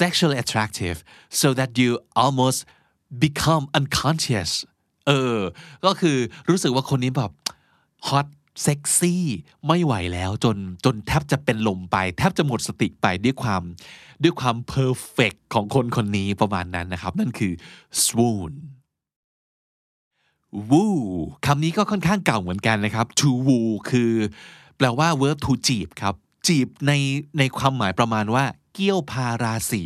[0.00, 0.96] sexually attractive
[1.40, 1.90] so that you
[2.24, 2.58] almost
[3.24, 4.50] become unconscious
[5.06, 5.38] เออ
[5.84, 6.16] ก็คือ
[6.48, 7.30] รู้สึกว่าคนนี้แบบ
[8.08, 8.26] ฮอต
[8.62, 9.24] เซ็กซี่
[9.66, 13.62] ไม่ไหวแล้วจนจนแทบจะเป็นลมไป แทบจะหมดสติไปด้วยความ
[14.22, 17.52] ด้วยความเพอร์เฟกของคนคนนี้ประมาณนั้นนะครับ นั่นคือ
[18.04, 18.52] swoon
[20.70, 20.90] woo
[21.46, 24.12] คำนี้ก็ค่อนข้างเก่าเหมือนกันนะครับ to woo คือ
[24.76, 26.14] แปลว่า verb to จีบครับ
[26.46, 26.92] จีบใน
[27.38, 28.44] ในความหมายประมาณว่า
[28.74, 29.84] เกี่ยวพาราสี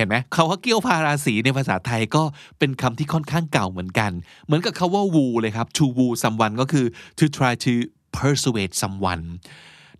[0.00, 2.22] เห็นไหมคาว่าเกี่ยวพาราสีในภาษาไทยก็
[2.58, 4.12] เป็นคำที่ค่อนข้างเก่าเหมือนกัน
[4.46, 6.86] เหมือนกับคาว่า woo เลยครับ to woo someone ก็คือ
[7.18, 7.72] to try to
[8.16, 9.24] persuade someone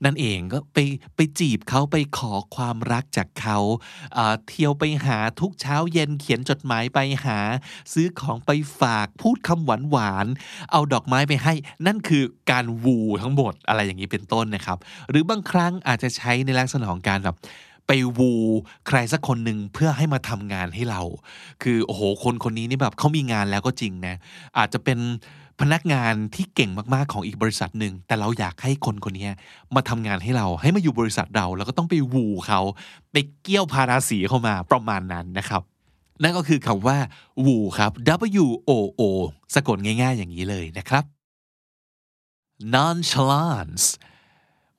[0.05, 0.78] นั่นเองก็ไป
[1.16, 3.59] ไปจีบเขาไปขอความรักจากเขา
[4.48, 7.38] เที่ยวไปหาทุกเช้าเย็นเขียนจดหมายไปหา
[7.92, 10.26] ซื้อของไปฝากพูดคำหวานหวาน
[10.72, 11.55] เอาดอกไม้ไปให้
[11.86, 14.78] นั่นคือการวูทั้งหมดอะไรอย่างนี้เป็นต้นนะครับ
[15.11, 17.36] หรือบางครั้งอาจจะใช้ในลักษณะของการแบบ
[17.93, 18.32] ไปวู
[18.88, 21.03] ใครสักคนหนึ่งเพื่อให้มาทำงานให้เรา
[21.62, 24.16] คือโอ้โหคนคนนี้นี่แบบเขามีงานแล้วก็จริงนะ
[24.59, 24.99] อาจจะเป็น
[25.61, 29.28] พนักงานที่เก่งมากๆของอีกบริษัทหนึ่งแต่เราอยากให้คนคนนี้
[29.74, 32.61] มาทำงานให้เราให้มาอยู่บริษัทเรา แล้วก็ต้องไปวูเขา
[33.12, 35.62] ไปเกี่ยวพาราสีเข้ามาประมาณนั้นนะครับ
[36.22, 36.97] นั่นก็คือคำว่า
[37.47, 37.93] วูครับ
[38.45, 39.03] W O O
[39.55, 41.05] สะกดง่ายๆอย่างนี้เลยนะครับ
[42.74, 43.86] nonchalance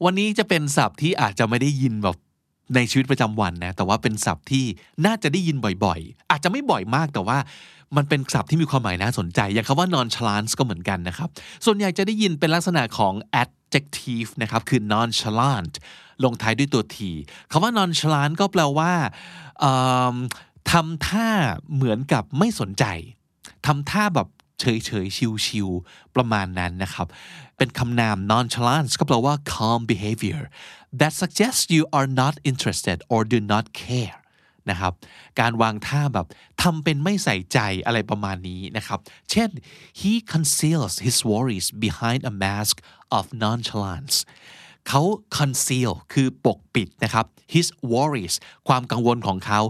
[0.04, 2.18] วันนี้จะเป็นศัพท์ที่อาจจะไม่ได้ยินแบบ
[2.76, 4.66] ในชีวิตประจำวันนะแต่ว่าเป็นศัพท์ที่
[5.06, 7.38] น่าจะได้ยินบ่อยๆ อาจจะไม่บ่อยมากแต่ว่า
[7.98, 11.30] มันเป็นศัพท์ที่มีความหมายน่าสนใจ อย่างคำว่า nonchalant ก็เหมือนกันนะครับ
[11.66, 15.74] ส่วนใหญ่จะได้ยินเป็นลักษณะของ adjective นะครับคือ nonchalant
[16.24, 16.98] ลงท้ายด้วยตัว t
[17.52, 18.92] คำว่า nonchalant ก็แปลว่า
[20.72, 21.30] ทำท่า
[21.74, 22.86] เหมือนกับไม่สนใจ
[23.66, 24.28] ทำท่าแบบ
[24.60, 25.06] เฉยเฉย
[25.48, 27.08] ชิวๆประมาณนั้นนะครับ
[27.58, 30.42] เป็นคำนาม nonchalance ก็แปลว่า calm behavior
[31.00, 34.18] that suggests you are not interested or do not care
[34.70, 34.94] นะครับ
[35.40, 36.28] การวางท่าแบบ
[36.62, 39.00] ทำเป็นไม่ใส่ใจอะไรประมาณนี้นะครับ
[39.32, 39.50] เช่น
[40.00, 42.76] he conceals his worries behind a mask
[43.18, 44.16] of nonchalance
[44.88, 45.02] เขา
[45.38, 48.36] conceal คือปกปิดนะครับ his worries
[48.68, 49.62] ความกังวลของเขา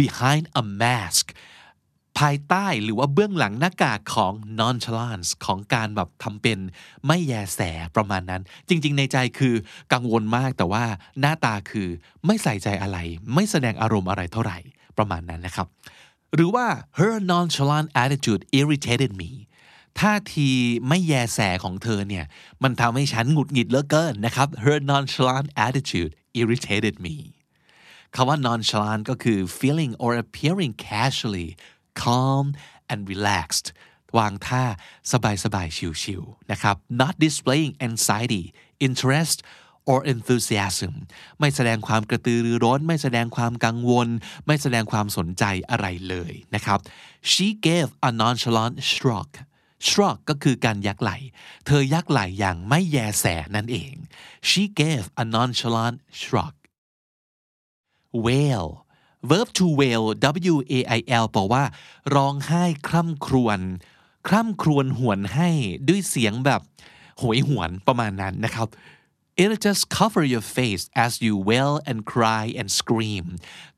[0.00, 1.24] behind a mask
[2.18, 6.58] ภายใต้หรือว่าเบื้องหลังหน้ากากของ nonchalance ของการแบบทำเป็น
[7.06, 7.60] ไม่แยแส
[7.96, 9.54] ประมาณนั้น จริง ๆ ในใจคือ
[9.92, 10.84] กังวลมากแต่ว่า
[11.20, 11.88] หน้าตาคือ
[12.26, 12.98] ไม่ใส่ใจอะไร
[13.34, 14.58] ไม่แสดงอารมณ์อะไรเท่าไหร่
[14.98, 15.66] ประมาณนั้นนะครับ
[16.34, 16.66] หรือว่า
[16.98, 19.30] her nonchalant attitude irritated me
[20.00, 20.50] ท่าที
[20.88, 22.24] ไม่แยแสของเธอเนี่ย
[22.62, 27.16] มันทำให้ฉันหงุดหงิดเหลือเกินนะครับ her nonchalant attitude irritated me
[28.14, 31.48] คำว่า nonchalant ก็คือ feeling or appearing casually
[32.04, 32.46] calm
[32.92, 33.68] and relaxed
[34.18, 34.64] วางท่า
[35.12, 35.68] สบายสบาย
[36.02, 38.44] ชิวๆนะครับ not displaying anxiety
[38.86, 39.38] interest
[39.90, 40.94] or enthusiasm
[41.40, 44.08] ไม่แสดงความกระตือรือร้น ไม่แสดงความกังวล
[44.46, 46.78] ไม่แสดงความสนใจอะไรเลยนะครับ
[47.30, 49.30] she gave a nonchalant shrug
[49.88, 51.16] shrug ก็คือการยักไหล่
[51.66, 53.26] เธอยักไหล่อย่างไม่แยแส
[53.56, 53.94] นั่นเอง
[54.48, 56.54] she gave a nonchalant shrug
[58.24, 58.66] wail
[59.22, 60.04] verb to wail
[60.50, 61.64] w a i l แปลว่า
[62.14, 63.60] ร้องไห้คร่ำครวญ
[64.28, 65.48] คร่ำครวญหวนให้
[65.88, 66.60] ด้วยเสียงแบบ
[67.18, 68.68] โหยหวนประมาณนั้นนะครับ
[69.40, 73.24] It'll just cover your face as you wail and cry and scream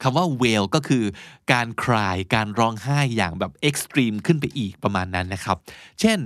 [0.02, 1.04] คำว่า wail ก็คือ
[1.52, 5.56] การ cry การร้องไห้อย่างแบบ extreme ขึ้นไปอีกประมาณนั้นนะครับ
[6.00, 6.18] เช่น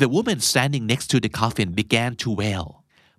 [0.00, 2.66] the woman standing next to the coffin began to wail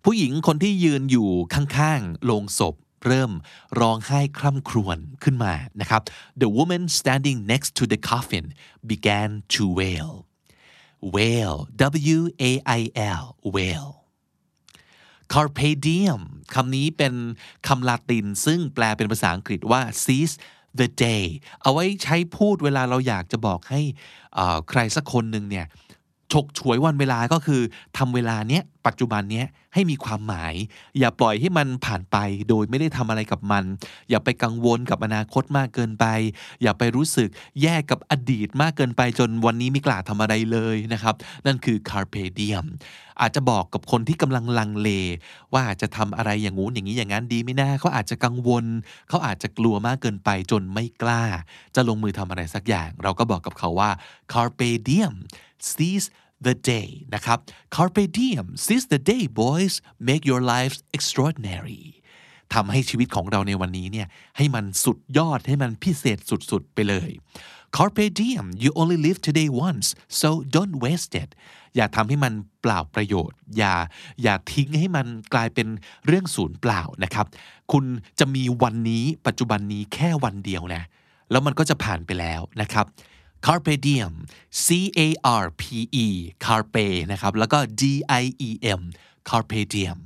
[0.05, 2.75] ผู้หญิงคนที่ยืนอยู่ข้างๆโลงศพ
[3.05, 3.31] เริ่ม
[3.79, 6.01] ร้องไห้คร่ำครวญขึ้นมานะครับ
[6.41, 8.45] The woman standing next to the coffin
[8.91, 10.11] began to wail
[11.15, 11.55] wail
[12.13, 12.19] w
[12.49, 12.81] a i
[13.21, 13.25] l
[13.55, 13.87] wail
[15.33, 16.21] carpe diem
[16.53, 17.13] คำนี้เป็น
[17.67, 20.35] คำลาตินซึ่งแปลเป็นภาษาอังกฤษว่า seize
[20.79, 21.25] the day
[21.61, 23.81] เอาไว้ใช้พูดเวลาเราอยากจะบอกให้
[24.69, 25.65] ใครสักคนหนึ่งเนี่ย
[26.31, 27.61] ฉกฉวยวันเวลาก็คือ
[27.97, 30.53] ทำเวลาเนี้ยปัจจุบันเนี้ยให้มีความหมาย
[30.99, 32.17] อย่าปล่อยให้มันผ่านไป
[32.49, 33.63] โดยไม่ได้ทำอะไรกับมัน
[34.09, 36.05] อย่าไปกังวลกับอนาคตมากเกินไป
[36.61, 37.29] อย่าไปรู้สึก
[37.61, 42.65] แย่กับอดีตมากเกินไปจนวันนี้ไม่กล้าทำอะไรเลยนะครับ นั่นคือ carpe diem
[43.21, 44.89] อาจจะบอกกับคนที่กำลังลังเล
[45.53, 48.65] ว่าจะทำอะไรอย่างงู้นอย่างนี้อย่างนั้นดีไม่น่าเขาอาจจะกังวล
[49.09, 51.23] เขาอาจจะกลัวมากเกินไปจนไม่กล้า
[51.75, 53.89] จะลงมือทำอะไรสักอย่าง เราก็บอกกับเขาว่า
[54.33, 55.15] carpe diem
[55.69, 56.07] seize
[56.47, 57.37] the day นะครับ
[57.75, 59.73] carpe diem seize the day boys
[60.09, 61.83] make your lives extraordinary
[62.53, 64.07] ทำให้ชีวิตของเราในวันนี้เนี่ย
[64.37, 67.09] ให้มันสุดยอดให้มันพิเศษสุดๆไปเลย
[67.77, 69.87] carpe diem you only live today once
[70.19, 71.29] so don't waste it
[71.75, 73.73] อย่าทำให้มันเปล่าประโยชน์ อย่า
[74.23, 75.67] อย่าทิ้งให้มันกลายเป็น
[76.05, 77.25] เรื่องศูนย์เปล่านะครับ
[77.71, 77.85] คุณ
[78.19, 80.83] จะมีวันนี้ปัจจุบันนี้แค่วันเดียวนะ
[81.31, 82.85] แล้วมันก็จะผ่านไปแล้วนะครับ
[83.45, 84.13] carpe diem
[84.65, 84.67] c
[85.05, 85.07] a
[85.43, 85.63] r p
[86.05, 86.07] e
[86.45, 87.83] carpe นะครับแล้วก็ d
[88.21, 88.49] i e
[88.79, 88.81] m
[89.29, 89.99] carpe diem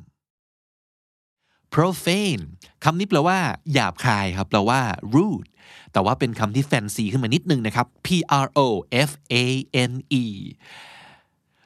[1.73, 2.43] profane
[2.83, 3.39] คำนี้แปลว่า
[3.73, 4.81] หยาบคายครับแปลว่า
[5.15, 5.49] rude
[5.93, 8.07] แต่ว่าเป็นคำที่แฟนซีขึ้นมานิดนึงนะครับ p
[8.45, 8.67] r o
[9.09, 9.45] f a
[9.89, 9.91] n
[10.21, 10.23] e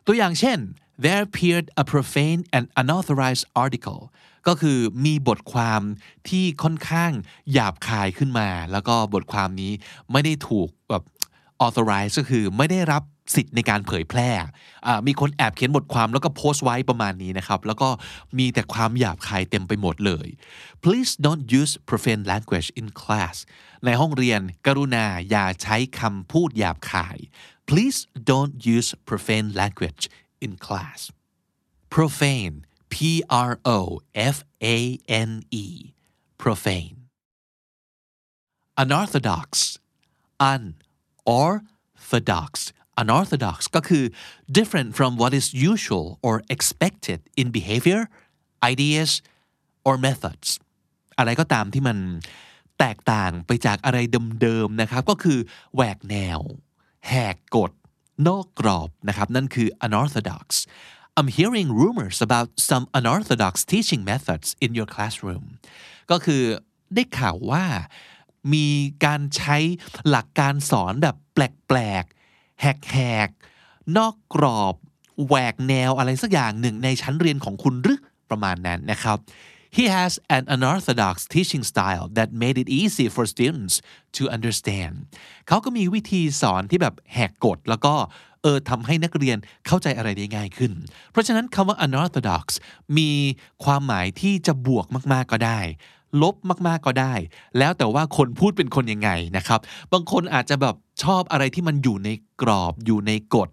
[0.05, 0.57] ตัวอย่างเช่น
[1.03, 4.01] there appeared a profane and unauthorized article
[4.47, 5.81] ก็คือมีบทความ
[6.29, 7.11] ที่ค่อนข้าง
[7.51, 9.71] หยาบคายขึ้นมา แล้วก็บทความนี้
[10.11, 11.03] ไม่ได้ถูกแบบ
[11.65, 13.03] authorize ก็คือไม่ได้รับ
[13.35, 14.29] สิทธิ์ในการเผยแพร่
[15.07, 17.89] มีคนแอบเขียนบทความแล้วก็โพสต์ไว้ประมาณนี้นะครับ แล้วก็
[18.37, 20.27] มีแต่ความหยาบคายเต็มไปหมดเลย
[20.83, 23.35] please don't use profane language in class
[23.85, 27.17] ในห้องเรียนกรุณาอย่าใช้คำพูดหยาบคาย
[27.69, 27.99] please
[28.29, 30.03] don't use profane language
[30.45, 30.99] in class
[31.95, 32.55] profane
[32.93, 32.95] P
[33.49, 33.79] R O
[34.35, 34.37] F
[34.75, 34.77] A
[35.29, 35.31] N
[35.63, 35.65] E
[36.43, 36.97] profane
[38.83, 39.47] unorthodox
[40.51, 40.63] un
[41.42, 42.50] orthodox
[43.02, 44.04] unorthodox ก็คือ
[44.58, 48.02] different from what is usual or expected in behavior
[48.72, 49.10] ideas
[49.86, 50.48] or methods
[51.18, 51.98] อะไรก็ตามที่มัน
[52.78, 53.98] แตกต่างไปจากอะไร
[54.42, 55.38] เดิมๆนะครับ ก็คือ
[55.74, 56.40] แหวกแนว
[57.08, 57.72] แหกกฎ
[58.28, 60.46] นอกกรอบนะครับ นั่นคือ unorthodox
[61.18, 65.44] I'm hearing rumors about some unorthodox teaching methods in your classroom
[66.10, 66.42] ก็คือ
[66.94, 67.64] ได้ข่าวว่า
[68.53, 68.67] มี
[69.05, 69.57] การใช้
[70.09, 72.97] หลักการสอนแบบแปลกๆ แห
[73.27, 74.75] กๆ นอกกรอบ
[75.25, 77.99] แหวกแนวอะไรสักอย่างหนึ่งในชั้นเรียนของคุณหรือ
[78.29, 79.17] ประมาณนั้นนะครับ
[79.77, 83.75] He has an unorthodox teaching style that made it easy for students
[84.17, 84.95] to understand
[85.47, 87.93] เขาก็มีวิธีสอนที่แบบแหกกฎแล้วก็
[88.41, 89.37] เออทำให้นักเรียน
[89.67, 90.71] เข้าใจอะไรได้ง่ายขึ้น
[91.11, 92.45] เพราะฉะนั้นคำว่า unorthodox
[92.97, 93.11] มี
[93.63, 95.59] ความหมายที่จะบวกมาก ๆ ก็ได้
[96.21, 96.35] ลบ
[96.67, 97.13] มากๆก็ได้
[97.57, 99.59] แล้วแต่ว่าคนพูดเป็นคนยังไงนะครับ
[99.93, 102.09] บางคนอาจจะแบบชอบอะไรที่มันอยู่ใน
[102.41, 103.49] กรอบอยู่ในกฎ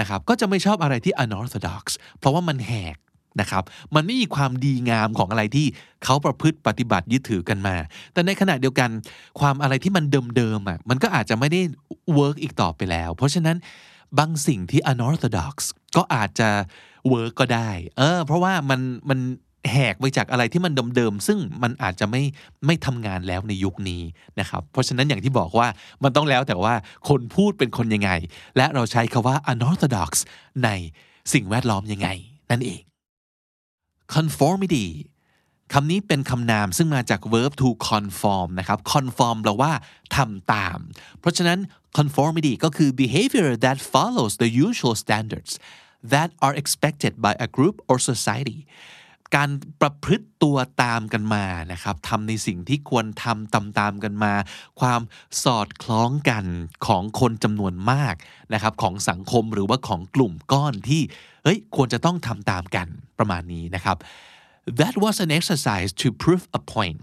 [0.00, 1.84] นะครับ ก็จะไม่ชอบอะไรที่ unorthodox
[2.18, 2.96] เพราะว่ามันแหก
[3.40, 3.64] นะครับ
[3.94, 5.66] มันไม่มีความดีงามของอะไรที่
[6.04, 7.76] เขาประพฤติปฏิบัติยึดถือกันมา
[8.12, 8.90] แต่ในขณะเดียวกัน
[9.40, 10.04] ความอะไรที่มัน
[10.36, 11.60] เดิมๆอะ มันก็อาจจะไม่ได้
[12.14, 13.56] work อีกต่อไปแล้ว เพราะฉะนั้น
[14.18, 15.54] บางสิ่งที่ unorthodox
[15.96, 16.48] ก็อาจจะ
[17.08, 19.18] work ก็ได้ เออ เพราะว่ามันมัน
[19.70, 22.22] แหกไปจากอะไรที่มันเดิมๆซึ่งมันอาจจะไม่
[22.66, 24.02] ไม่ทำงานแล้วในยุคนี้
[24.40, 25.68] นะครับเพราะฉะนั้นอย่างที่บอกว่า
[26.02, 26.74] มันต้องแล้วแต่ว่า
[27.08, 28.10] คนพูดเป็นคนยังไง
[28.56, 30.10] และเราใช้คาว่า unorthodox
[30.64, 30.68] ใน
[31.32, 32.08] สิ่งแวดล้อมยังไง
[32.50, 32.80] นั่นเอง
[34.14, 34.86] conformity
[35.72, 39.72] คำนี้เป็นคำนามซึ่งมาจาก verb to conform นะครับ conform แปลว่า
[40.16, 40.78] ทำตาม
[41.20, 41.58] เพราะฉะนั้น
[41.98, 45.52] conformity ก็คือ behavior that follows the usual standards
[46.12, 48.58] that are expected by a group or society
[49.36, 54.32] การประพฤติตัวตามกันมานะครับทำในสิ่งที่ควรทำตามตามกันมา
[54.80, 55.00] ความ
[55.44, 56.44] สอดคล้องกัน
[56.86, 58.14] ของคนจำนวนมาก
[58.52, 61.02] นะครับของสังคมหรือว่าของกลุ่มก้อนที่
[61.44, 62.88] เฮ้ยควรจะต้องทำตามกัน
[63.18, 63.96] ประมาณนี้นะครับ
[64.80, 66.98] That was an exercise to prove a point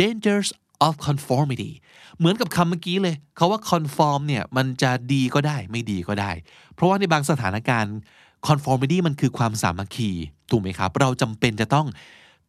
[0.00, 0.48] dangers
[0.86, 1.72] of conformity
[2.18, 6.30] เหมือนกับคำเมื่อกี้เลยเขาว่า conform เนี่ยมันจะดีก็ได้ไม่ดีก็ได้
[6.74, 7.96] เพราะว่าในบางสถานการณ์
[8.48, 10.10] conformity มันคือความสามัคคี
[10.50, 11.86] ถูกไหมครับ เราจำเป็นจะต้อง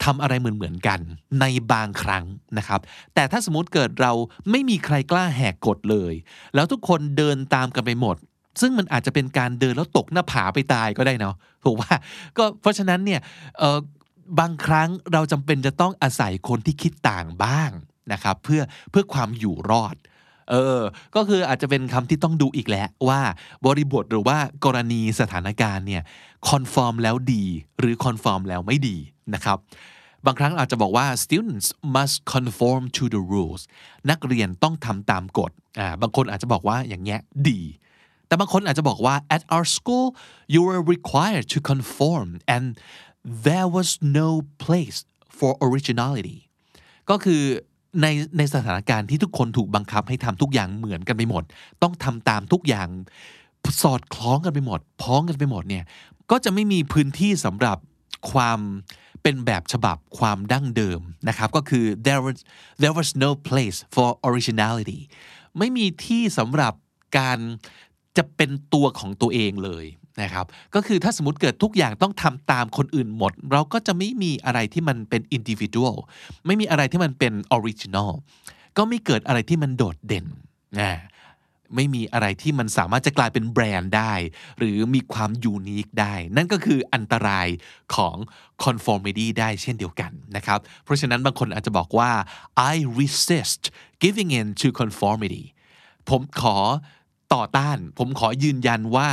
[0.03, 0.99] ทำอะไรเหมือนเหมือนกัน
[1.39, 2.25] ในบางครั้ง
[2.57, 2.79] นะครับ
[3.13, 4.13] แต่ถ้าสมมติเกิดเรา
[4.51, 6.13] ไม่มีใครกล้าแหกกฎเลย
[6.55, 8.15] แล้วทุกคนเดินตามกันไปหมด
[8.61, 11.93] ซึ่งมันอาจจะเป็นการเดินแล้วตกหน้าผาไปตายก็ได้เนาะถูกว่า
[12.37, 13.21] ก็เพราะฉะนั้นเนี่ย
[14.39, 17.71] บางครั้งเราจำเป็นจะต้องอาศัยคนที่คิดต่างบ้าง
[18.13, 18.61] นะครับเพื่อ
[18.91, 19.95] เพื่อความอยู่รอด
[20.51, 20.81] เออ
[21.15, 23.21] ก็คืออาจจะเป็นคำที่ต้องดูอีกแล้วว่า
[23.65, 26.03] บริบทหรือว่ากรณีสถานการณ์เนี่ย
[26.49, 27.45] คอนฟอร์มแล้วดี
[27.79, 28.97] หรือคอนฟอร์มแล้วไม่ดี
[29.33, 29.57] นะครับ
[30.25, 33.61] บางครั้งอาจจะบอกว่า students must conform to the rules
[34.09, 37.19] นักเรียนต้องทำตามกฎอ่าบางคนอาจจะบอกว่าอย่างเงี้ย
[37.49, 37.61] ดี
[38.27, 40.07] แต่บางคนอาจจะบอกว่า at our school
[40.53, 42.65] you were required to conform and
[43.47, 44.29] there was no
[44.63, 44.99] place
[45.37, 46.37] for originality
[47.09, 47.43] ก็คือ
[48.01, 48.07] ใน
[48.37, 51.43] ในสถานการณ์ที่ทุกคนถูกบังคับให้ทำทุกอย่างเหมือนกันไปหมด
[51.81, 52.87] ต้องทำตามทุกอย่าง
[53.81, 55.83] สอดคล้องกันไปหมด พ้องกันไปหมดเนี่ย
[56.31, 57.77] ก็จะไม่มีพื้นที่สำหรับ
[58.31, 58.59] ความ
[59.21, 62.37] เป็นแบบฉบับความดั้งเดิมนะครับ ก็คือ there was
[62.81, 64.99] there was no place for originality
[65.57, 66.73] ไม่มีที่สำหรับ
[67.17, 67.39] การ
[68.17, 69.85] จะเป็นตัวของตัวเองเลย
[70.21, 75.95] นะครับก็คือถ้าสมมติเกิดทุกอย่างต้องทำตามคนอื่นหมด เราก็จะไม่มีอะไรที่มันเป็น individual
[76.45, 78.11] ไม่มีอะไรที่มันเป็น original
[78.77, 80.25] ก็ไม่เกิดอะไรที่มันโดดเด่น
[80.79, 80.91] นะ
[81.75, 84.13] ไม่มีอะไรที่มันสามารถจะกลายเป็นแบรนด์ได้
[84.57, 87.47] หรือมีความยูนิคได้ นั่นก็คืออันตราย
[87.95, 88.15] ของ
[88.63, 92.11] conformity ได้เช่นเดียวกันนะครับ เพราะฉะนั้นบางคนอาจจะบอกว่า
[92.71, 93.61] I resist
[94.03, 95.43] giving in to conformity
[96.09, 96.57] ผมขอ
[97.33, 99.09] ต่อต้าน ผมขอยืนยันว่า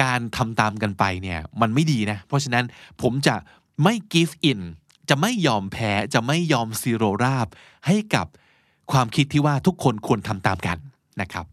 [0.00, 2.64] การทำตามกันไปเนี่ยมันไม่ดีนะ เพราะฉะนั้น
[3.02, 3.36] ผมจะ
[3.82, 4.60] ไม่ give in
[5.08, 7.48] จะไม่ยอมแพ้จะไม่ยอมซีโรราบ
[7.86, 8.26] ให้กับ
[8.92, 10.78] ความคิดที่ว่าทุกคนควรทำตามกัน
[11.20, 11.46] นะครับ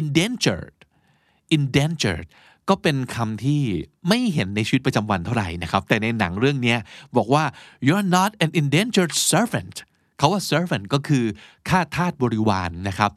[0.00, 0.76] indentured
[1.56, 2.26] indentured
[2.68, 3.62] ก็เป็นคำที่
[4.08, 6.76] ไม่เห็นในชีวิตประจำวันเท่าไหร่นะครับ แต่ในหนังเรื่องนี้
[7.16, 7.44] บอกว่า
[7.86, 9.76] you're not an indentured servant
[10.18, 11.24] เขาว่า servant ก็คือ
[11.68, 13.10] ข้าทาสบริวารนนะครับ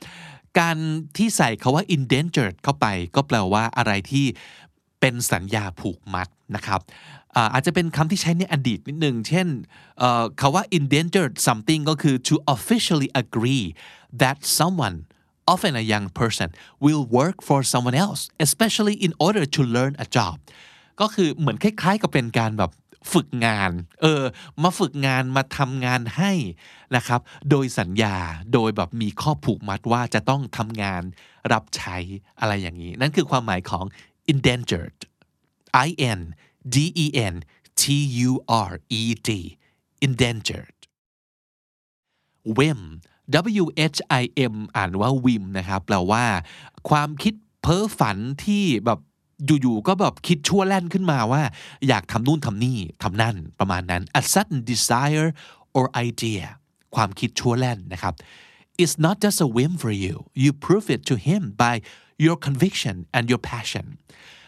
[0.59, 0.77] การ
[1.17, 2.85] ที่ใส่คาว่า indentured เข้าไป
[3.15, 4.25] ก็แปลว่าอะไรที่
[4.99, 6.81] เป็นสัญญาผูกมัดนะครับ
[7.53, 9.47] อาจจะเป็นคำที่ใช้ในอดีตนิดหนึ่ง เช่น
[10.39, 13.65] คาว่า indentured something ก็คือ to officially agree
[14.21, 14.97] that someone
[15.53, 16.47] often a young person
[16.85, 20.35] will work for someone else especially in order to learn a job
[21.01, 22.71] ก็คือเหมือนคล้ายๆกับเป็นการแบบ
[23.13, 23.71] ฝึกงาน
[24.01, 24.23] เออ
[24.63, 26.31] มาฝึกงานมาทำงานให้
[26.95, 28.15] นะครับ โดยสัญญา
[28.53, 31.03] โดยแบบมีข้อผูกมัดว่าจะต้องทำงาน
[31.51, 31.97] รับใช้
[32.39, 33.85] อะไรอย่างนี้ นั่นคือความหมายของ
[34.31, 34.97] indentured
[35.87, 36.21] I N
[36.73, 37.35] D E N
[37.81, 37.83] T
[38.29, 38.31] U
[38.69, 39.29] R E D
[40.05, 40.77] indentured
[42.57, 42.81] whim
[43.63, 43.65] W
[43.95, 46.25] H I M อ่านว่า whim นะครับแปลว่า
[46.89, 48.99] ความคิดเพ้อฝันที่แบบ
[49.45, 51.41] อยู่ๆก็แบบคิดชั่วแล่นขึ้นมาว่า
[51.87, 55.27] อยากทำนู่นทำนี่ทำนั่นประมาณนั้น a sudden desire
[55.77, 56.43] or idea
[56.95, 58.13] ความคิดชั่วแล่นนะครับ
[58.81, 61.75] it's not just a whim for you you prove it to him by
[62.25, 63.85] your conviction and your passion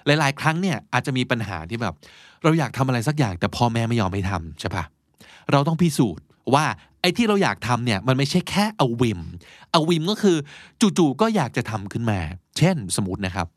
[0.05, 1.95] หลายๆ ครั้งเนี่ยอาจจะมีปัญหาที่แบบ
[2.43, 4.83] เราอยากทำอะไรสักอย่างแต่พ่อแม่ไม่ยอมให้ทำใช่ปะ
[5.51, 6.65] เราต้องพิสูจน์ว่า
[7.01, 9.21] ไอ้ที่เราอยากทำเนี่ยมันไม่ใช่แค่อวิม
[9.73, 10.37] อวิมก็คือ
[10.97, 12.19] จู่ๆก็อยากจะทำขึ้นมา
[12.57, 13.47] เช่นสมมตินะครับ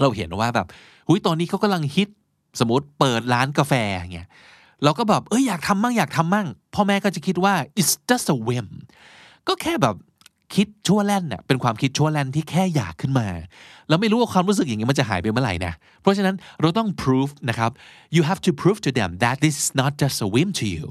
[0.00, 0.66] เราเห็นว่าแบบ
[1.06, 2.08] หุยตอนนี้เขากำลังฮิต
[2.60, 3.72] สมมติเปิดร้านกาแฟ
[4.14, 4.28] เงี้ย
[4.84, 8.68] เราก็แบบเอ้ยอยากทำมั่งอยากทำมั่งพ่อแม่ก็จะคิดว่า it's just a whim
[9.48, 9.96] ก็แค่แบบ
[10.54, 13.28] คิดชั่วแล่นเน่ะเป็นความคิดชั่วแล่นที่แค่อยากขึ้นมา
[13.88, 17.70] แล้วไม่รู้ว่าความรู้สึกอย่างนี้มันจะหายไปเมื่อไหร่นะเพราะฉะนั้นเราต้อง prove นะครับ
[18.16, 20.84] you have to prove to them that this is not just a whim to you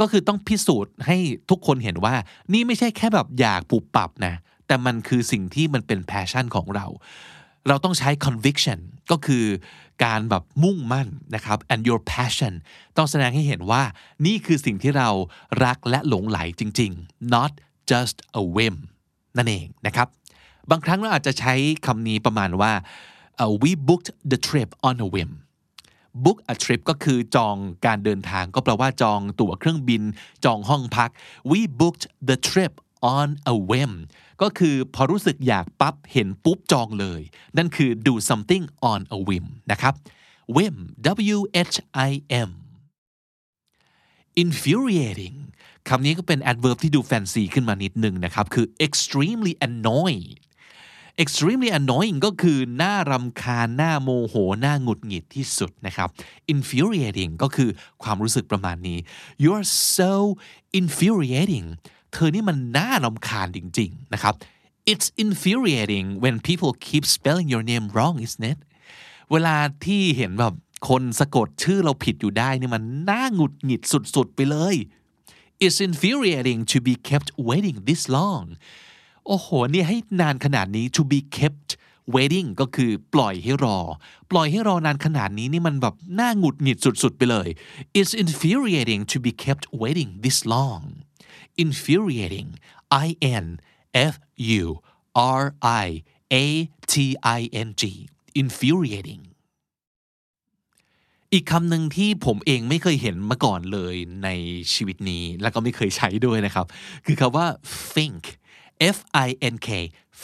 [0.00, 1.16] ก็คือต้องพิสูจน์ให้
[1.50, 2.14] ทุกคนเห็นว่า
[2.52, 4.34] นี่ไม่ใช่แค่แบบอยากปุบปับนะ
[4.66, 6.86] แต่มันคือสิ่งที่มันเป็น passion ของเรา
[7.68, 8.78] เราต้องใช้ conviction
[9.10, 9.44] ก็คือ
[10.04, 12.54] การแบบมุ่งมั่นนะครับ and your passion
[12.96, 13.82] ต้องแสดงให้เห็นว่า
[14.26, 15.08] นี่คือสิ่งที่เรา
[15.64, 17.52] รักและหลงไหลจริง ๆ not
[17.90, 18.76] just a whim
[19.36, 20.08] นั่นเองนะครับ
[20.70, 21.54] บางครั้งเราอาจจะใช้
[21.86, 22.72] คำนี้ประมาณว่า
[23.42, 25.30] uh, we booked the trip on a whim
[26.24, 27.56] book a trip ก็คือจอง
[27.86, 30.02] การเดินทางก็แปลว่าจองตั๋วเครื่องบิน
[30.44, 31.10] จองห้องพัก
[31.50, 32.72] we booked the trip
[33.16, 33.92] on a whim
[34.42, 37.20] ก็คือพอรู้สึกอยากปั๊บเห็นปุ๊บจองเลย
[37.56, 39.94] นั่นคือ do something on a whim นะครับ
[40.56, 40.76] whim
[41.34, 41.38] w
[41.72, 41.76] h
[42.08, 42.10] i
[42.48, 42.50] m
[44.42, 45.36] infuriating
[45.88, 50.28] คำนี้ก็เป็น adverb ที่ดูแฟนซีขึ้นมานิดนึงนะครับ คือ extremely annoying
[51.22, 56.08] extremely annoying ก็คือหน้ารำคาญหน้าโมโห หน้าหงุดหงิดที่สุดนะครับ
[56.52, 57.70] infuriating ก็คือ
[58.02, 58.98] ความรู้สึกประมาณนี้
[59.42, 59.68] you are
[59.98, 60.12] so
[60.80, 61.66] infuriating
[62.12, 64.34] เธอนี่มันน่ารำคาญจริง ๆ นะครับ
[64.92, 68.58] it's infuriating when people keep spelling your name wrong isn't it
[69.32, 70.54] เวลาที่เห็นแบบ
[70.88, 74.76] คนสะกดชื่อเราผิดอยู่ได้นี่มันน่าหงุดหงิดสุด ๆ ไปเลย
[75.64, 78.46] It's infuriating to be kept waiting this long
[79.26, 81.68] โอ้โห นี่ให้นานขนาดนี้ to be kept
[82.14, 83.78] waiting ก็คือปล่อยให้รอ
[84.30, 87.48] ปล่อยให้รอนานขนาดนี้นี่มันแบบน่าหงุดหงิดสุด ๆ ไปเลย
[87.98, 90.82] It's infuriating to be kept waiting this long
[91.64, 92.48] infuriating
[93.06, 93.08] I
[93.44, 93.46] N
[94.12, 94.14] F
[94.62, 94.64] U
[95.42, 95.86] R I
[96.32, 96.46] A
[96.92, 96.94] T
[97.38, 97.82] I N G
[98.42, 99.22] infuriating
[101.32, 103.94] อีกคำหนึ่งที่ผมเองไม่เคยเห็นมาก่อนเลย
[104.24, 104.28] ใน
[104.74, 106.66] ชีวิตนี้ แล้วก็ไม่เคยใช้ด้วยนะครับ
[107.06, 107.46] คือคำว่า
[107.94, 108.22] think
[108.96, 109.68] F I N K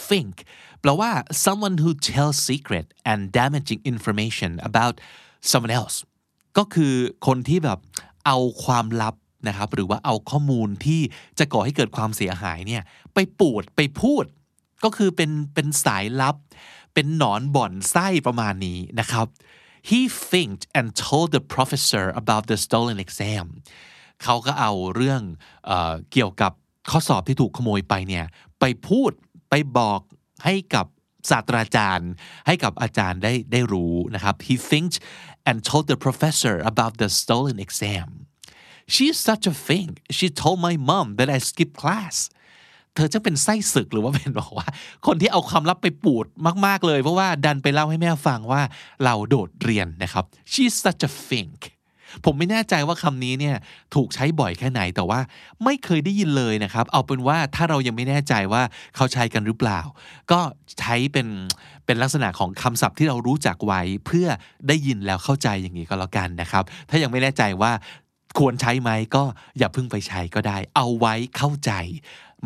[0.09, 0.35] think
[0.81, 1.11] แปลว่า
[1.45, 4.95] someone who tells secret and damaging information about
[5.51, 5.97] someone else
[6.59, 6.95] ก็คือ
[7.27, 7.79] คนที่แบบ
[8.27, 9.15] เอาความลับ
[9.49, 11.01] นะครับหรือว่าเอาข้อมูลที่
[11.39, 12.83] จะก่อให้เกิดความเสียหายเนี่ย
[13.15, 14.25] ไปปูดไปพูด
[14.85, 16.37] ก็คือเป็นเป็นสายลับ
[16.95, 19.27] เป็นหนอนบ่อนไส้ประมาณนี้นะครับ
[19.89, 20.01] he
[20.31, 23.47] thinked and told the professor about the stolen exam
[24.23, 25.23] เขาก็เอาเรื่อง
[25.67, 25.73] เอ
[26.13, 26.53] เกี่ยวกับ
[26.91, 28.25] ข้อสอบที่ถูกขโมยไปเนี่ย
[28.61, 29.11] ไปพูด
[29.51, 30.01] ไปบอก
[30.45, 30.87] ให้กับ
[31.31, 32.11] ศาสตราจารย์
[32.47, 34.97] ให้กับอาจารย์ได้ได้รู้นะครับ he thinked
[35.49, 38.09] and told the professor about the stolen exam
[38.95, 42.17] she's such a thing she told my mom that I skipped class
[42.95, 44.67] เธอจะเป็นไส้ศึกหรือว่าเป็นบอกว่า
[45.07, 46.27] คนที่เอาความลับไปปูด
[46.67, 48.63] มาก ๆ เลย เพราะว่าดันไปเล่าให้แม่ฟังว่า
[49.05, 51.61] เราโดดเรียนนะครับ she's such a think
[52.25, 53.57] ผมไม่แน่ใจว่าคำนี้เนี่ย
[53.95, 55.21] ถูกใช้บ่อยแค่ไหนแต่ว่า
[55.65, 58.63] ไม่เคยได้ยินเลยนะครับ เอาเป็นว่าถ้าเรายังไม่แน่ใจว่า
[58.97, 59.81] เขาใช้กันหรือเปล่า
[60.33, 60.41] ก็
[60.81, 61.29] ใช้เป็น
[61.87, 64.27] เป็นลักษณะของคำศัพท์ที่เรารู้จักไว้เพื่อ
[64.69, 67.73] ได้ยินแล้วเข้าใจอย่างนี้ก็แล้วกันนะครับ ถ้ายังไม่แน่ใจว่า
[68.39, 69.25] ควรใช้ไหมก็
[69.59, 71.73] อย่าเพิ่งไปใช้ก็ได้ เอาไว้เข้าใจ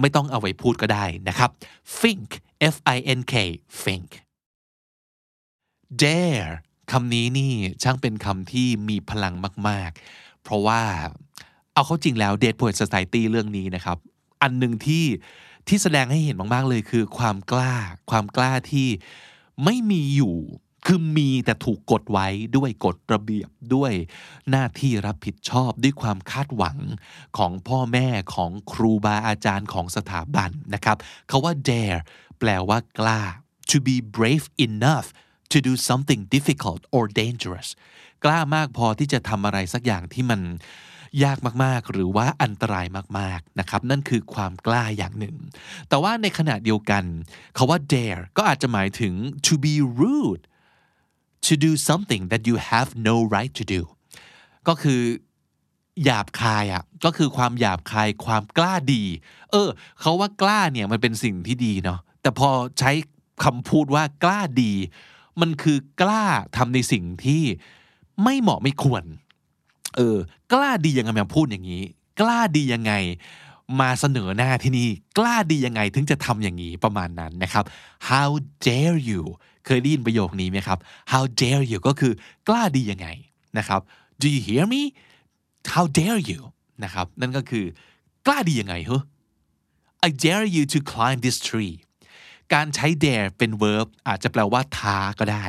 [0.01, 1.51] ไม่ต้องเอาไว้พูดก็ได้นะครับ
[2.01, 2.29] think
[2.75, 3.35] f i n k
[3.83, 4.11] think
[6.03, 6.51] dare
[6.91, 7.53] คำนี้นี่
[7.83, 9.35] ช่างเป็นคำที่มีพลัง
[9.69, 10.83] มาก ๆ เพราะว่า
[11.75, 13.99] เอาเข้าจริงแล้ว Dead Poet Society เรื่องนี้นะครับ
[14.43, 15.05] อันหนึ่งที่
[15.69, 17.75] ที่แสดงให้เห็นมาก ๆ เลยคือความกล้า
[18.11, 18.89] ความกล้าที่
[19.65, 20.37] ไม่มีอยู่
[20.87, 22.27] คือมีแต่ถูกกดไว้
[22.57, 23.93] ด้วยกฎระเบียบด้วย
[24.51, 26.79] หน้าที่รับผิดชอบด้วยความคาดหวัง
[27.39, 30.97] ของพ่อแม่ของครูบาอาจารย์ของสถาบันนะครับ
[31.29, 32.01] เขาว่า dare
[32.39, 33.21] แปลว่ากล้า
[33.71, 35.09] to be brave enough
[35.53, 37.69] to do something difficult or dangerous
[38.25, 40.41] กล้ามากพอที่จะทำอะไรสักอย่างที่มัน
[41.25, 42.87] ยากมากๆ หรือว่าอันตราย
[43.19, 45.37] มากๆนะครับนั่นคือความกล้าอย่างหนึ่ง
[45.89, 47.05] แต่ว่าในขณะเดียวกัน
[47.55, 49.15] เขาว่า dare ก็อาจจะหมายถึง
[49.47, 50.45] to be rude
[51.47, 53.81] to do something that you have no right to do
[54.69, 55.03] ก็คือ
[56.05, 59.05] หยาบคายอะก็คือความหยาบคายความกล้าดี
[59.51, 59.69] เออ
[60.01, 62.91] เขาว่ากล้าเนี่ยมันเป็นสิ่งที่ดีเนาะแต่พอใช้
[63.45, 64.73] คำพูดว่ากล้าดี
[65.41, 66.25] มันคือกล้า
[66.57, 67.43] ทำในสิ่งที่
[68.25, 69.05] ไม่เหมาะไม่ควร
[69.97, 70.17] เออ
[70.53, 71.83] กล้าดียังไงมาพูดอย่างนี้
[72.21, 72.93] กล้าดียังไง
[73.81, 74.89] มาเสนอหน้าที่นี่
[75.19, 77.65] กล้าดียังไงถึงจะทำอย่างนี้ประมาณนั้นนะครับ
[78.11, 78.31] how
[78.67, 79.23] dare you
[79.67, 80.79] เคยได้ยินประโยคนี้ไหมครับ
[81.13, 82.13] how dare you ก็คือ
[82.49, 83.09] กล้าดียังไง
[83.59, 83.81] นะครับ
[84.21, 84.83] do you hear me
[85.73, 86.41] how dare you
[86.85, 87.65] นะครับนั่นก็คือ
[88.27, 89.03] กล้าดียังไงเหรอ
[90.07, 91.75] I dare you to climb this tree
[92.55, 95.47] การใช้ dare เป็น verb อาจจะแปลว่าท้าก็ได้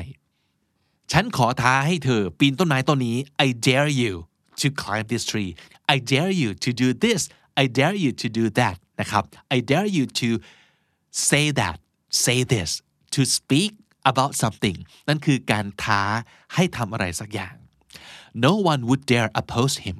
[1.11, 4.13] ฉันขอท้าให้เธอปีนต้นไม้ต้นนี้ I dare you
[4.61, 5.51] to climb this tree
[5.93, 7.21] I dare you to do this
[7.61, 9.23] I dare you to do that นะครับ
[9.55, 10.29] I dare you to
[11.27, 11.77] say that
[12.23, 12.69] say this
[13.15, 13.71] to speak
[14.09, 16.01] about something นั่นคือการท้า
[16.53, 17.55] ให้ทำอะไรสักอย่าง
[18.45, 19.97] no one would dare oppose him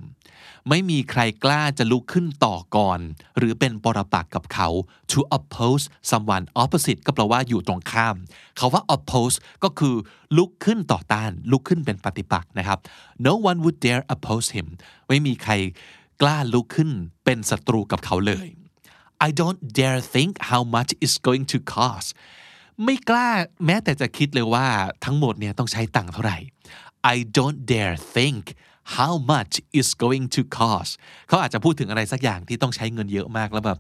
[0.70, 3.00] ไม่มีใครกล้าจะลุกขึ้นต่อก่อน
[3.38, 4.68] หรือเป็นปรปักษ์กับเขา
[5.12, 8.16] to oppose someone opposite ก็แปลว่าอยู่ตรงข้าม
[8.58, 9.96] เขาว่า oppose ก็คือ
[10.38, 12.80] ลุกขึ้นต่อต้าน ลุกขึ้นเป็นปฏิปักษ์นะครับ
[13.28, 14.68] no one would dare oppose him
[15.08, 15.54] ไม่มีใคร
[16.22, 16.90] กล้าลุกขึ้น
[17.26, 18.48] เป็นศัตรูกับเขาเลย
[19.28, 22.10] I don't dare think how much it's going to cost
[22.86, 23.30] ไม่กล้า
[23.66, 24.68] แม้แต่จะคิดเลยว่า
[25.06, 26.38] ทั้งหมดเนี่ยต้องใช้ตังค์เท่าไหร่
[27.14, 28.44] I don't dare think
[28.98, 30.92] how much is going to cost
[31.28, 33.80] เขาอาจจะพูดถึงอะไรสักอย่างที่ต้องใช้เงินเยอะมากแล้วแบบ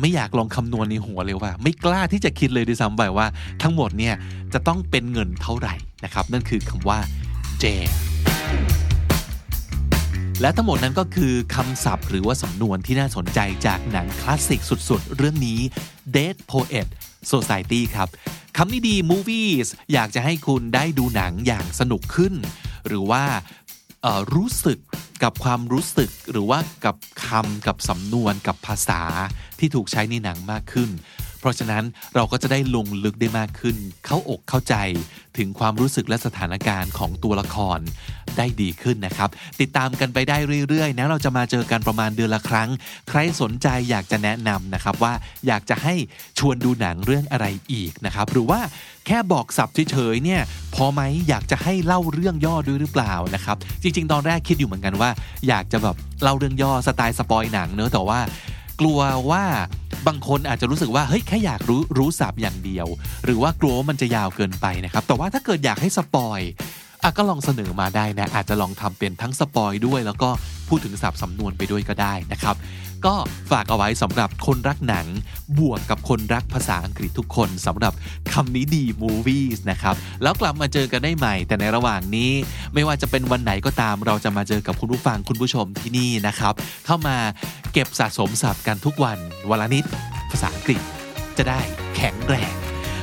[0.00, 3.26] ไม่อยากลองคำนวณในหัวเลยว่า ไม่กล้าที่จะคิดเลยด้วยซ้ำไปว่า
[3.62, 4.14] ทั้งหมดเนี่ย
[4.54, 5.74] จะต้องเป็นเงินเท่าไหร่
[6.04, 6.98] นะครับ นั่นคือคำว่า
[7.62, 7.92] dare
[10.40, 15.60] และทั้งหมดนั้นก็คือคำศัพท์หรือว่าสำนวนที่น่าสนใจจากหนังคลาสสิกสุดๆ เรื่องนี้
[16.16, 16.86] Dead Poet
[17.32, 18.08] Society ครับ
[18.56, 22.34] คำนี้ดี Movies อยากจะให้คุณได้ดูหนังอย่างสนุกขึ้น
[22.86, 23.24] หรือว่า
[24.34, 24.78] รู้สึก
[25.22, 26.96] กับความรู้สึกหรือว่ากับ
[27.26, 29.02] คำกับสำนวนกับภาษา
[29.58, 30.90] ที่ถูกใช้ในหนังมากขึ้น
[31.44, 31.84] เพราะฉะนั้น
[32.14, 33.76] เราก็จะได้ลงลึกได้มากขึ้น
[34.06, 34.74] เข้าอกเข้าใจ
[35.38, 37.78] ถึงความรู้สึกและสถานการณ์ของตัวละคร
[38.36, 39.30] ได้ดีขึ้นนะครับ
[39.60, 40.36] ติดตามกันไปได้
[40.68, 42.68] เรื่อยๆนะเราจะมาเจอกันประมาณเดือนละครั้ง
[43.08, 45.12] ใครสนใจอยากจะแนะนำนะครับว่า
[45.46, 45.94] อยากจะให้
[46.38, 48.60] ชวนดูหนังเรื่องอะไรอีกนะครับ หรือว่า
[49.06, 50.40] แค่บอกศัพท์เฉยๆเนี่ย
[50.74, 55.10] พอไหมอยากจะให้เล่าเรื่องย่อด้วยหรือเปล่านะครับ จริง ๆ ตอนแรกคิดอยู่เหมือนกันว่า
[55.48, 58.20] อยากจะแบบเล่าเรื่องย่อสไตล์ spoil หนังเนอะแต่ว่า
[58.80, 59.44] กลัวว่า
[60.06, 62.86] บางคนอาจจะรู้สึกว่าเฮ้ยแค่อยากรู้รู้ศัพท์อย่างเดียว
[63.24, 66.40] หรือว่ากลัวว่ามันจะยาวเกินไปนะครับแต่ว่าถ้าเกิดอยากให้ spoil
[67.04, 70.30] อะก็ลองเสนอมาได้นะ อาจจะลองทำเป็นทั้ง spoil ด้วย แล้วก็
[70.68, 72.56] พูดถึงสับสำนวนไปด้วยก็ได้นะครับ
[73.06, 73.14] ก็
[73.50, 75.06] ฝากเอาไว้สำหรับคนรักหนัง
[75.58, 77.92] บวกกับคนรักภาษาอังกฤษทุกคนสำหรับ
[78.32, 82.30] คำนี้ดี movies นะครับ แล้วกลับมาเจอกันได้ใหม่ แต่ในระหว่างนี้
[82.74, 86.54] ไม่ว่าจะเป็นวันไหนก็ตาม เราจะมาเจอกับคุณผู้ฟังคุณผู้ชมที่นี่นะครับ
[86.86, 87.16] เข้ามา
[87.72, 89.18] เก็บสะสมศัพท์กันทุกวัน
[89.50, 89.84] วันละนิด
[90.30, 90.80] ภาษาอังกฤษ
[91.38, 91.60] จะได้
[91.96, 92.52] แข็งแรง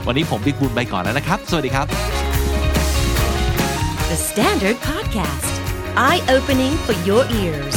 [0.07, 2.30] วันนี้ผมบิ๊กบุญไปก่อนแล้วนะครับ สวัสดีครับ
[4.11, 5.53] The Standard Podcast.
[6.07, 7.75] Eye opening for your ears.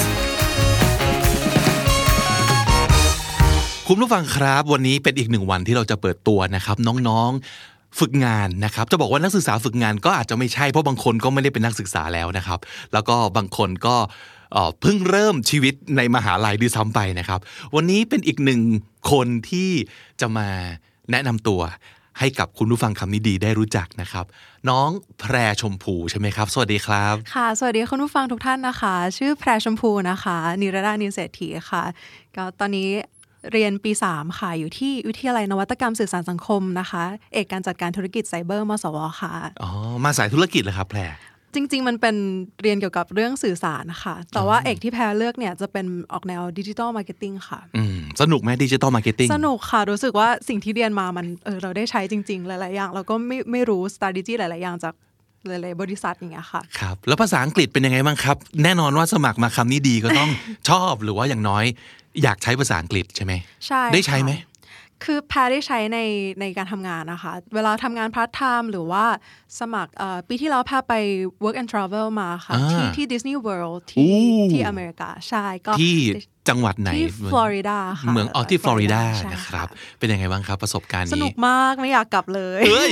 [3.88, 6.76] คุณผู้ฟังครับ วันนี้เป็นอีกหนึ่งวันที่เราจะเปิดตัวนะครับ
[7.08, 12.58] น้องๆฝึกงานนะครับ จะบอกว่านักศึกษาฝึกงานก็อาจจะไม่ใช่เพราะบางคนก็ไม่ได้เป็นนักศึกษาแล้วนะครับ
[12.92, 13.96] แล้วก็บางคนก็
[14.52, 17.40] เอ่อเพิ่งเริ่มชีวิตในมหาลัยด้วยซ้ำไปนะครับ
[17.74, 18.60] วันนี้เป็นอีกหนึ่ง
[19.12, 19.70] คนที่
[20.20, 20.48] จะมา
[21.10, 21.60] แนะนำตัว
[22.18, 24.24] ให้กับคุณผู้ฟังคำนี้ดีได้รู้จักนะครับ
[24.70, 24.88] น้อง
[25.20, 31.82] แพรชมพูใช่ไหมครับ สวัสดีครับ ค่ะ สวัสดีคุณผู้ฟังทุกท่านนะคะ ชื่อแพรชมพูนะคะ นิรดานินเศรษฐีค่ะ
[32.36, 32.88] ก็ตอนนี้
[33.52, 37.02] เรียนปี 3 ค่ะ อยู่ที่วิทยาลัยนวัตกรรมสื่อสารสังคมนะคะ
[37.34, 39.32] เอกการจัดการธุรกิจไซเบอร์มศวค่ะ
[39.62, 39.70] อ๋อ
[40.04, 41.00] มาสายธุรกิจเหรอครับแพร
[41.54, 42.16] จริง ๆ มันเป็น
[42.62, 54.94] เรียนเกี่ยวกับเรื่องสื่อสารนะคะแต่ว่าเอกที่แพรเลือกเนี่ยจะเป็นออกแนว digital marketing ค่ะอืมสนุกไหม digital marketing สนุกค่ะ รู้สึกว่าสิ่งที่เรียนมามันเออเราได้ใช้จริง ๆ หลาย ๆ อย่างแล้วก็ได้ได้รู้ strategy หลาย ๆ อย่างจาก
[55.48, 60.30] หลายๆบริษัทอย่างเงี้ยค่ะครับแล้วภาษาอังกฤษเป็นยังไงบ้างครับ แน่นอนว่าสมัครมาคำนี้ดีก็ต้อง
[60.70, 61.64] ชอบหรือว่าอย่างน้อย
[62.22, 63.32] อยากใช้ภาษาอังกฤษใช่ไหม
[63.66, 64.30] ใช่ได้ใช้ไหม
[64.94, 65.98] ค่ะคือแพรได้ใช้ใน
[66.40, 69.04] ในการทำงานนะคะ เวลาทำงานพาร์ทไทม์หรือว่า
[69.60, 70.94] สมัครเอ่อปีที่แล้วแพรไป
[71.42, 74.18] work and travel มาค่ะอ่าที่ที่ Disney World อู้ที่
[74.52, 75.96] ที่อเมริกา ใช่ก็ที่
[76.48, 79.68] จังหวัดไหนที่ฟลอริดาค่ะเมืองอ๋อที่ฟลอริดาใช่นะครับ
[79.98, 82.90] เป็นยังไงบ้างครับประสบการณ์สนุนี้กมากไม่อยากกลับเลยเอ้ย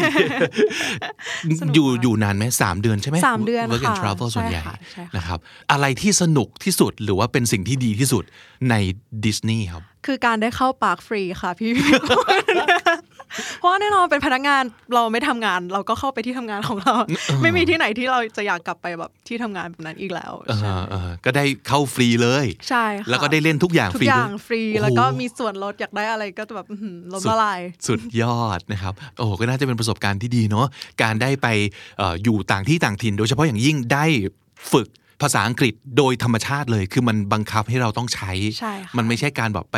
[1.61, 5.39] สนุกอยู่มากอยู่นานไหมสามเดือนใช่ไหมสามเดือน work and ค่ะ travel ส่วนใหญ่ใช่ค่ะใช่ค่ะนะครับ
[5.73, 8.24] อะไรที่สนุกที่สุดหรือว่าเป็นสิ่งที่ดีที่สุด
[8.70, 8.74] ใน
[9.24, 11.70] ดิสนีย์ครับ คือการได้เข้าปาร์คฟรีค่ะพี่
[13.59, 14.62] เพราะว่าแน่นอนเป็นพนักงาน
[14.95, 16.95] เราไม่ทำงาน เราก็เข้าไปที่ทำงานของเรา
[17.43, 30.66] ไม่มีที่ไหนที่เราจะอยากกลับไปแบบที่ทำงานแบบนั้นอีกแล้วเออใช่เออก็ได้เข้าฟรีเลยใช่ค่ะแล้วก็ได้เล่นทุกอย่างทุฟกรีอด้ย่าวงยฟรีโอ้โหแล้วก็มีส่วนลดอยากได้อะไรก็แบบอื้อหือล้มละลายสุดยอดนะครับโอ้โหก็น่าจะเป็นประสบการณ์ที่ดีเนาะ
[31.03, 31.47] การได้ไป
[31.99, 34.05] เอออยู่ต่างที่ต่างถิ่น โดยเฉพาะอย่างยิ่งได้
[34.73, 34.89] ฝึก
[35.23, 39.77] ภาษาอังกฤษโดยธรรมชาติเลย คือมันบังคับให้เราต้องใช้ใช่ค่ะมันไม่ใช่การแบบไป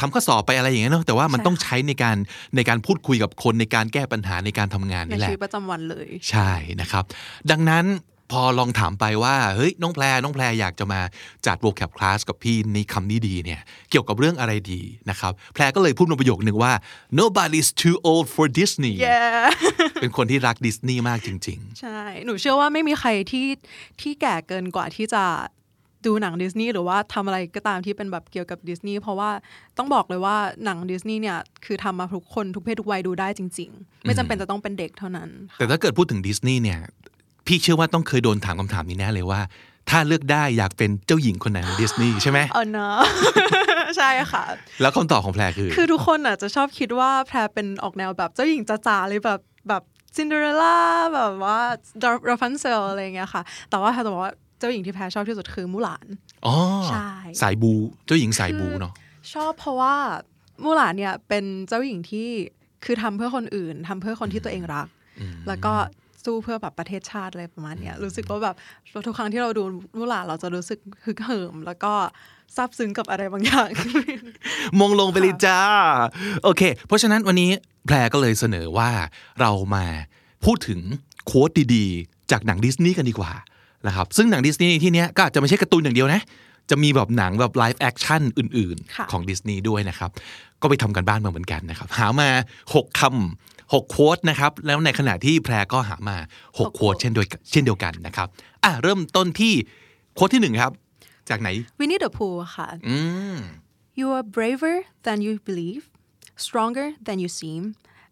[0.00, 2.16] ทำข้อสอบไปอะไรอย่างเงี้ยเนาะแต่ว่ามันใช่ต้องใช้ในการ
[2.56, 6.50] ในการพูดคุยกับคนในการแก้ปัญหาในการทำงานในนี่แหชีละวิตประจำวันเลย ใช่
[6.80, 7.04] นะครับ
[7.50, 7.84] ดังนั้น
[8.32, 11.00] พอลองถามไปว่าเฮ้ยน้องแพรน้องแพรอยากจะมา
[11.46, 13.60] จัด vocab class กับพี่ในคำนี้ดีเนี่ย
[13.90, 14.80] เกี่ยวกับเรื่องอะไรดี
[15.10, 16.72] นะครับแพรก็เลยพูดมาประโยคนึงว่า
[17.20, 19.46] nobody's too old for Disney yeah
[20.00, 23.46] เป็นคนที่รักดิสนีย์มากจริงใช่ หนูเชื่อว่าไม่มีใครที่
[24.00, 25.24] ที่แก่เกินกว่าที่จะ
[26.06, 29.30] ดูหนังดิสนีย์หรือว่าทำอะไรก็ตามที่เป็นแบบเกี่ยวกับดิสนีย์เพราะว่า
[29.78, 35.28] ต้องบอกเลยว่าหนังดิสนีย์เนี่ยคือทำมาทุกคนทุกเพศทุกวัยดูได้จริง ๆ ไม่จำเป็นจะต้องเป็นเด็กเท่านั้น
[35.58, 36.80] แต่ถ้าเกิดพูดถึงดิสนีย์เนี่ย
[37.46, 39.40] พี่เชื่อว่าต้องเคยโดนถามคำถามนี้แน่เลยว่า
[39.90, 42.98] ถ้าเลือกได้อยากเป็นเจ้าหญิงคนไหนของดิสนีย์ใช่ไหมเออเนอะ
[43.96, 44.44] ใช่ค่ะ
[44.80, 49.82] แล้วคำตอบของแพรคือ คือทุกคนอะจะชอบคิดว่าแพรเป็นออกแนวแบบเจ้าหญิงจ๋าๆเลยแบบแบบ
[50.16, 50.76] ซินเดอเรลล่า
[51.14, 51.58] แบบว่า
[52.28, 56.06] ราพันเซลอะไรอย่างเงี้ยค่ะ แต่ว่าแพรจะบอกว่าเจ้าหญิงที่แพรชอบที่สุดคือมูหลาน
[56.46, 56.54] อ๋อ
[56.90, 57.10] ใช่
[57.42, 57.72] สายบู
[58.06, 58.92] เจ้าหญิงสายบูเนาะ
[59.32, 59.94] ชอบเพราะว่า
[60.64, 62.28] มูหลานเนี่ยเป็นเจ้าหญิงที่
[62.84, 64.86] คือทำเพื่อคนอื่นทำเพื่อคนที่ตัวเองรัก
[65.48, 65.72] แล้วก็
[66.24, 68.54] สู้เพื่อแบบประเทศชาติอะไรประมาณเนี้ยรู้สึกว่าแบบ
[69.06, 69.64] ทุกครั้งที่เราดู
[69.96, 71.92] มูหลานเราจะรู้สึกฮึกเหิม แล้วก็
[72.56, 73.68] ซาบซึ้งกับอะไรบางอย่าง
[74.80, 75.60] มงลงไปเลยจ้า
[76.44, 77.50] โอเค เพราะฉะนั้นวันนี้
[77.86, 78.90] แพรก็เลยเสนอว่า
[79.40, 79.84] เรามา
[80.44, 80.80] พูดถึง
[81.26, 83.32] โค้ดดีๆ จากหนังดิสนีย์กันดีกว่า
[83.86, 86.22] นะครับซึ่งหนังดิสนีย์ที่เนี้ยก็อาจจะไม่ใช่การ์ตูนอย่างเดียวนะ
[86.70, 90.10] จะมีแบบหนังแบบ live action อื่นค่ะๆของดิสนีย์ด้วยนะครับ
[90.62, 92.28] ก็ไปทำการบ้านมาเหมือนกันนะครับ หามา
[92.64, 96.16] 6คำ 6 quote นะครับแล้วในขณะที่แพรก็หามา
[96.46, 98.28] 6 quote เช่นเดียวเช่นเดียวกันนะครับ
[98.64, 99.52] อะเริ่มต้นที่
[100.14, 100.72] quote ที่หนึ่งครับ
[101.28, 101.48] จากไหน
[101.78, 102.98] Winnie the Pooh ค่ะอื
[103.34, 103.36] ม
[104.00, 104.74] You are braver
[105.06, 105.84] than you believe,
[106.46, 107.62] stronger than you seem,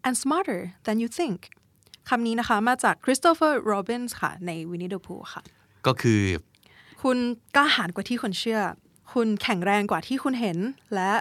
[0.06, 1.38] and smarter than you think.
[2.08, 5.42] คำนี้นะคะมาจาก Christopher Robbins ค่ะ ใน Winnie the Pooh ค่ะ
[5.86, 6.20] ก็คือ
[7.02, 7.18] คุณ
[7.56, 8.60] กล้าหาญกว่าที่คุณเชื่อ
[9.12, 10.58] คุณแข็งแรงกว่าที่คุณเห็น
[10.94, 11.12] และ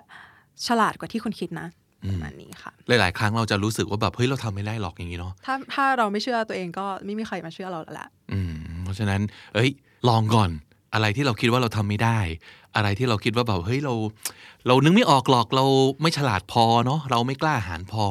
[0.67, 1.67] ฉลาดกว่าที่คุณคิดนะ
[2.09, 8.53] ประมาณนี้ค่ะ หลาย ๆ ครั้งเราจะรู้สึกว่าแบบเฮ้ยเราทำไม่ได้หรอกอย่างนี้เนาะถ้าถ้าเราไม่เชื่อตัวเองก็ไม่มีใครมาเชื่อเราแล้วแหละอืม
[8.83, 9.21] เพราะฉะนั้น
[9.53, 9.69] เอ้ย
[10.09, 10.49] ลองก่อน
[10.93, 12.19] อะไรที่เราคิดว่าเราทำไม่ได้
[12.75, 13.93] อะไรที่เราคิดว่าแบบเฮ้ยเรา
[14.67, 15.65] เรานึกไม่ออกหรอกเรา
[16.01, 18.05] ไม่ฉลาดพอเนาะเราไม่กล้าหาญพอ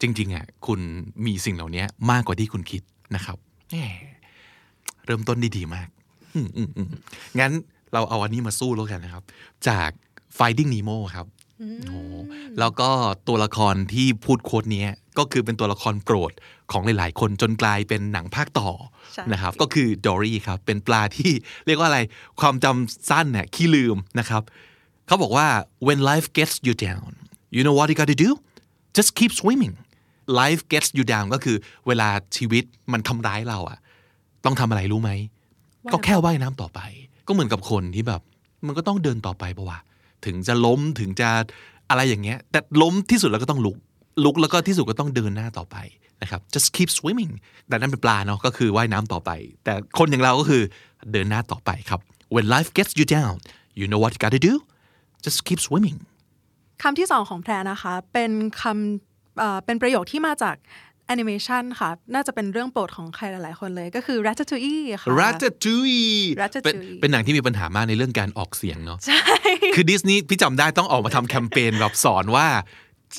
[0.00, 0.80] จริง ๆ อะ คุณ
[1.26, 2.82] มีสิ่งเหล่านี้มากกว่าที่คุณคิด
[3.14, 3.36] นะครับ
[3.70, 3.76] แหม
[5.06, 5.88] เริ่มต้นได้ดีมาก
[6.34, 6.88] อืมอืมอืม
[7.38, 7.52] งั้น
[7.92, 9.22] เราเอาอันนี้มาสู้แล้วกันนะครับ
[9.68, 9.90] จาก
[10.38, 11.39] Finding Nemo ครับโอ้โห
[12.58, 12.90] แล้วก็
[13.28, 16.32] ตัวละครที่พูดโค้ดเนี้ยก็คือเป็นตัวละครโปรด
[16.72, 18.68] ของหลายๆ คนจนกลายเป็นหนังภาคต่อ
[19.14, 21.32] ใช่นะครับ ก็คือดอรี่ครับ เป็นปลาที่
[21.66, 22.00] เรียกว่าอะไร
[22.40, 24.42] ความจำสั้นเนี่ยขี้ลืมนะครับ
[25.06, 25.46] เขาบอกว่า
[25.86, 27.10] when life gets you down
[27.56, 28.30] you know what you gotta do
[28.96, 29.74] just keep swimming
[30.40, 31.56] life gets you down ก็คือ
[31.86, 33.78] เวลาชีวิตมันทำร้ายเราอะ
[34.44, 35.10] ต้องทำอะไรรู้ไหม
[35.92, 36.80] ก็แค่ว่ายน้ำต่อไป
[37.26, 38.20] ก็เหมือนกับคนที่แบบ
[38.66, 39.78] มันก็ต้องเดินต่อไปปะวะ
[40.26, 41.30] ถึงจะล้มถึงจะ
[41.90, 43.76] อะไรอย่างเงี้ย แต่ล้มที่สุดแล้วก็ต้องลุก
[44.24, 45.76] ลุกแล้วก็ที่สุดก็ต้องเดินหน้าต่อไป
[46.22, 47.32] นะครับ just keep swimming
[47.68, 49.30] แต่นั่นเป็นปลาเนาะก็คือว่ายน้ำต่อไป
[49.64, 50.62] แต่คนอย่างเราก็คือ
[51.12, 52.00] เดินหน้าต่อไปครับ
[52.34, 53.36] when life gets you down
[53.78, 54.54] you know what you gotta do
[55.24, 55.98] just keep swimming
[56.82, 58.32] คำที่สองของแพรนะคะ เป็น
[58.62, 60.56] คำเอ่อเป็นประโยคที่มาจาก
[61.10, 66.10] แอนิเมชันค่ะ น่าจะเป็นเรื่องโปรดของใครหลายๆคนเลย ก็คือ Ratatouille ค่ะ Ratatouille
[66.42, 69.22] Ratatouille เป็นเป็นหนังที่มีปัญหามากในเรื่องการออกเสียงเนาะใช่
[69.74, 72.46] คือดิสนีย์พี่จำได้ต้องออกมาทำแคมเปญแบบสอนว่า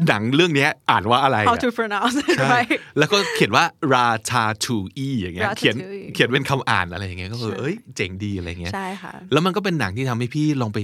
[0.08, 3.64] หนังเรื่องเนี้ยอ่านว่าอะไร How อะ to pronounce it ใช่ right แล้วก็เขียนว่า
[3.94, 10.80] Ratatouille อย่างเงี้ย เขียน Ratatouille เขียนเป็นคำอ่านอะไรอย่างเงี้ย ก็คือเอ้ยเจ๋งดีอะไรเงี้ย ใช่ค่ะ แล้วมันก็เป็นหนังที่ทำให้พี่ลองไป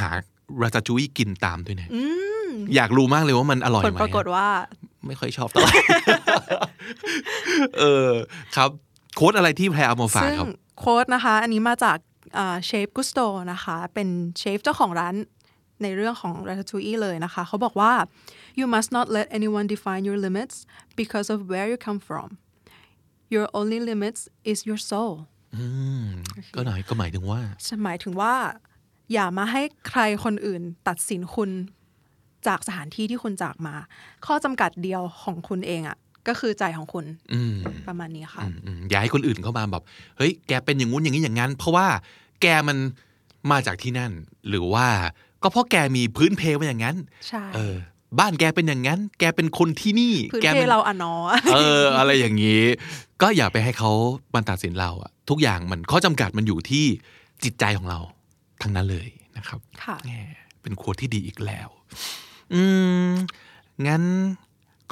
[0.00, 0.10] หา
[0.62, 1.88] Ratatouille กินตามด้วยนะ
[2.74, 4.46] อยากรู้มากเลยว่ามันอร่อยผลไหมปรากฏว่า
[5.08, 5.72] ไม่ค่อยชอบเท่าไหร่
[7.78, 8.12] เออ
[8.56, 8.70] ครับ
[9.14, 11.98] โค้ดอะไรที่แพรเอามาฝากซึ่งครับโค้ดนะคะ อันนี้มาจาก
[12.66, 13.20] เชฟกุสโต
[13.52, 14.08] นะคะ เป็น
[14.38, 15.14] เชฟเจ้าของร้าน
[15.82, 17.92] ในเรื่องของ Ratatouille เลยนะคะ เขาบอกว่า
[18.58, 20.56] you must not let anyone define your limits
[21.00, 22.28] because of where you come from
[23.34, 24.20] your only limits
[24.50, 25.12] is your soul
[26.54, 27.40] ก็หน่อยก็หมายถึงว่า
[27.84, 28.34] หมายถึงว่า
[29.12, 31.50] อย่ามาให้ใครคนอื่นตัดสินคุณ
[32.48, 33.74] จากสถานที่ที่คุณจากมา
[34.26, 35.96] ข้อจำกัดเดียวของคุณเองอะ่ะ
[36.28, 37.54] ก็คือใจของคุณอืม
[37.88, 39.82] ประมาณนี้ค่ะอืมอย่าให้คนอื่นเข้ามาแบบ
[40.16, 41.86] เฮ้ยแกเป็นอย่างงู้นอย่างนี้อย่างนั้น เพราะว่า
[42.42, 42.76] แกมัน
[43.50, 44.12] มาจากที่นั่น
[44.48, 44.88] หรือว่า
[45.42, 46.96] ก็เพราะแกมีพื้นเพมาอย่างนั้น
[47.28, 47.76] ใช่เออ
[48.18, 51.14] บ้านแกเป็นอย่างนั้น แกเป็นคนที่นี่พื้นแกเพป็นเราอะเนอ
[51.54, 52.62] เออ อะไรอย่างนี้
[53.22, 53.90] ก็อย่าไปให้เขา
[54.34, 56.84] บันตัดสินเราอะทุกอย่างมันข้อจำกัดมันอยู่ที่
[57.44, 57.98] จิตใจของเรา
[58.62, 60.10] ทั้งนั้นเลยนะครับค่ะแหม
[60.62, 61.68] เป็นโค้ดที่ดีอีกแล้ว
[62.54, 62.62] อื
[63.08, 63.10] ม
[63.86, 64.02] งั้น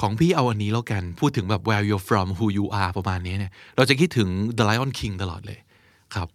[0.00, 4.28] ของพี่เอาอันนี้แล้วกัน พูดถึงแบบ where you're from who you are ประมาณนี้เนี่ย เราจะคิดถึง
[4.58, 5.58] The Lion King ตลอดเลย
[6.14, 6.28] ครับ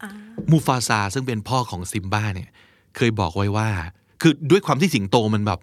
[0.52, 2.50] มูฟาซาซึ่งเป็นพ่อของซิมบ้าเนี่ย
[2.96, 3.70] เคยบอกไว้ว่า
[4.22, 5.60] คือด้วยความที่สิงโตมันแบบ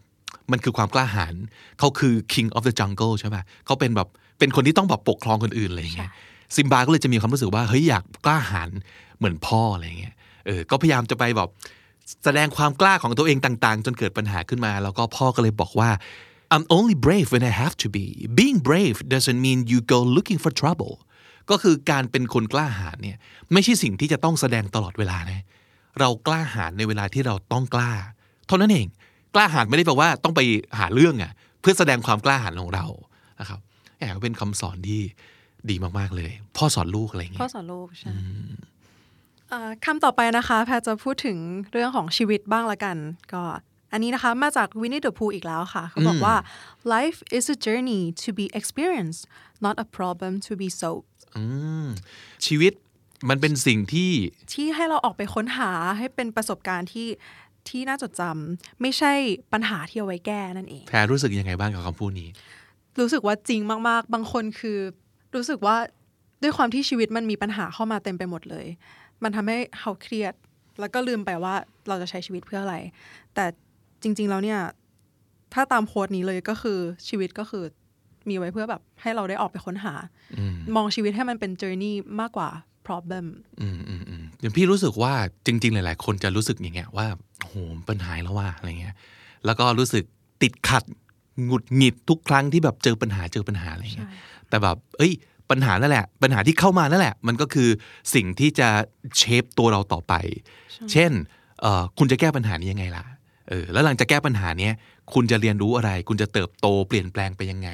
[0.52, 1.34] มันคือความกล้าหาญ
[1.78, 4.08] เขาคือ king of the jungle ใช่ป่ะเขาเป็นแบบ
[4.38, 6.10] เป็นคนที่ต้องแบบปกครองคนอื่นอะไรอย่างเงี้ย
[6.56, 8.70] ซิมบาก็เลยจะมีความรู้สึกว่า เฮ้ยอยากกล้าหาญ
[9.18, 10.14] เหมือนพ่ออะไรอย่างเงี้ย
[10.46, 11.48] เออ ก็พยายามจะไปแบบ
[12.24, 15.90] แสดงความกล้าของตัวเองต่างๆ จนเกิดปัญหาขึ้นมา แล้วก็พ่อก็เลยบอกว่า
[16.54, 18.04] I'm only brave when I have to be
[18.38, 20.94] being brave doesn't mean you go looking for trouble
[21.50, 23.18] ก็คือการเป็นคนกล้าหาญเนี่ย
[23.52, 25.42] ไม่ใช่สิ่งที่จะต้องแสดงตลอดเวลานะ
[26.00, 27.92] เรากล้าหาญในเวลาที่เราต้องกล้า
[28.46, 28.86] เท่านั้นเอง
[29.34, 30.40] กล้าหาญไม่ได้แปลว่าต้องไป
[30.78, 32.86] หาเรื่องอะเพื่อแสดงความกล้าหาญของเรา
[33.40, 33.60] นะครับ
[33.98, 35.00] แอบเป็นคำสอนที่
[35.70, 38.14] ดีมากๆเลย พ่อสอนลูกอะไรอย่างเงี้พ่อยสอนลูกใช่เอ่
[38.46, 38.50] อ
[39.84, 41.38] คำต่อไปนะคะแพทย์จะพูดถึง
[41.72, 42.96] เรื่องของชีวิตบ้างละกัน
[43.32, 43.42] ก็
[43.92, 46.34] อันนี้นะคะมาจากวินนี่เดอะพูอีกแล้วค่ะ เขาบอกว่า
[46.94, 49.22] life is a journey to be experienced
[49.64, 51.42] not a problem to be solved อื
[51.84, 51.86] ม
[52.46, 52.72] ชีวิต
[53.28, 54.12] มันเป็นสิ่งที่
[54.52, 57.08] ที่ให้เราออกไปค้นหาให้เป็นประสบการณ์ที่
[57.68, 59.12] ที่น่าจดจำไม่ใช่
[59.52, 62.28] ปัญหาที่เอาไว้แก้นั่นเอง แพรรู้สึกยังไงบ้างกับคำพูดนี้
[63.00, 64.78] รู้สึกว่าจริงมาก ๆ บางคนคือ
[65.34, 65.76] รู้สึกว่า
[66.42, 68.66] ด้วยความที่ชีวิตมันมีปัญหาเข้ามาเต็มไปหมดเลย
[69.22, 70.34] มันทำให้เขาเครียด
[70.80, 71.54] แล้วก็ลืมไปว่า
[71.88, 72.76] เราจะใช้ชีวิตเพื่ออะไร
[73.34, 73.44] แต่
[74.02, 74.60] จริง ๆ แล้วเนี่ย
[75.54, 76.78] ถ้าตามโค้ดนี้เลยก็คือ
[77.08, 77.64] ชีวิตก็คือ
[78.28, 79.94] มีไว้เพื่อแบบให้เราได้ออกไปค้นหา
[80.76, 82.50] มองชีวิตให้มันเป็น journey มากกว่า
[82.86, 83.26] problem
[83.60, 85.12] อืมอืมอืมอย่างพี่รู้สึกว่า
[85.46, 87.06] จริง ๆ หลาย ๆ คนจะรู้สึกอย่างเงี้ยว่า
[87.40, 87.54] โอ้โห
[87.88, 88.94] ปัญหาแล้วว่าอะไรเงี้ย
[89.44, 90.04] แล้วก็รู้สึก
[90.42, 90.84] ติดขัด
[91.44, 94.14] หงุดหงิดทุกครั้งที่แบบเจอปัญหาเจอปัญหาอะไรเงี้ยใช่
[94.48, 95.12] แต่แบบ เอ้ย
[95.50, 97.68] ปัญหานั่นแหละ ปัญหาที่เข้ามานั่นแหละ มันก็คือ
[98.14, 98.68] สิ่งที่จะ
[99.16, 100.14] เชฟตัวเราต่อไป
[100.92, 101.12] เช่น
[101.60, 103.04] เอ่อคุณจะแก้ปัญหานี้ยังไงล่ะ
[103.48, 104.74] เออแล้วหลังจากแก้ปัญหาเนี้ย
[105.14, 107.70] คุณจะเรียนรู้อะไร คุณจะเติบโตเปลี่ยนแปลงไปยังไง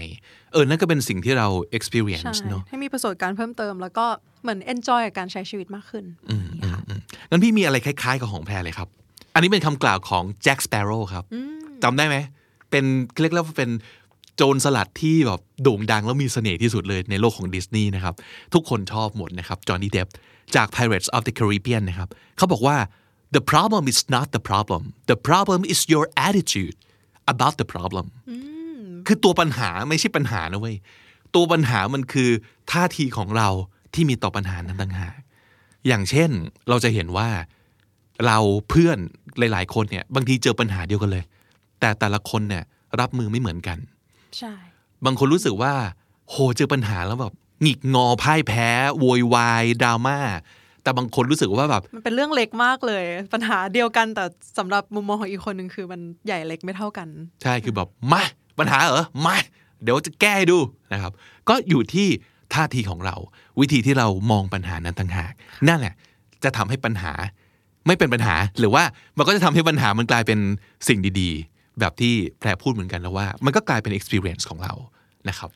[0.53, 4.07] เออ นั่นก็เป็นสิ่งที่เราใช่ experience เนอะให้มีประสบการณ์เพิ่มเติม แล้วก็
[4.43, 7.01] เหมือน enjoy กับการใช้ชีวิตมากขึ้นอืมนี่ค่ะอืม
[7.31, 8.89] งั้นพี่มีอะไรคล้ายๆ กับของแพรเลยครับ
[9.35, 11.25] อันนี้เป็นคำกล่าวของแจ็คสเปโร่ครับ
[11.85, 12.17] จำได้ไหม
[12.71, 12.85] เป็น
[13.21, 13.71] เรียกว่าเป็น
[14.37, 18.15] โจรสลัดที่แบบโด่งดังแล้วมีเสน่ห์ที่สุดเลยในโลกของดิสนีย์นะครับ
[18.55, 20.09] ทุกคนชอบหมดนะครับจอห์นนี่เดฟ
[20.55, 22.77] จาก Pirates of the Caribbean นะครับเขาบอกว่า
[23.37, 26.77] the problem is not the problem the problem is your attitude
[27.33, 28.07] about the problem
[29.07, 30.77] คือตัวปัญหาไม่ใช่ปัญหานะเว้ย
[31.35, 32.31] ตัวปัญหามันคือ
[32.73, 33.49] ท่าทีของเรา
[33.95, 35.17] ที่มีต่อปัญหานั้นต่างหาก
[35.87, 36.31] อย่างเช่น
[36.69, 37.29] เราจะเห็นว่า
[38.27, 38.39] เรา
[38.69, 38.99] เพื่อน
[39.39, 41.25] หลาย ๆ คนเนี่ยบางทีเจอปัญหาเดียวกันเลย
[41.81, 42.63] แต่แต่ละคนเนี่ย
[43.01, 43.79] รับมือไม่เหมือนกัน
[44.39, 44.55] ใช่
[45.05, 45.73] บางคนรู้สึกว่า
[46.31, 47.33] โหเจอปัญหาแล้วแบบ
[47.63, 48.69] หงิกงอพ่ายแพ้
[48.99, 50.19] โวยวายดราม่า
[50.83, 53.05] แต่บางคนรู้สึกว่าแบบมันเป็นเรื่องเล็กมากเลย
[53.35, 54.25] ปัญหาเดียวกันแต่
[54.59, 57.09] สำหรับมุมมองของอีกคนหนึ่งคือมันใหญ่เล็กไม่เท่ากัน
[57.43, 58.23] ใช่คือแบบมา
[58.59, 59.37] ปัญหาเหรอมา
[59.83, 60.59] เดี๋ยวจะแก้ให้ดู
[60.93, 61.13] นะครับ
[61.49, 62.09] ก็อยู่ที่
[62.55, 63.17] ท่าทีของเรา
[63.61, 65.33] วิธีที่เรามองปัญหานั้นต่างหาก
[65.69, 65.95] นั่นแหละ
[66.45, 67.13] จะทำให้ปัญหา
[67.87, 68.85] ไม่เป็นปัญหา หรือว่า
[69.17, 70.39] มันก็จะทำให้ปัญหามันกลายเป็น
[70.89, 74.73] สิ่งดีๆ แบบที่แพรพูดเหมือนกันแล้วว่า มันก็กลายเป็น experience ของเรา
[75.29, 75.51] นะครับ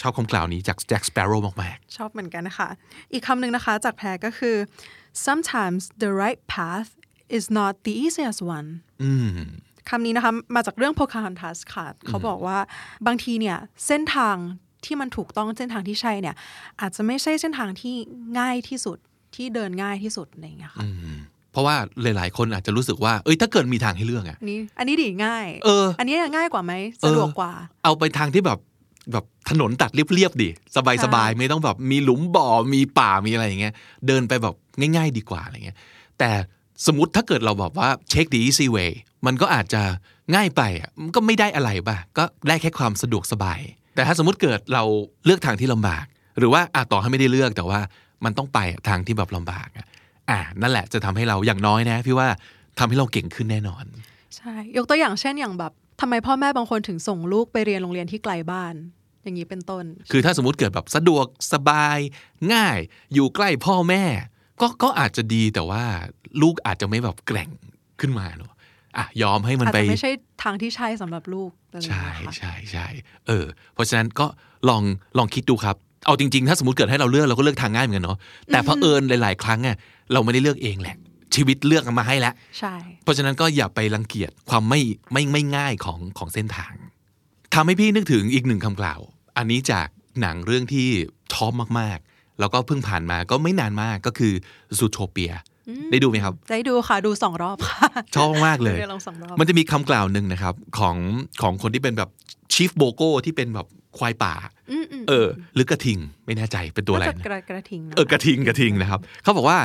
[0.00, 2.68] ชอบคำกล่าวนี้จากแจ็คสเปโร่มากชอบเหมือนกันนะคะ
[3.12, 4.56] อีกคำหนึ่งนะคะจากแพรก็คือ
[5.26, 6.90] sometimes the right path
[7.36, 9.38] is not the easiest one ๆอืม
[9.90, 12.58] คำนี้นะคะ มาจากเรื่อง Pocahontas ค่ะ เขาบอกว่า
[13.06, 14.36] บางทีเนี่ย เส้นทาง
[14.84, 16.36] ที่มันถูกต้องเส้นทางที่ใช่เนี่ย
[16.80, 17.94] อาจจะไม่ใช่เส้นทางที่
[18.38, 18.98] ง่ายที่สุด
[19.34, 20.84] ที่เดินง่ายที่สุดอะไรอย่างเงี้ยค่ะ
[21.52, 26.72] เพราะว่าหลาย ๆ คนอาจจะรู้สึกว่าเอ้ยถ้าเกิดมีทางให้เลือกอะอันนี้อันนี้ดีง่ายเอออันนี้ง่ายกว่าไหม
[27.04, 27.52] สะดวกกว่า
[27.84, 28.58] เอาไปทางที่แบบ
[29.12, 33.74] แบบถนนตัดเรียบๆดิสบายสบายใช่ไม่ต้องแบบมีหลุมบ่อมีป่ามีอะไรอย่างเงี้ย
[34.06, 34.54] เดินไปแบบ
[34.96, 35.76] ง่าย ๆ ดีกว่าอะไรเงี้ย
[36.18, 36.30] แต่
[36.86, 38.92] สมมติถ้าเกิดเราแบบว่าเช็ค the easy way
[39.26, 39.82] มันก็อาจจะ
[40.34, 43.60] ง่ายไปอะมันก็ไม่ได้อะไรป่ะก็ได้แค่ความสะดวกสบาย
[43.94, 44.84] แต่ถ้าสมมติเกิดเรา
[45.24, 46.04] เลือกทางที่ลำบาก
[46.38, 47.80] หรือว่าอาต่อให้ไม่ได้เลือกแต่ว่า
[48.24, 48.58] มันต้องไป
[48.88, 49.86] ทางที่แบบลำบากอะ
[50.30, 52.28] อ่านั่นแหละจะทำให้เราอย่างน้อยนะ พี่ว่า
[52.78, 53.84] ทำให้เราเก่งขึ้นแน่นอน
[54.36, 58.74] ใช่ ยกตัวอย่างเช่นอย่างแบบทำไมพ่อแม่บางคนถึงส่งลูกไปเรียนโรงเรียนที่ไกลบ้าน
[59.22, 61.98] อย่างนี้เป็นต้น คือถ้าสมมติเกิดแบบสะดวกสบาย
[62.52, 62.78] ง่าย
[63.14, 64.04] อยู่ใกล้พ่อแม่
[64.60, 65.84] ก็ก็อาจจะดีแต่ว่า
[66.42, 67.50] ลูกอาจจะไม่แบบแกร่ง
[68.00, 68.52] ขึ้นมาเนอะ
[68.96, 70.10] อะยอมให้มันอาจไปจะไม่ใช่
[70.42, 72.86] ทางที่ใช่สำหรับลูกอะไรอย่างใช่เงี้ยค่ะใช่ใช่
[73.26, 74.26] เออ เพราะฉะนั้นก็
[74.68, 74.82] ลอง
[75.18, 75.76] ลองคิดดูครับ
[76.06, 78.18] เอาจริงๆ ถ้าสมมติเกิดให้เราเลือกเราก็เลือกทางง่ายเหมือนกันเนาะ
[78.52, 79.76] แต่เผอิญหลาย ๆ ครั้งอะ
[80.12, 80.96] เราไม่ได้เลือกเองแหละ
[81.34, 84.80] ชีวิตเลือกมาให้แล้วใช่ เพราะฉะนั้นก็อย่าไปรังเกียจความไม่
[85.12, 86.72] ไม่ไม่ง่ายของของเส้นทาง
[87.54, 89.00] ทำให้พี่นึกถึงอีกหนึ่งคำกล่าว
[89.36, 89.88] อันนี้จาก
[90.20, 90.86] หนังเรื่องที่
[91.34, 94.32] ชอบมากๆ แล้วก็เพิ่งผ่านมาก็ไม่นานมากก็คือ
[94.78, 95.32] ซูโทเปีย
[95.90, 100.96] ได้ดูไหมครับ ได้ดูค่ะ ดูสองรอบค่ะ ชอบมากเลยได้ลองสองรอบมันจะมีคำกล่าวหนึ่งนะครับ ของ
[101.42, 102.10] ของคนที่เป็นแบบ
[102.52, 103.66] ชีฟโบโก้ที่เป็นแบบ
[103.98, 104.34] ควายป่า
[104.70, 109.58] อืมอืมเออ หรือกระทิงไม่แน่ใจเป็นตัวอะไรน่าจนะกระกระทิงนะเออกระทิงกระทิงนะครับเขาบอกว่า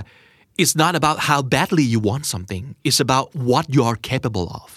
[0.62, 4.70] it's not about how badly you want something it's about what you are capable of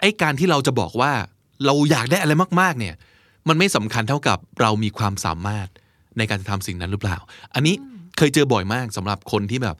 [0.00, 1.12] ไอ้การที่เราจะบอกว่า
[1.66, 2.94] เราอยากได้อะไรมากๆ เนี่ย
[3.48, 5.68] มันไม่สำคัญเท่ากับเรามีความสามารถ
[6.18, 7.16] ในการจะทำสิ่งนั้นหรือเปล่า
[7.54, 7.74] อันนี้
[8.18, 9.76] เคยเจอบ่อยมากสำหรับคนที่แบบ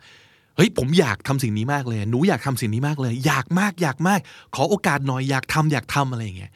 [0.56, 4.20] เฮ้ยผมอยากทำสิ่งนี้มากเลย หนูอยากทำสิ่งนี้มากเลย อยากมากอยากมาก
[4.54, 6.52] ขอโอกาสหน่อยอยากทำอยากทำอะไรอย่างเงี้ย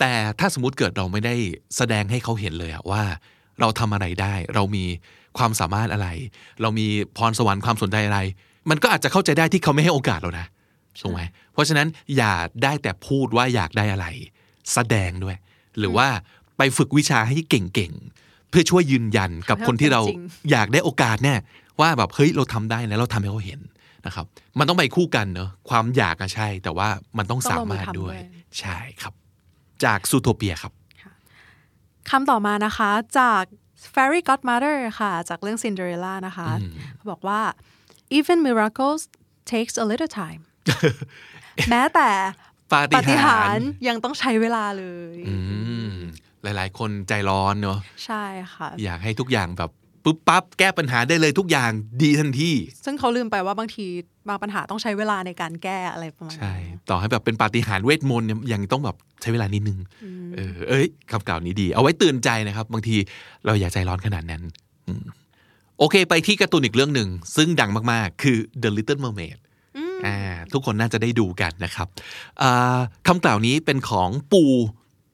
[0.00, 1.34] แต่ถ้าสมมติเกิดเราไม่ได้
[1.76, 3.02] แสดงให้เขาเห็นเลยอะว่า
[3.60, 4.84] เราทำอะไรได้ เรามี
[5.38, 6.08] ความสามารถอะไร
[6.62, 6.86] เรามี
[7.16, 8.20] พรสวรรค์ความสนใจอะไร
[8.70, 10.46] มันก็อาจจะเข้าใจได้ที่เขาไม่ให้โอกาสเรานะ
[11.00, 11.20] ถูกไหม
[11.52, 14.06] เพราะฉะนั้นอย่าได้แต่พูดว่าอยากได้อะไร
[14.72, 15.36] แสดงด้วย
[15.78, 16.08] หรือว่า
[16.58, 21.34] ไปฝึกวิชาให้เก่งๆ เพื่อช่วยยืนยันกับคนที่เราทำให้มันเป็นจริงอยากได้โอกาสแน่
[21.80, 23.60] ว่าแบบเฮ้ยเราทำได้นะเราทำให้เขาเห็น
[24.06, 24.26] นะครับ
[24.58, 28.20] มันต้องไปคู่กันเนอะความอยากอะใช่ แต่ว่ามันต้องต้องลงสามือมารถทำด้วยด้วย
[28.60, 29.14] ใช่ครับ
[29.84, 30.72] จากซูโทเปียครับ
[32.10, 33.42] คำต่อมานะคะจาก
[33.92, 36.48] Fairy Godmother ค่ะจากเรื่อง Cinderella นะคะ
[36.96, 37.40] เขาบอกว่า
[38.18, 39.00] even miracles
[39.52, 40.42] takes a little time
[41.70, 42.10] แม้แต่
[42.72, 45.36] ปาฏิหาริย์ปาฏิหาริย์ยังต้องใช้เวลาเลยอื
[45.90, 45.94] ม
[46.42, 48.24] หลาย ๆ คนใจร้อนเนอะใช่
[48.54, 49.70] ค่ะ อยากให้ทุกอย่างแบบ
[50.04, 51.70] ปุ๊บปั๊บแก้ปัญหาได้เลยทุกอย่าง
[52.02, 52.50] ดีทันที
[52.84, 53.86] ซึ่งเขาลืมไปว่าบางที
[54.28, 59.78] บางปัญหาต้องใช้เวลาในการแก้อะไรประมาณใช่นั้นต่อให้แบบเป็นปาฏิหาริย์เวทมนต์เนี่ยยังต้องแบบใช้เวลานิดนึง
[60.34, 62.96] เออเอ้ยคำกล่าวนี้ดี เอาไว้เตือนใจนะครับ บางที
[63.44, 64.42] เราอย่าใจร้อนขนาดนั้น
[64.86, 65.04] อืม
[65.78, 69.38] โอเค ไปที่การ์ตูนอีกเรื่องหนึ่ง ซึ่งดังมากๆ คือ The Little Mermaid
[70.06, 70.16] อ่า
[70.52, 71.88] ทุกคนน่าจะได้ดูกันนะครับ
[72.42, 74.42] อ่าคำกล่าวนี้เป็นของปู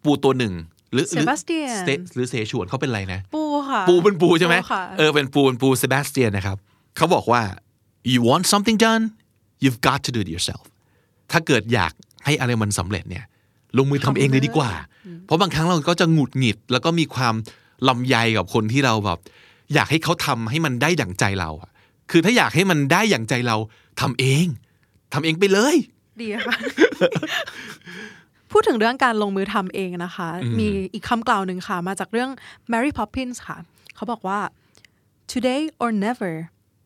[0.04, 0.54] ปูตัวหนึ่ง
[0.92, 6.56] หรือหรือ Sebastian สเตหรือเสฉวนเขาเป็นอะไรนะ ปูค่ะ ปูเป็นปูใช่ไหมค่ะเออเป็นปูเป็นปูเซบาสเตียนนะครับ
[6.96, 7.42] เขาบอกว่า
[8.12, 9.04] you want something done
[9.62, 10.64] you've got to do it yourself
[11.32, 11.92] ถ้าเกิดอยาก
[12.24, 13.24] ให้อะไรมันสำเร็จเนี่ย
[13.76, 14.70] ลงมือทำเองเลยดีกว่า
[15.26, 17.34] เพราะบางครั้งเราก็จะหงุดหงิด แล้วก็มีความ
[17.88, 19.18] ลำใยกับคนที่เราแบบ
[19.74, 21.70] อยากให้เขาทำให้มันได้อย่างใจเราอะ
[22.10, 23.56] คือถ้าอยากให้มันได้อย่างใจเรา
[24.00, 24.46] ทำเอง
[25.12, 25.76] ทำเองไปเลย
[26.20, 26.56] ดีค่ะ
[28.58, 30.28] พูดถึงเรื่องการลงมือทำเองนะคะ
[30.58, 32.30] มีอีกคำกล่าวหนึ่งค่ะ มาจากเรื่อง
[32.72, 33.56] Mary Poppins ค่ะ
[33.96, 34.38] เขาบอกว่า
[35.32, 36.32] today or never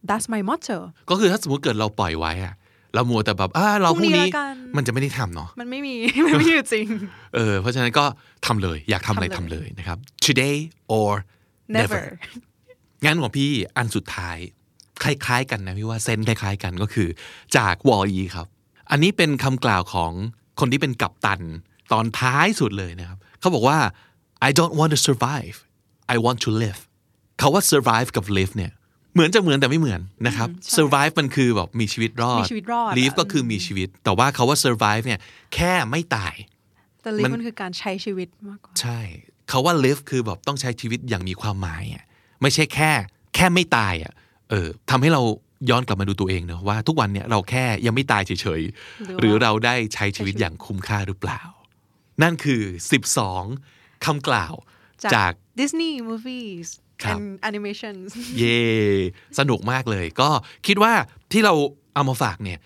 [0.08, 0.78] that's my motto
[1.10, 2.54] ก็คือถ้าสมมติเกิดเราปล่อยไว้อะ
[2.94, 6.86] เรามัวแต่แบบอ่าเราพพรุ่รุ่งงนี้นี้ละกันมันจะไม่ได้ทำเนาะมันไม่มีมันไม่มีอยู่จริง
[7.34, 8.04] เออเพราะฉะนั้นก็
[8.46, 10.56] ทำเลยอยากทำอะไรทำทำเลยเลยนะครับ today
[10.94, 11.10] or
[11.76, 12.04] never never
[13.04, 14.36] งั้นของพี่อันสุดท้าย
[15.02, 17.08] คล้าย ๆ กันนะพี่ว่าเซนคล้าย ๆ กันก็คือ
[17.56, 18.46] จากวอลลีครับ
[18.90, 20.12] อันนี้เป็นคำกล่าวของ
[20.60, 21.40] คนที่เป็นกัปตัน
[21.92, 23.78] ตอนท้ายสุดเลยนะครับเขาบอกว่า
[24.48, 25.56] I don't want to survive
[26.14, 26.80] I want to live
[27.38, 28.72] เขาว่า survive กับ live เนี่ย
[29.14, 35.20] เหมือนจะเหมือนแต่ไม่เหมือนนะครับ survive มันคือแบบมีชีวิตรอดมีชีวิตรอด live อะก็คือมีชีวิต แต่ว่าเขาว่า survive เนี่ย
[35.54, 36.34] แค่ไม่ตาย
[37.02, 39.00] แต่ live มันคือการใช้ชีวิตมากกว่า ใช่
[39.48, 42.04] เขาว่า live คือแบบต้องใช้ชีวิตอย่างมีความหมายอะ
[42.42, 42.90] ไม่ใช่แค่
[43.34, 44.12] แค่ไม่ตายอะ
[44.50, 45.22] เออทำให้เรา
[45.68, 51.40] ย้อนกลับมาดูตัวเองเนอะว่าทุกวันเนี่ยเราแค่ยังไม่ตายเฉยๆ หรือเราได้ใช้ชีวิตอย่างคุ้มค่าหรือเปล่า
[52.22, 52.62] นั่นคือ
[53.34, 54.54] 12 คำกล่าว
[55.14, 56.68] จาก Disney movies
[57.04, 58.08] ครับ and animations
[58.38, 58.60] เย่
[59.38, 60.28] สนุกมากเลย ก็
[60.66, 60.92] คิดว่า
[61.32, 61.54] ที่เรา
[61.94, 62.58] เอามาฝากเนี่ย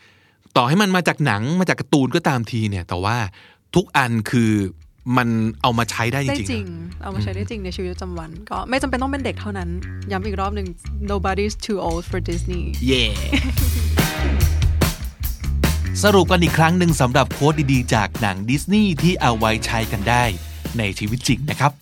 [0.57, 3.17] ต่อให้มันมาจากหนังมาจากการ์ตูนก็ตามทีเนี่ย แต่ว่า
[3.75, 4.53] ทุกอันคือ
[5.17, 5.29] มัน
[5.63, 9.69] เอามาใช้ได้จได้ริงจริๆงนะเอามาใช้ได้จริงในชีวิตประจำวัน ก็ไม่จำเป็นต้องเป็นเด็กเท่านั้น
[10.11, 10.69] ย้ำอีกรอบหนึ่ง
[11.13, 13.05] nobody's too old for Disney เย่
[16.03, 20.25] สรุปกันอีกครั้งหนึ่งสำหรับโค้ดดีๆ จากหนังดิสนีย์ที่เอาไว้ใช้กันได้
[20.79, 21.73] ในชีวิตจริงนะครับ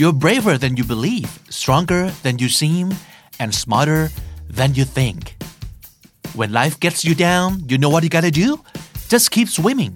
[0.00, 1.30] You're braver than you believe
[1.60, 2.86] stronger than you seem
[3.42, 4.02] and smarter
[4.58, 5.20] than you think
[6.38, 8.48] When life gets you down you know what you gotta do
[9.12, 9.94] just keep swimming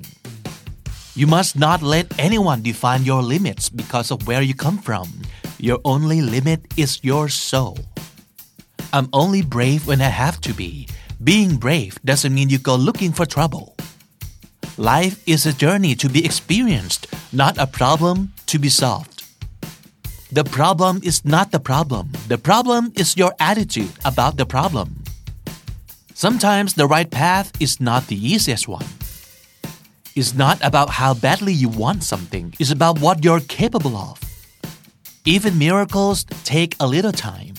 [1.17, 5.07] You must not let anyone define your limits because of where you come from
[5.59, 7.79] Your only limit is your soul
[8.93, 10.87] I'm only brave when I have to be.
[11.23, 13.75] Being brave doesn't mean you go looking for trouble.
[14.77, 19.25] Life is a journey to be experienced, not a problem to be solved.
[20.31, 22.11] The problem is not the problem.
[22.29, 25.03] The problem is your attitude about the problem.
[26.15, 28.87] Sometimes the right path is not the easiest one
[30.16, 34.16] It's not about how badly you want something, it's about what you're capable of.
[35.26, 37.56] Even miracles take a little time.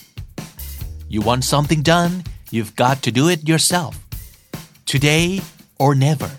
[1.09, 2.13] You want something done,
[2.51, 3.93] you've got to do it yourself.
[4.87, 5.41] Today
[5.79, 6.31] or never.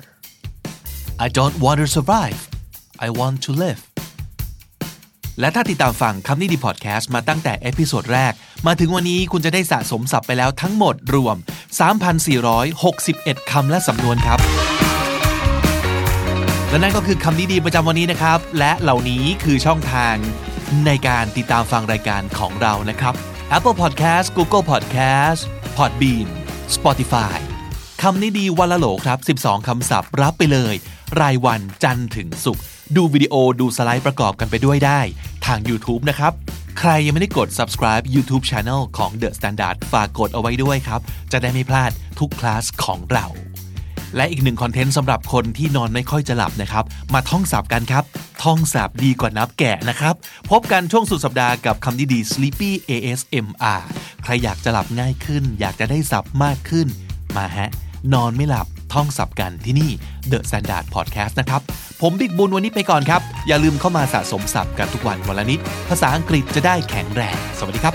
[1.20, 2.40] I don't want to survive.
[3.00, 3.82] I want to live.
[5.40, 8.34] และถ้าติดตามฟังคำนี้ดีพอดแคสต์มาตั้งแต่เอพิโซดแรก
[8.68, 11.36] มาถึงวันนี้คุณจะได้สะสมศัพท์ไปแล้วทั้งหมดรวม
[12.24, 14.40] 3,461 คำและสำนวนครับ
[16.71, 20.15] และนั่นก็คือคำนี้ดีประจำวันนี้นะครับ และเหล่านี้คือช่องทาง
[20.87, 23.15] ในการติดตามฟังรายการของเรานะครับ
[23.57, 25.41] Apple Podcast Google Podcast
[25.77, 26.27] Podbean
[26.77, 27.39] Spotify
[28.03, 30.75] คำนี้ดีวันละโหลครับ 12 คำศัพท์รับไปเลย
[31.21, 32.65] รายวันจันทร์ถึงศุกร์
[32.97, 35.01] ดูวิดีโอดูสไลด์ประกอบกันไปด้วยได้
[35.47, 36.33] ทาง YouTube นะครับ
[36.79, 41.01] ใครยังไม่ได้กด subscribe YouTube Channel ของ The Standard ฝากกดเอาไว้ด้วยครับ
[41.33, 43.27] จะได้ไม่พลาดทุกคลาสของเรา
[44.17, 46.85] และอีกหนึ่งคอนเทนต์สำหรับคนที่นอนไม่ค่อยจะหลับนะครับ
[47.15, 48.05] มาท่องศัพท์กันครับ
[48.43, 50.15] ท่องศัพท์ดีกว่านับแกะนะครับ
[50.51, 53.81] พบกันช่วงสุดสัปดาห์กับคำดีๆ Sleepy ASMR
[54.23, 56.87] ใครอยากจะหลับง่ายขึ้น อยากจะได้ศัพท์มากขึ้น
[57.37, 57.71] มาฮะ
[58.15, 59.91] นอนไม่หลับท่องสับกันที่นี่
[60.31, 61.61] The Standard Podcast นะครับ
[62.01, 67.95] ผมบิ๊กบุญวันนี้ไปก่อนครับ อย่าลืมเข้ามาสะสมศัพท์กันทุกวันวันละนิด ภาษาอังกฤษจะได้แข็งแรง สวัสดีครับ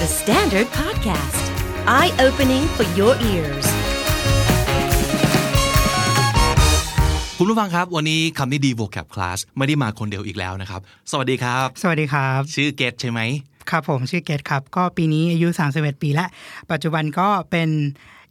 [0.00, 1.44] The Standard Podcast,
[1.86, 3.66] eye opening for your ears.
[7.38, 10.80] คุณผู้ฟังครับ วันนี้คำนี้ดี vocab class ไม่ได้มาคนเดียวอีกแล้วนะครับ
[11.10, 13.20] สวัสดีครับ สวัสดีครับ ชื่อเกตใช่ไหม
[13.70, 16.26] ครับผมชื่อเกตครับ ก็ปีนี้อายุ 31 ปีและ
[16.70, 17.68] ปัจจุบันก็เป็น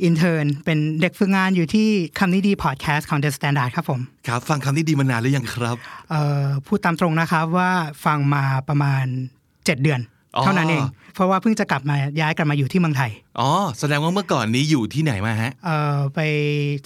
[0.04, 1.88] intern เป็นเด็กฝึกงานอยู่ที่
[2.20, 5.78] คำนี้ดีพอดแคสต์ของ The Standard ครับผม ครับ ฟังคำนี้ดีมานานหรือยังครับ
[6.10, 7.72] เอ่อพูดตามตรงนะครับว่า
[8.06, 9.06] ฟังมาประมาณ
[9.46, 10.84] 7 เดือนอ๋อ เท่านั้นเอง
[11.16, 13.50] เพราะว่าเพิ่งจะกลับมาย้ายกลับมาอยู่ที่เมืองไทย อ๋อ
[13.80, 16.20] แสดงว่าเมื่อก่อนนี้อยู่ที่ไหนมาฮะ เอ่อ ไป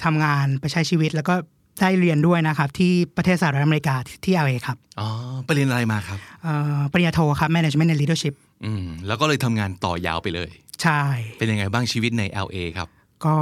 [0.04, 1.36] ทำงานไปใช้ชีวิตแล้วก็
[1.82, 5.08] ได้เรียนด้วยนะครับ ที่ประเทศสหรัฐอเมริกาที่ LA ครับ อ๋อ
[5.46, 8.34] ไปเรียนอะไรมาครับ เอ่อ ปริญญาโทครับ Management and Leadership
[8.66, 10.50] อืม แล้วก็เลยทำงานต่อยาวไปเลย
[10.82, 11.02] ใช่
[11.38, 12.88] เป็นยังไงบ้างชีวิตใน LA ครับ
[13.26, 13.36] ก็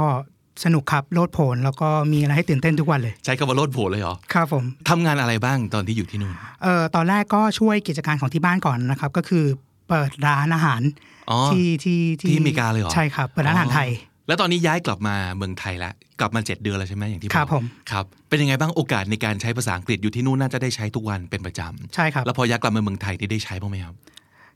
[0.64, 9.44] สนุกครับโลดโผนแล้วก็มีอะไรให้ตื่นเต้นทุกวันเลย ใช้คำว่าโลดโผล่เลยเหรอ ครับผมทำงานอะไรบ้างตอนที่อยู่ที่นู่น เอ่อตอนแรกก็ช่วยกิจการของที่บ้านก่อนนะครับ ก็คือ
[9.88, 10.82] เปิดร้านอาหาร
[11.30, 13.88] อ๋อที่ที่ที่อเมริกาเลยเหรอใช่ครับเปิดร้านอาหารไทย
[14.26, 23.94] แล้วตอนนี้ย้ายกลับมาเมืองไทยแล้วกลับมาเจ็ดเดือนแล้วใช่ไหมอย่างที่อกครับผมครับเป็นยังไงบ้างโอกาสในการใช้ภาษาอังกฤษอยู่ที่นู่นน่าจะได้ใช้ทุกวันเป็นประจำใช่ครับแล้วพอย้ายกลับมาเมืองไทยนี่ได้ใช้บ้างไหมครับ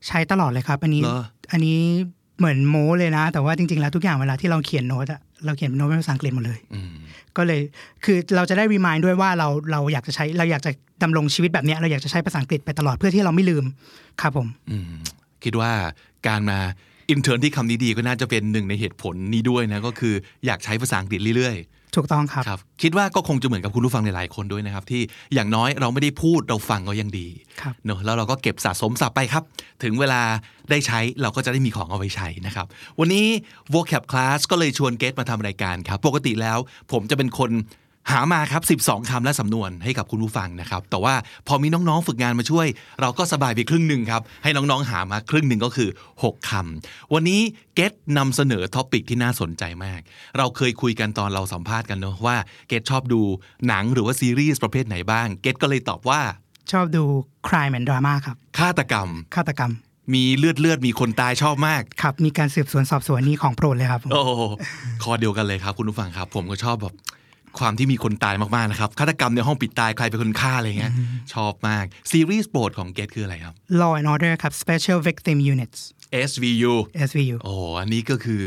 [0.07, 1.23] ใช้ตลอดเลยครับอันนี้เหรอ
[1.53, 1.79] อันนี้
[2.39, 6.93] เหมือนโม้เลยนะ แต่ว่าจริงๆแล้วทุกอย่างเวลาที่เราเขียนโน้ตอะเราเขียนเป็นโน้ตเป็นภาษาอังกฤษหมดเลยอืม
[7.39, 7.61] ก็เลย
[8.05, 10.71] คือเราจะได้รีมายด้วยว่าเราเราอยากจะใช้เราอยากจะ
[11.03, 13.65] ดำรงชีวิตแบบนี้เราอยากจะใช้ภาษาอังกฤษไปตลอดเพื่อที่เราไม่ลืม
[14.21, 14.83] ครับผมอืม
[15.45, 15.73] คิดว่า
[16.27, 16.59] การมา
[17.11, 20.15] อินเทอร์ที่คำนี้ดีก็น่าจะเป็นหนึ่งในเหตุผลนี้ด้วยนะก็คือ
[20.47, 25.03] อยากใช้ภาษาอังกฤษเรื่อยๆ ถูกต้องครับครับ คิดว่าก็คงจะเหมือนกับคุณผู้ฟังหลายๆคนด้วยนะครับ ที่
[25.35, 27.29] อย่างน้อยเราไม่ได้พูดเราฟังก็ยังดี
[27.63, 29.43] ครับเนอะแล้วเราก็เก็บสะสมศัพท์ไปครับ
[29.83, 30.21] ถึงเวลา
[30.71, 32.67] ได้ใช้เราก็จะได้มีของเอาไว้ใช้นะครับ
[33.01, 33.27] วันนี้
[33.75, 36.59] vocab class ก็เลยชวนเกตมาทำรายการครับ ปกติแล้ว
[36.93, 37.51] ผมจะเป็นคน
[38.13, 41.15] หามาครับ 12คำและสำนวนให้กับคุณผู้ฟังนะครับ แต่ว่า
[41.49, 42.67] พอมีน้องๆฝึกงานมาช่วย
[43.01, 47.41] เราก็สบายไปครึ่งหนึ่งครับ ให้น้องๆหามาครึ่งหนึ่งก็คือ 6คำวันนี้
[47.75, 50.01] เกตนำเสนอ topic ที่น่าสนใจมาก
[50.39, 52.37] เราเคยคุยกันตอนเราสัมภาษณ์กันเนอะว่า
[52.69, 53.21] เกตชอบดู
[53.69, 56.21] หนังหรือว่าซีรีส์ประเภทไหนบ้าง เกตก็เลยตอบว่า
[56.73, 57.03] ชอบดู
[57.49, 59.73] crime and drama ครับฆาตกรรมฆาตกรรม
[60.15, 64.23] มีเลือดเลือดมีคนตายชอบมาก ครับ มีการสืบสวนสอบสวนนี่ของโปรดเลยครับผมโอ้
[65.03, 66.95] คอเดียวกันเลยครับคุณผู้ฟังครับ ผมก็ชอบแบบ
[67.59, 70.93] ความที่มีคนตายมากๆนะครับฆาตกรรมในห้องปิดตายใครเป็นคนฆ่าอะไรเงี้ย
[71.35, 75.79] ชอบมาก ซีรีส์โปรดของเกตคืออะไรครับ Law and Order ครับ Special Victim Units
[76.29, 76.75] SVU
[77.09, 78.41] SVU โอ้อันนี้ก็คือ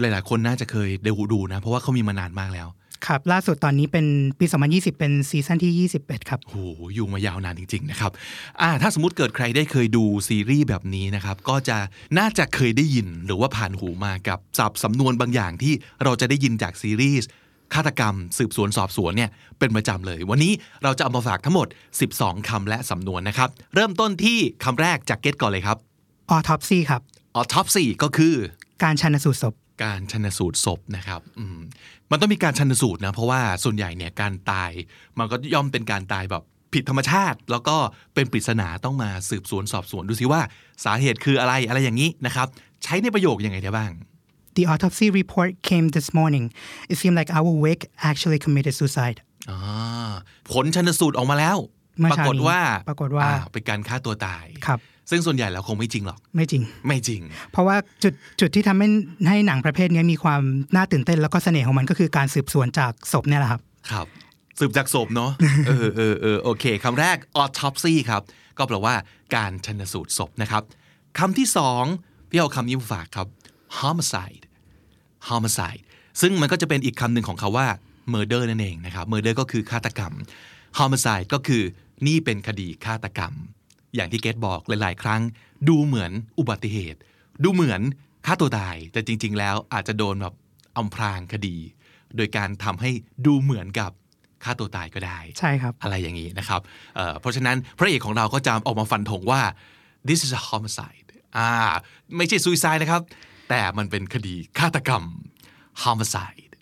[0.00, 2.68] หลายๆ คนน่าจะเคยดูดูนะ เพราะว่าเขามีมานานมากแล้ว
[3.08, 4.06] ครับ ล่าสุดตอนนี้เป็น
[4.38, 6.58] ปี 2020 เป็นซีซั่นที่ 21 ครับโอ้โห
[6.94, 8.10] อยู่มายาวนานจริง ๆ นะครับ
[8.60, 11.78] อ่าถ้าสมมติเกิดใครได้เคยดูซีรีส์แบบนี้นะครับ ก็จะ
[12.18, 15.74] น่าจะเคยได้ยินหรือว่าผ่านหูมากับศัพท์สำนวนบางอย่างที่
[16.04, 17.28] เราจะได้ยินจากซีรีส์
[17.74, 21.66] ฆาตกรรม สืบสวนสอบสวนเนี่ยเป็นประจำเลย วันนี้เราจะเอามาฝากทั้งหมด
[22.08, 25.76] 12 คำและสำนวนนะครับ เริ่มต้นที่คำแรกจากเก็ตก่อนเลยครับ
[26.36, 27.02] Autopsy ครับ
[27.40, 28.34] autopsy ก็คือ
[28.82, 29.54] การชันสูตรศพ
[29.84, 31.58] การชันสูตรศพนะครับอืม
[32.10, 34.70] มันต้องมีการชันสูตรนะ เพราะว่าส่วนใหญ่เนี่ยการตาย
[35.18, 36.42] มันก็ย่อมเป็นการตายแบบ
[36.74, 37.76] ผิดธรรมชาติ แล้วก็
[38.14, 40.40] เป็นปริศนาต้องมาสืบสวนสอบสวนดูซิว่า
[40.84, 42.46] สาเหตุคืออะไรอะไรอย่างนี้นะครับ
[42.84, 43.90] ใช้ในประโยคยังไงได้บ้าง
[44.56, 46.44] The autopsy report came this morning
[46.92, 49.18] it seemed like our wake actually committed suicide
[49.50, 50.12] อ่า
[50.50, 51.58] ผลชันสูตรออกมาแล้ว
[51.98, 54.80] เมื่อปราเช้ากฏนี้ว่าปรากฏว่าอ่เป็นการฆ่าตัวตายครับ
[55.10, 57.20] ซึ่งส่วนใหญ่แล้วคงไม่จริงหรอก ไม่จริง ไม่จริง
[57.52, 58.88] เพราะว่าจุดจุดที่ทำให้
[59.28, 60.42] ให้หนังประเภทนี้มีความ
[60.74, 63.60] น่าตื่นเต้นแล้วก็เสน่ห์ของมันก็คือการสืบสวนจากศพเนี่ยแหละครับ
[63.90, 64.06] ครับ
[64.58, 65.30] สืบจากศพเนาะ
[65.66, 68.22] เออเออเออโอเคคำแรก autopsy ครับ
[68.58, 68.94] ก็แปลว่า
[69.34, 70.62] การชันสูตรศพนะครับ
[71.18, 71.84] คำที่สอง
[72.30, 73.26] พี่เอาคำนี้มาฝากครับ
[73.80, 74.44] homicide
[75.30, 75.82] homicide
[76.20, 77.66] ซึ่งมันก็จะเป็นอีกคำหนึ่งของคาว่า
[78.12, 80.12] murder นั่นเองนะครับ murder ก็คือฆาตกรรม
[80.78, 81.62] homicide ก็คือ
[82.06, 83.32] นี่เป็นคดีฆาตกรรม
[83.94, 85.20] อย่างที่เกตบอกหลาย ๆ ครั้ง
[85.68, 86.98] ดูเหมือนอุบัติเหตุ
[87.44, 87.80] ดูเหมือน
[88.26, 90.34] ฆ่าตัวตาย แต่จริง ๆ แล้วอาจจะโดนแบบ
[90.76, 91.56] อำพรางคดี
[92.16, 92.90] โดยการทำให้
[93.26, 93.90] ดูเหมือนกับ
[94.44, 96.60] ฆ่าตัวตายก็ได้ ใช่ครับ อะไรอย่างนี้นะครับ
[96.96, 99.40] เอ่อเพราะฉะนั้นพระเอกของเราก็จะออกมาฟันธงว่า
[100.08, 101.50] this is a homicide อ่า
[102.16, 103.02] ไม่ใช่ suicide นะครับ
[103.52, 105.02] แต่มันเป็นคดีฆาตกรรม
[105.84, 106.52] homicide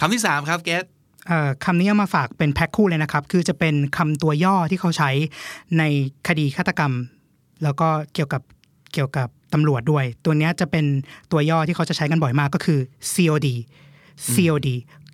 [0.00, 0.84] คำที่สามครับเกต
[1.28, 5.10] เอ่อคำนี้เอามาฝากเป็นแพ็คคู่เลยนะครับ คือจะเป็นคำตัวย่อที่เขาใช้
[5.78, 5.82] ใน
[6.28, 6.92] คดีฆาตกรรม
[7.62, 8.42] แล้วก็เกี่ยวกับ
[8.92, 10.84] เกี่ยวกับตำรวจด้วย ตัวเนี้ยจะเป็น
[11.32, 12.78] ตัวย่อที่เขาจะใช้กันบ่อยมากก็คือ
[13.12, 13.48] COD
[14.34, 14.68] COD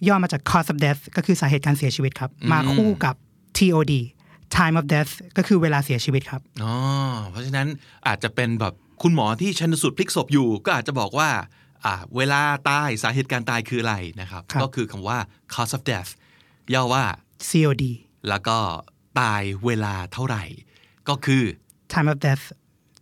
[0.09, 3.15] ย่อมาจาก cause of death ก็คือสาเหตุการเสียชีวิตครับ มาคู่กับ
[3.59, 3.93] TOD
[4.57, 6.73] time of death ก็คือเวลาเสียชีวิตครับ อ๋อ
[7.31, 7.66] เพราะฉะนั้น
[8.07, 11.31] อาจจะเป็นแบบ คุณหมอที่ชันสูตรพลิกศพอยู่ก็อาจจะบอกว่า
[11.85, 15.18] อ่าเวลาตายสาเหตุการตายคืออะไรนะครับครับ ก็คือคำว่า
[15.55, 16.10] cause of death
[16.74, 17.05] ย่อว่า
[17.48, 17.85] COD
[18.28, 18.59] แล้วก็
[19.20, 20.44] ตายเวลาเท่าไหร่
[21.09, 21.43] ก็คือ
[21.93, 22.44] time of death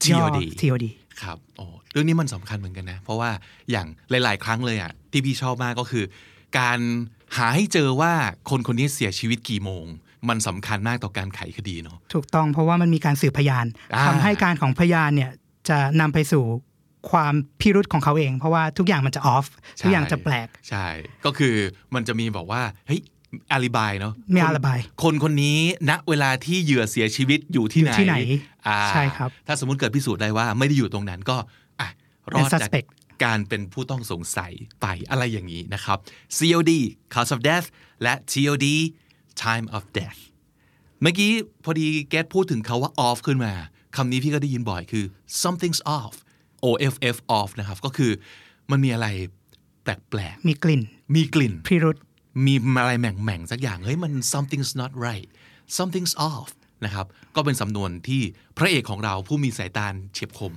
[0.03, 0.27] TOD ย่อ
[0.61, 0.87] TOD
[1.23, 3.31] ครับโอ้เรื่องนี้มันสำคัญเหมือนกันนะ เพราะว่า
[3.71, 6.05] อย่างหลาย ๆ ครั้งเลยอะที่พี่ชอบมากก็คือ
[6.59, 6.79] การ
[7.37, 8.13] หาให้เจอว่า
[8.51, 9.85] คนคนนี้เสียชีวิตกี่โมง
[10.29, 15.31] มันสำคัญมากต่อการไขคดีเนาะถูกต้องเพราะว่ามันมีการสืบพยานอ่าคำให้การของพยานเนี่ย
[15.71, 16.45] จะนำไปสู่
[17.11, 19.47] ความพิรุษของเขาเอง เพราะว่าทุกอย่างมันจะออฟ
[19.83, 20.87] ทุกอย่างจะแปลก ใช่
[21.25, 21.55] ก็คือ
[21.95, 23.01] มันจะมีบอกว่าเฮ้ย
[23.53, 25.59] อาลิบายเนาะมีคน alibi คนคนนี้
[25.91, 28.17] ณเวลาที่เหยื่อเสียชีวิตอยู่ที่ไหนอยู่ที่ไหน
[28.67, 31.37] อ่าใช่ครับ ถ้าสมมุติเกิดพิสูจน์ได้ว่าไม่ได้อยู่ตรงนั้นก็
[31.81, 31.89] อะ
[32.33, 32.89] รอดเป็นจาก suspect
[33.25, 35.99] การเป็นผู้ต้องสงสัยไปอะไรอย่างนี้นะครับ
[36.37, 36.73] COD
[37.15, 37.67] cause of death
[38.03, 38.67] และ TOD
[39.45, 40.19] time of death
[41.03, 41.33] เมื่อกี้
[41.65, 43.53] พอดีแกตพูดถึงคาว่า off ขึ้นมา
[43.97, 45.05] คำนี้พี่ก็ได้ยินบ่อยคือ
[45.43, 46.15] something's off
[46.65, 48.11] OFF off นะครับก็คือ
[48.71, 49.07] มันมีอะไร
[49.83, 51.97] แปลกมีกลิ่นๆมีกลิ่น พิรุษ
[52.47, 55.29] มีอะไรแหม่งๆสักอย่างเฮ้ยมัน something's not right
[55.77, 56.49] something's off
[56.85, 57.07] นะครับ
[57.37, 58.23] ก็เป็นสำนวนที่
[58.59, 60.55] พระเอกของเราผู้มีสายตาเฉียบคม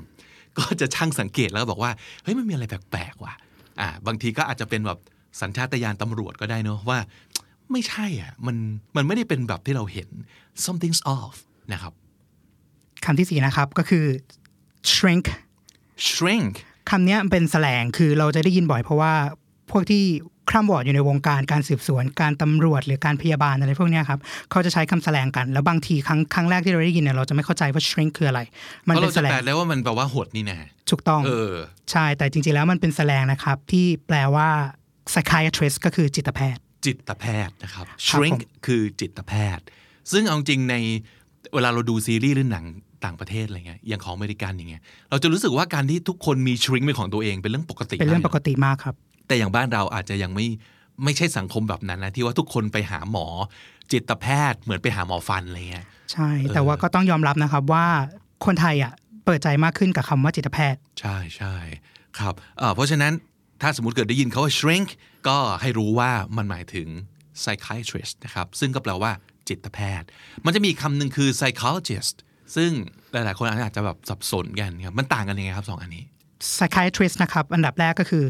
[0.57, 1.91] ก็จะช่างสังเกตแล้วก็บอกว่า
[2.23, 3.33] เฮ้ยมันมีอะไรแปลกๆว่ะ
[3.81, 4.99] อ่าบางทีก็อาจจะเป็นแบบ
[5.41, 6.99] สัญชาตญาณตำรวจก็ได้เนอะว่า
[7.71, 8.55] ไม่ใช่อะมัน
[8.95, 10.09] มันไม่ได้เป็นแบบที่เราเห็น
[10.65, 11.35] something's off
[11.73, 11.93] นะครับ
[13.05, 14.05] คำที่สี่นะครับก็คือ
[14.93, 15.25] shrink
[16.09, 16.53] shrink
[16.89, 19.13] คำเนี้ยมันเป็นแสลงคือเราจะได้ยินบ่อยเพราะว่า
[19.71, 20.03] พวกที่
[20.49, 24.19] คร่ำวอร์ดอยู่ในวงการการสืบสวน การตำรวจหรือการพยาบาลอะไรพวกเนี้ยครับ
[24.51, 28.41] เขาจะใช้คำแสลงกัน แล้วบางทีครั้งครั้งแรกที่เราได้ยินเนี่ยเราจะไม่เข้าใจว่า shrink คืออะไร
[28.87, 30.57] มันเพราะเป็เรานแสจะลแปลงได้ว่ามันแปลว่าหดนี่นะ
[30.89, 31.53] ถูกต้องเออ
[31.91, 34.49] ใช่แต่จริงๆแล้วมันเป็นแสลงนะครับ ที่แปลว่า
[35.11, 39.65] psychiatrist ก็คือจิตแพทย์ จิตแพทย์นะครับครับ shrink ผมคือจิตแพทย์
[40.11, 40.75] ซึ่งเอาจริงใน
[41.53, 42.65] เวลาเราดูซีรีส์หรือหนัง
[43.05, 48.95] ต่างประเทศอะไรเงี้ยอย่างของอเมริกันอย่างเงี้ยเราจะรู้สึกว่าการที่ทุกคนมี shrink เป็นของตัวเองเป็นเรื่องปกติเป็นเรื่องปกมากติมากครับ
[49.27, 50.47] แต่อย่างบ้านเราอาจจะยังไม่
[51.03, 53.25] ไม่ใช่สังคมแบบนั้นนะที่ว่าทุกคนไปหาหมอ
[53.91, 57.85] จิตแพทย์เหมือนไปหาหมอฟันอะไรเงี้ยใช่ แต่ว่าก็ต้องยอมรับนะครับว่า
[58.45, 58.93] คนไทยอะ
[59.25, 61.55] เปิดใจมากขึ้นกับคำว่าจิตแพทย์ ใช่ใช่
[62.19, 63.13] ครับเอ่อเพราะฉะนั้น
[63.61, 64.89] ถ้าสมมติเกิดได้ยินเขาว่า shrink
[65.27, 66.87] ก็ให้รู้ว่ามันหมายถึง
[67.41, 69.11] psychiatrist นะครับซึ่งก็แปลว่า
[69.49, 70.07] จิตแพทย์
[70.45, 72.15] มันจะมีคำหนึ่งคือ psychologist
[72.55, 72.71] ซึ่ง
[73.11, 76.03] หลาย ๆ คนอาจจะแบบสับสนกันครับมันต่างกันยังไงครับสองอันนี้
[76.53, 78.25] psychiatrist นะครับ อันดับแรกก็คือ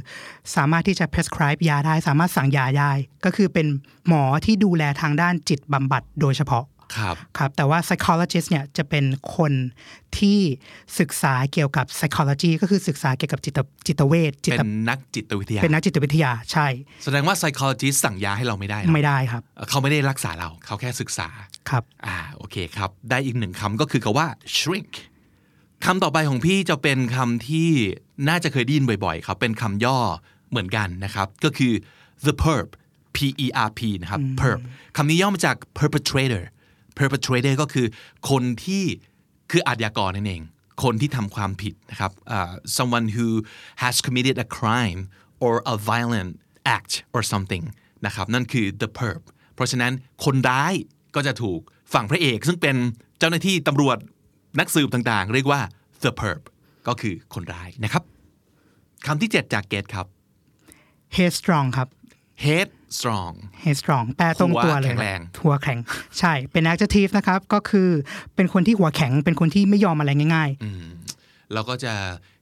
[0.56, 2.91] สามารถที่จะ prescribe ยาได้ สามารถสั่งยาได้
[3.26, 3.68] ก็คือเป็น
[4.07, 6.64] หมอที่ดูแลทางด้านจิตบำบัดโดยเฉพาะ
[6.97, 9.05] ครับครับแต่ว่า psychologist เนี่ยจะเป็น
[9.38, 9.53] คน
[10.18, 10.39] ที่
[10.99, 16.68] ศึกษาเกี่ยวกับ psychology ก็คือศึกษาเกี่ยวกับจิตจิตเวชจิเป็ตนนักจิตวิทยา เป็นนักจิตวิทยาใช่
[17.03, 21.27] แสดงว่า psychologist สั่งยาให้เราไม่ได้นะไม่ได้ครับ เขาไม่ได้รักษาเรา เขาแค่ศึกษา
[21.69, 24.27] ครับอ่าโอเคครับ ได้อีกหนึ่งคำก็คือคาว่า
[24.57, 24.91] shrink
[25.85, 27.69] คำต่อไปของพี่จะเป็นคำที่
[28.30, 29.97] น่าจะเคยได้ยินบ่อยๆครับเป็นคำย่อ
[30.49, 31.73] เหมือนกันนะครับ ก็คือ
[32.26, 32.69] the perp
[33.15, 34.59] p e r p นะครับ perp
[34.97, 36.43] คำนี้ย่อมาจาก perpetrator
[36.99, 37.88] perpetrator ก็คือ
[38.30, 38.84] คนที่
[39.51, 40.43] คืออาชญากรนั่นเอง
[40.84, 43.27] คนที่ทำความผิดนะครับอ่า someone who
[43.84, 45.01] has committed a crime
[45.43, 46.31] or a violent
[46.77, 47.63] act or something
[48.05, 49.22] นะครับนั่นคือ the perp
[49.55, 49.93] เพราะฉะนั้น
[50.26, 50.73] คนร้าย
[51.15, 51.59] ก็จะถูก
[51.93, 52.76] ฝั่งพระเอก ซึ่งเป็น
[53.19, 53.97] เจ้าหน้าที่ตำรวจ
[54.59, 55.61] นักสืบต่างๆ เรียกว่า
[56.03, 56.41] the perp
[56.88, 58.03] ก็คือคนร้ายนะครับ
[59.07, 60.05] คำที่ 7 จากเกตครับ
[61.18, 61.88] headstrong ครับ
[62.45, 63.34] head strong
[63.65, 65.80] headstrong แปลตรงตัวเลยหัวแข็งแรงหัวแข็ง
[66.19, 67.89] ใช่ เป็น adjective นะครับ ก็คือ
[68.35, 70.49] เป็นคนที่หัวแข็ง เป็นคนที่ไม่ยอมอะไรง่าย
[71.53, 71.93] เราก็จะ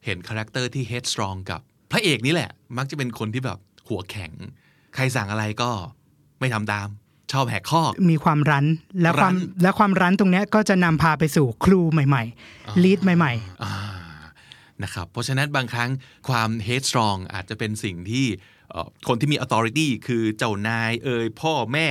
[0.05, 1.59] เห็น character ที่ headstrong กับ
[1.91, 3.59] พระเอกนี่แหละ มักจะเป็นคนที่แบบ
[3.89, 4.31] หัวแข็ง
[4.95, 5.69] ใครสั่งอะไรก็
[6.39, 6.87] ไม่ทำตาม
[7.31, 8.65] ชอบแหกข้อๆมีความรั้น
[9.01, 13.73] และความรั้นและความรั้นตรงเนี้ยก็จะนำพาไปสู่ clue ใหม่ๆ lead ใหม่อ่า
[14.83, 15.89] นะครับเพราะฉะนั้นบางครั้ง
[16.29, 18.58] ความ headstrong อาจจะเป็นสิ่งที่เอ่อ
[19.07, 21.87] คนที่มี authority คือเจ้านายเอ่ยพ่อแม่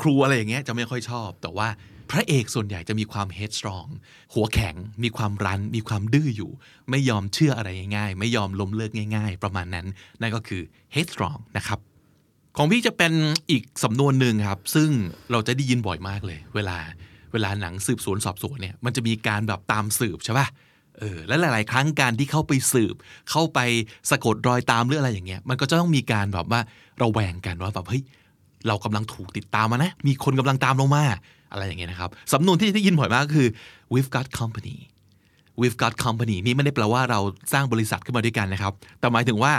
[0.00, 1.68] ครูอะไรอย่างเงี้ยจะไม่ค่อยชอบ แต่ว่า
[2.10, 3.88] พระเอกส่วนใหญ่จะมีความ head strong
[4.34, 6.50] หัวแข็ง มีความรัน มีความดื้ออยู่
[6.90, 9.86] ไม่ยอมเชื่ออะไรง่ายๆ ไม่ยอมล้มเลิกง่าย ๆ ประมาณนั้น
[10.20, 10.62] นั่นก็คือ
[10.94, 11.78] head strong นะครับ
[12.56, 13.12] ของพี่จะเป็น
[13.50, 14.90] อีกสำนวนหนึ่งครับ ซึ่ง
[15.30, 16.76] เราจะได้ยินบ่อยมากเลย เวลา
[17.32, 20.46] เวลาหนังสืบสวนสอบสวนเนี่ย มันจะมีการแบบตามสืบใช่ป่ะ
[20.98, 22.94] เออและหลาย ๆ ครั้งการที่เข้าไปสืบ
[23.30, 23.58] เข้าไป
[24.10, 26.60] สะกดรอยตามหรืออะไรอย่างเงี้ย มันก็จะต้องมีการแบบว่า
[27.02, 28.02] ระแวงกันว่าแบบเฮ้ย
[28.68, 31.04] เรากำลังถูกติดตามมานะ มีคนกำลังตามเรามา
[31.52, 33.48] อะไรอย่างเงี้ยนะครับสำนวนที่ได้ยินบ่อยมากก็คือ
[33.92, 34.76] we've got company
[35.60, 37.20] we've got company นี่ไม่ได้แปลว่าเรา
[37.52, 39.52] สร้างบริษัทขึ้นมาด้วยกันนะครับ แต่หมายถึงว่า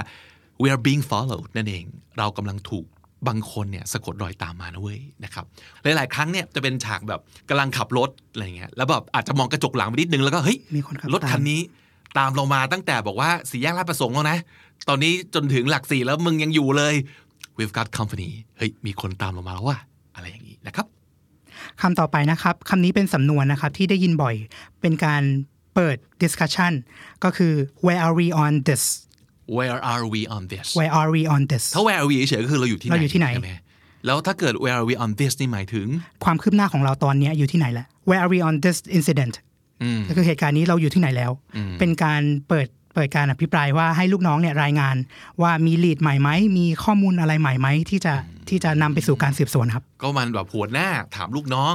[0.61, 1.83] we are being followed นั่นเอง
[2.17, 2.85] เรากำลังถูก
[3.27, 5.45] บางคนเนี่ยสะกดรอยตามมานะเว้ยนะครับ
[5.83, 7.19] หลาย ๆ ครั้งเนี่ยจะเป็นฉากแบบ
[7.49, 11.61] กำลังขับรถอะไรเงี้ยแล้วแบบอาจจะมองกระจกหลังไปนิดนึงแล้วก็เฮ้ยมีคนขับรถตามคันนี้
[12.17, 14.37] ตามเรามาตั้งแต่บอกว่าสี่แยกลาดประสงค์แล้วนะ
[14.89, 16.93] ตอนนี้จนถึงหลักสี่แล้วมึงยังอยู่เลย
[17.57, 19.77] we've got company เฮ้ยมีคนตามเรามาแล้วว่า
[20.15, 20.85] อะไรอย่างนี้นะครับ
[21.81, 24.35] คำต่อไปนะครับคำนี้เป็นสำนวนนะครับที่ได้ยินบ่อย
[24.81, 25.23] เป็นการ
[25.75, 26.73] เปิด discussion
[27.23, 27.53] ก็คือ
[27.85, 28.83] where are we on this
[29.57, 33.55] where are we on this where are we on this ถ้า where are we เฉยๆก็คือเราอยู่ที่ไหนเราอยู่ที่ไหนใช่
[34.05, 35.87] แล้วถ้าเกิด where are we on this นี่หมายถึง
[36.23, 39.35] ความคืบหน้าของเราตอนเนี้ยอยู่ที่ไหนแล้ว where are we on this incident
[40.07, 41.31] ก็คือเหตุการณ์นี้เราอยู่ที่ไหนแล้ว
[41.79, 44.95] เป็นการเปิดเปิดการอภิปรายว่าให้ลูกน้องเนี่ยรายงาน
[45.41, 48.13] ว่ามี lead ใหม่ไหมมีข้อมูลอะไรใหม่ไหมที่จะ
[48.49, 51.73] ที่จะนำไปสู่การสืบสวนครับ ก็มันแบบหัวหน้าถามลูกน้อง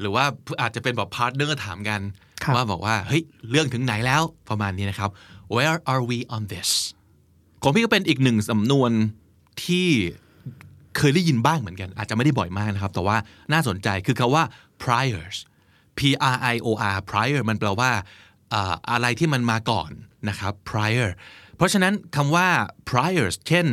[0.00, 0.24] หรือว่า
[0.60, 2.00] อาจจะเป็นแบบ partner ถามกัน
[2.44, 5.10] ครับว่าบอกว่าเฮ้ยเรื่องถึงไหนแล้วประมาณนี้นะครับ
[5.54, 6.70] where are we on this
[7.62, 8.90] ของพี่ก็เป็นอีกหนึ่งสำนวน
[9.64, 9.88] ที่
[10.96, 13.16] เคยได้ยินบ้างเหมือนกัน อาจจะไม่ได้บ่อยมากนะครับ แต่ว่า
[13.52, 14.44] น่าสนใจคือคาว่า
[14.82, 15.36] priors
[15.98, 16.00] P
[16.34, 17.90] R I O R prior มันแปลว่า
[18.90, 19.90] อะไรที่มันมาก่อน
[20.28, 21.08] นะครับ prior
[21.56, 22.48] เพราะฉะนั้นคำว่า
[22.90, 23.66] priors เช่น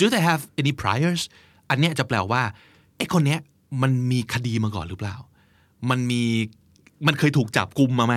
[0.00, 1.22] do they have any priors
[1.70, 2.42] อันเนี้ยจะแปลว่า
[2.96, 3.40] ไอ้คนเนี้ย
[3.82, 5.16] มันมีคดีมาก่อนหรือเปล่า
[5.90, 6.22] มันมี
[7.06, 8.16] มันเคยถูกจับกลุมมาไหม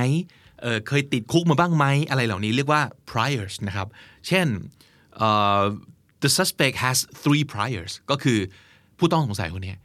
[0.62, 2.82] เเคยติดคุกมาบ้างไหมอะไรเหล่านี้เรียกว่า
[3.12, 3.88] priors นะครับ
[4.28, 4.48] เช่น
[6.24, 8.40] the suspect has three priors ก็คือ
[8.98, 9.76] ผู้ต้องสงสัยคนนี้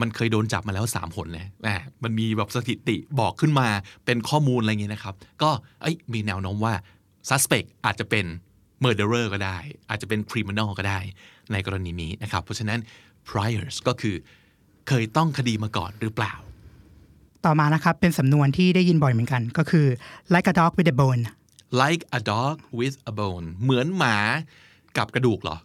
[0.00, 3.68] มันเคยโดนจับมาแล้ว3คนเลยอะมันมีแบบสถิติบอกขึ้นมา
[4.04, 5.50] เป็นข้อมูลอะไรเงี้ยนะครับ ก็
[6.12, 6.74] มีแนวโน้มว่า
[7.28, 8.24] suspect อาจจะเป็น
[8.84, 9.58] murderer ก็ได้
[9.88, 10.98] อาจจะเป็น criminal ก็ได้
[11.52, 12.80] ในกรณีนี้นะครับ เพราะฉะนั้น
[13.28, 14.16] priors ก็คือ
[14.88, 16.34] เคยต้องคดีมาก่อนหรือเปล่า
[17.44, 19.86] ต่อมานะครับ เป็นสำนวนที่ได้ยินบ่อยเหมือนกัน ก็คือ
[20.34, 21.22] like a dog with a bone
[21.80, 24.16] like a dog with a bone เหมือนหมา
[24.96, 25.56] กับกระดูกเหรอ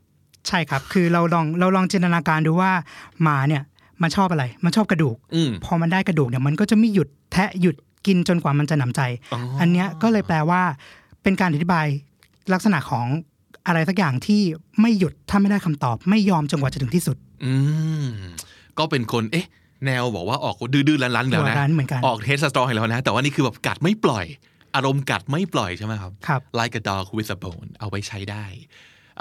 [0.48, 2.72] ใช่ครับ คือเราลองเราลองจินตนาการดูว่า
[3.23, 3.64] หมาเนี่ย
[4.02, 7.76] มันชอบอะไร มันชอบกระดูกอืมพอมันได้กระดูกเนี่ยมันก็จะไม่หยุดแทะหยุด
[8.07, 9.02] กินจนกว่ามันจะหนำใจ
[9.34, 10.61] อ๋ออัอันเนี้ยก็เลยแปลว่า
[11.23, 11.85] เป็นการอธิบาย
[12.53, 13.06] ลักษณะของ
[13.68, 14.41] อะไรสักอย่างที่
[14.81, 17.53] ไม่หยุดถ้าไม่ได้คำตอบ ไม่ยอมจนกว่าจะถึงที่สุด อื
[18.03, 18.07] ม
[18.77, 19.45] ก็เป็นคนเอ๊ะ
[19.85, 24.25] แนวบอกว่าออกดื้อๆรั้นๆแล้วหันะวรั้นเหมือนกันออกเทสสตรองให้แล้วนะ แต่ว่านี่คือแบบกัดไม่ปล่อย
[24.75, 28.45] อารมณ์กัดไม่ปล่อยใช่ไหมครับครับ like a dog with a bone เอาไว้ใช้ได้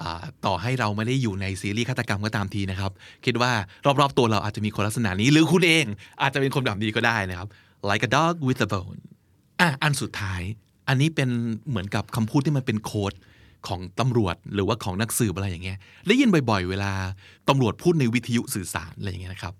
[0.01, 2.93] อ่าต่อให้เราไม่ได้อยู่ในซีรีส์ฆาตกรรมก็ตามทีนะครับ
[3.24, 3.53] คิดว่า
[4.01, 5.85] รอบๆตัวเราอาจจะมีคนลักษณะนี้ หรือคุณเอง
[6.23, 7.49] อาจจะเป็นคนแบบนี้ก็ได้นะครับ
[7.91, 9.01] like a dog with a bone
[9.61, 10.43] อะอันสุดท้าย
[10.89, 11.28] อันนี้เป็น
[11.69, 13.12] เหมือนกับคำพูดที่มันเป็นโค้ด
[13.69, 15.78] ของตำรวจหรือว่าของนักสืบอะไรอย่างเงี้ย
[16.09, 16.93] ได้ยินบ่อยๆ เวลา
[17.49, 19.55] ตำรวจพูดในวิทยุสื่อสารอะไรอย่างเงี้ยนะครับ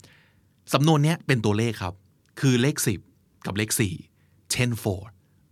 [0.73, 1.95] สำนวนเนี้ยเป็นตัวเลขครับ
[2.41, 2.77] คือเลข
[3.11, 3.71] 10 กับเลข
[4.13, 5.03] 4 ten four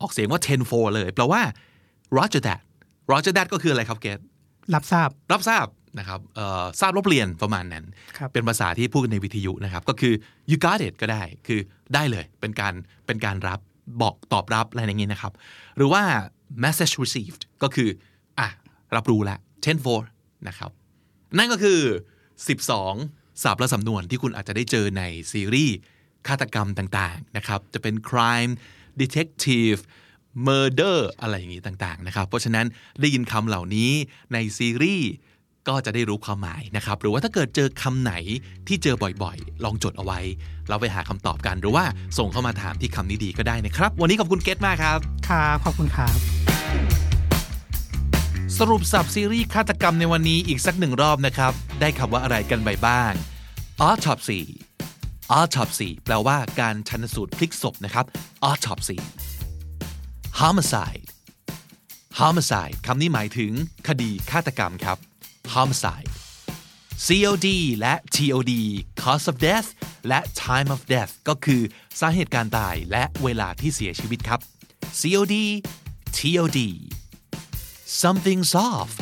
[0.01, 1.43] ออกเสียงว่า ten four เลยแปลว่า
[2.19, 2.61] roger that
[3.13, 4.19] roger that ก็คืออะไรครับเกต
[4.75, 5.67] รับทราบ รับทราบ
[5.99, 7.85] นะครับเอ่อทราบลบเรียนประมาณนั้น
[8.19, 10.15] ครับเป็นภาษาที่พูดกันในวิทยุนะครับ ก็คือ
[10.51, 11.61] you got it ก็ได้ คือ
[11.95, 12.75] ได้เลย เป็นการ
[13.07, 13.61] เป็นการรับ
[14.03, 15.33] บอกตอบรับอะไรอย่างนี้นะครับ
[15.77, 16.03] หรือว่า
[16.65, 17.89] message received ก็คือ
[18.39, 18.49] อะ
[18.97, 19.37] รับรู้ละ
[19.67, 20.71] 10 4นะครับ
[21.39, 21.81] นั่นก็คือ
[22.57, 25.03] 12 ศัพท์และสำนวนที่คุณอาจจะได้เจอใน
[25.33, 25.77] ซีรีส์
[26.29, 28.53] ฆาตกรรมต่างๆนะครับ จะเป็น crime
[29.01, 29.81] detective
[30.47, 32.67] murder อะไรอย่างนี้ต่างๆนะครับ เพราะฉะนั้น
[33.01, 33.91] ได้ยินคำเหล่านี้
[34.33, 35.09] ในซีรีส์
[35.69, 38.15] ก็จะได้รู้ความหมายนะครับ หรือว่าถ้าเกิดเจอคำไหน
[38.69, 40.21] ที่เจอบ่อยๆ ลองจดเอาไว้
[40.69, 41.85] เราไปหาคำตอบกัน หรือว่า
[42.19, 44.99] ส่งเข้ามาถามที่คำนี้ดีก็ได้นะครับ วันนี้ขอบคุณเกตมากครับ
[45.29, 46.38] ครับขอบคุณครับ
[48.57, 53.13] สรุปสับซีรีส์ฆาตกรรมในวันนี้อีกสักหนึ่งรอบนะครับ ได้คำว่าอะไรกันไปบ้าง
[53.89, 54.41] autopsy
[55.39, 58.05] autopsy แปลว่าการชันสูตรพลิกศพนะครับ
[58.51, 58.99] autopsy
[60.41, 61.05] homicide
[62.21, 63.53] homicide คำนี้หมายถึง
[63.89, 64.99] คดีฆาตกรรมครับ
[65.55, 66.11] homicide
[67.07, 67.49] COD
[67.81, 68.53] และ TOD
[69.03, 69.69] cause of death
[70.09, 71.63] และ time of death ก็คือ
[72.01, 74.41] สาเหตุการตายและเวลาที่เสียชีวิตครับ
[75.01, 75.35] COD
[76.19, 76.61] TOD
[77.89, 78.93] something's off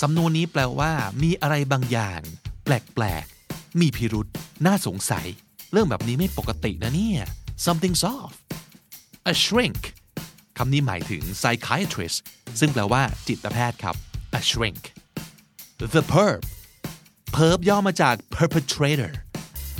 [0.00, 0.92] สำนวนนี้แปลว่า
[1.22, 2.20] มีอะไรบางอย่าง
[2.64, 4.26] แปลกๆ มีพิรุษ
[4.66, 5.26] น่าสงสัย
[5.72, 7.22] เรื่องแบบนี้ไม่ปกตินะเนี่ย
[7.66, 8.32] something's off
[9.32, 9.82] a shrink
[10.58, 12.18] คำนี้หมายถึง psychiatrist
[12.60, 13.96] ซึ่งแปลว่าจิตแพทย์ครับ
[14.38, 14.82] a shrink
[15.94, 16.40] the perp
[17.36, 19.12] perp ย่อมาจาก perpetrator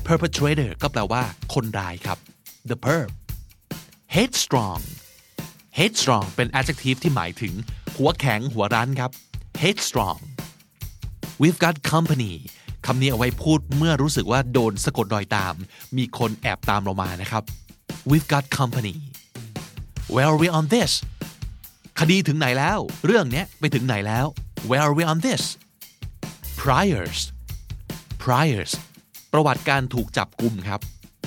[0.08, 1.22] perpetrator ก็แปลว่า
[1.54, 2.18] คนร้ายครับ
[2.70, 3.10] the perp
[4.16, 4.82] headstrong
[5.78, 7.54] headstrong เป็น adjective ที่หมายถึง
[7.98, 9.10] หัวแข็งหัวรั้นครับ
[9.62, 10.20] headstrong
[11.42, 12.32] we've got company
[12.86, 15.54] คำนี้เอาไว้พูดเมื่อรู้สึกว่าโดนสะกดรอยตาม
[15.96, 17.42] มีคนแอบตามเรามานะครับ
[18.10, 18.96] we've got company
[20.14, 20.92] where are we on this
[22.00, 24.26] คดีถึงไหนแล้ว เรื่องเนี้ยไปถึงไหนแล้ว
[24.68, 25.42] where are we on this
[26.62, 27.20] priors
[28.24, 28.72] priors
[29.32, 30.80] ประวัติการถูกจับกลุ่มครับ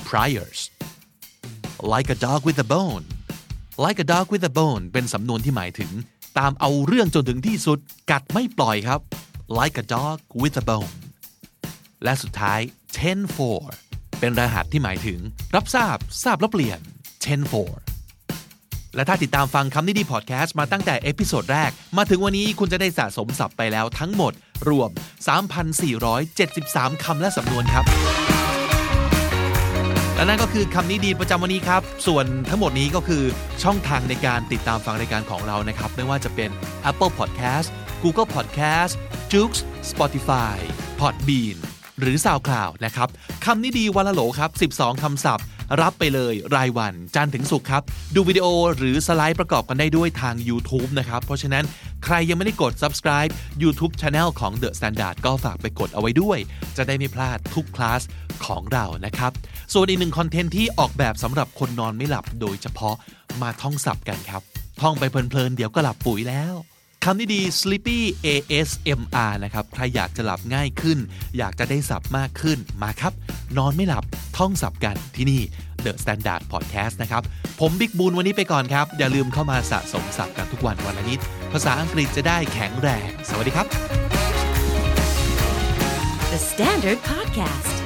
[0.08, 0.60] priors
[1.92, 3.04] like a dog with a bone
[3.84, 5.90] like a dog with a bone เป็นสำนวนที่หมายถึง
[6.38, 7.78] ตามเอาเรื่องจนถึงที่สุด
[8.10, 9.00] กัดไม่ปล่อยครับ
[9.58, 10.94] like a dog with a bone
[12.04, 12.60] และสุดท้าย
[12.98, 13.60] 10 for
[14.18, 15.18] เป็นรหัสที่หมายถึง
[15.54, 16.80] รับทราบ ทราบแล้วเปลี่ยน
[17.16, 17.70] 10 for
[18.94, 24.32] และถ้าติดตามฟังคำนี้ดีพอดแคสต์มาตั้งแต่ episode แรก มาถึงวันนี้คุณจะได้สะสมศัพท์ไปแล้วทั้งหมด
[24.68, 24.90] รวม
[26.16, 27.84] 3,473 คำและสำนวนครับ
[30.16, 33.22] และนั่นก็คือคำนี้ดีประจำวันนี้ครับ ส่วนทั้งหมดนี้ก็คือ
[33.62, 36.50] ช่องทางในการติดตามฟังรายการของเรานะครับ ไม่ว่าจะเป็น
[36.90, 37.68] Apple Podcast
[38.02, 38.92] Google Podcast
[39.32, 39.52] j o o x
[39.90, 40.56] Spotify
[41.00, 41.56] Podbean
[42.00, 43.08] หรือ SoundCloud นะครับ
[43.44, 45.46] คำนี้ดีวันละโหลครับ 12 คำศัพท์
[45.82, 47.82] รับไปเลยรายวันจันทร์ถึงศุกร์ครับ
[48.14, 51.64] ดูวิดีโอหรือสไลด์ประกอบกันได้ด้วยทาง YouTube นะครับ เพราะฉะนั้น
[52.04, 53.32] ใครยังไม่ได้กด subscribe
[53.62, 56.38] YouTube Channel ของ The Standard ก็ฝากไปกดเอาไว้ด้วย
[56.76, 58.02] จะได้ไม่พลาดทุกคลาส
[58.46, 59.32] ของเรานะครับ
[59.72, 62.94] ส่วนอีกหนึ่งคอนเทนต์ที่ออกแบบสำหรับคนนอนไม่หลับโดยเฉพาะ
[63.42, 64.42] มาท่องศัพท์กันครับ
[64.80, 66.54] ท่องไปเพลินๆเดี๋ยวก็หลับปุ๋ยแล้ว
[67.04, 70.98] คำนี้ดี sleepy ASMR นะครับ ใครอยากจะหลับง่ายขึ้น
[71.38, 73.12] อยากจะได้สับมากขึ้น มาครับ
[73.58, 74.04] นอนไม่หลับ
[74.38, 75.42] ท่องสับกันที่นี่
[75.84, 77.22] The Standard Podcast นะครับ
[77.60, 81.20] ผมบิ๊กบูลวันนี้ไปก่อนครับ อย่าลืมเข้ามาสะสมสับกันทุกวันวันละนิด
[81.52, 83.66] ภาษาอังกฤษจะได้แข็งแรง สวัสดีครับ
[86.32, 87.85] The Standard Podcast,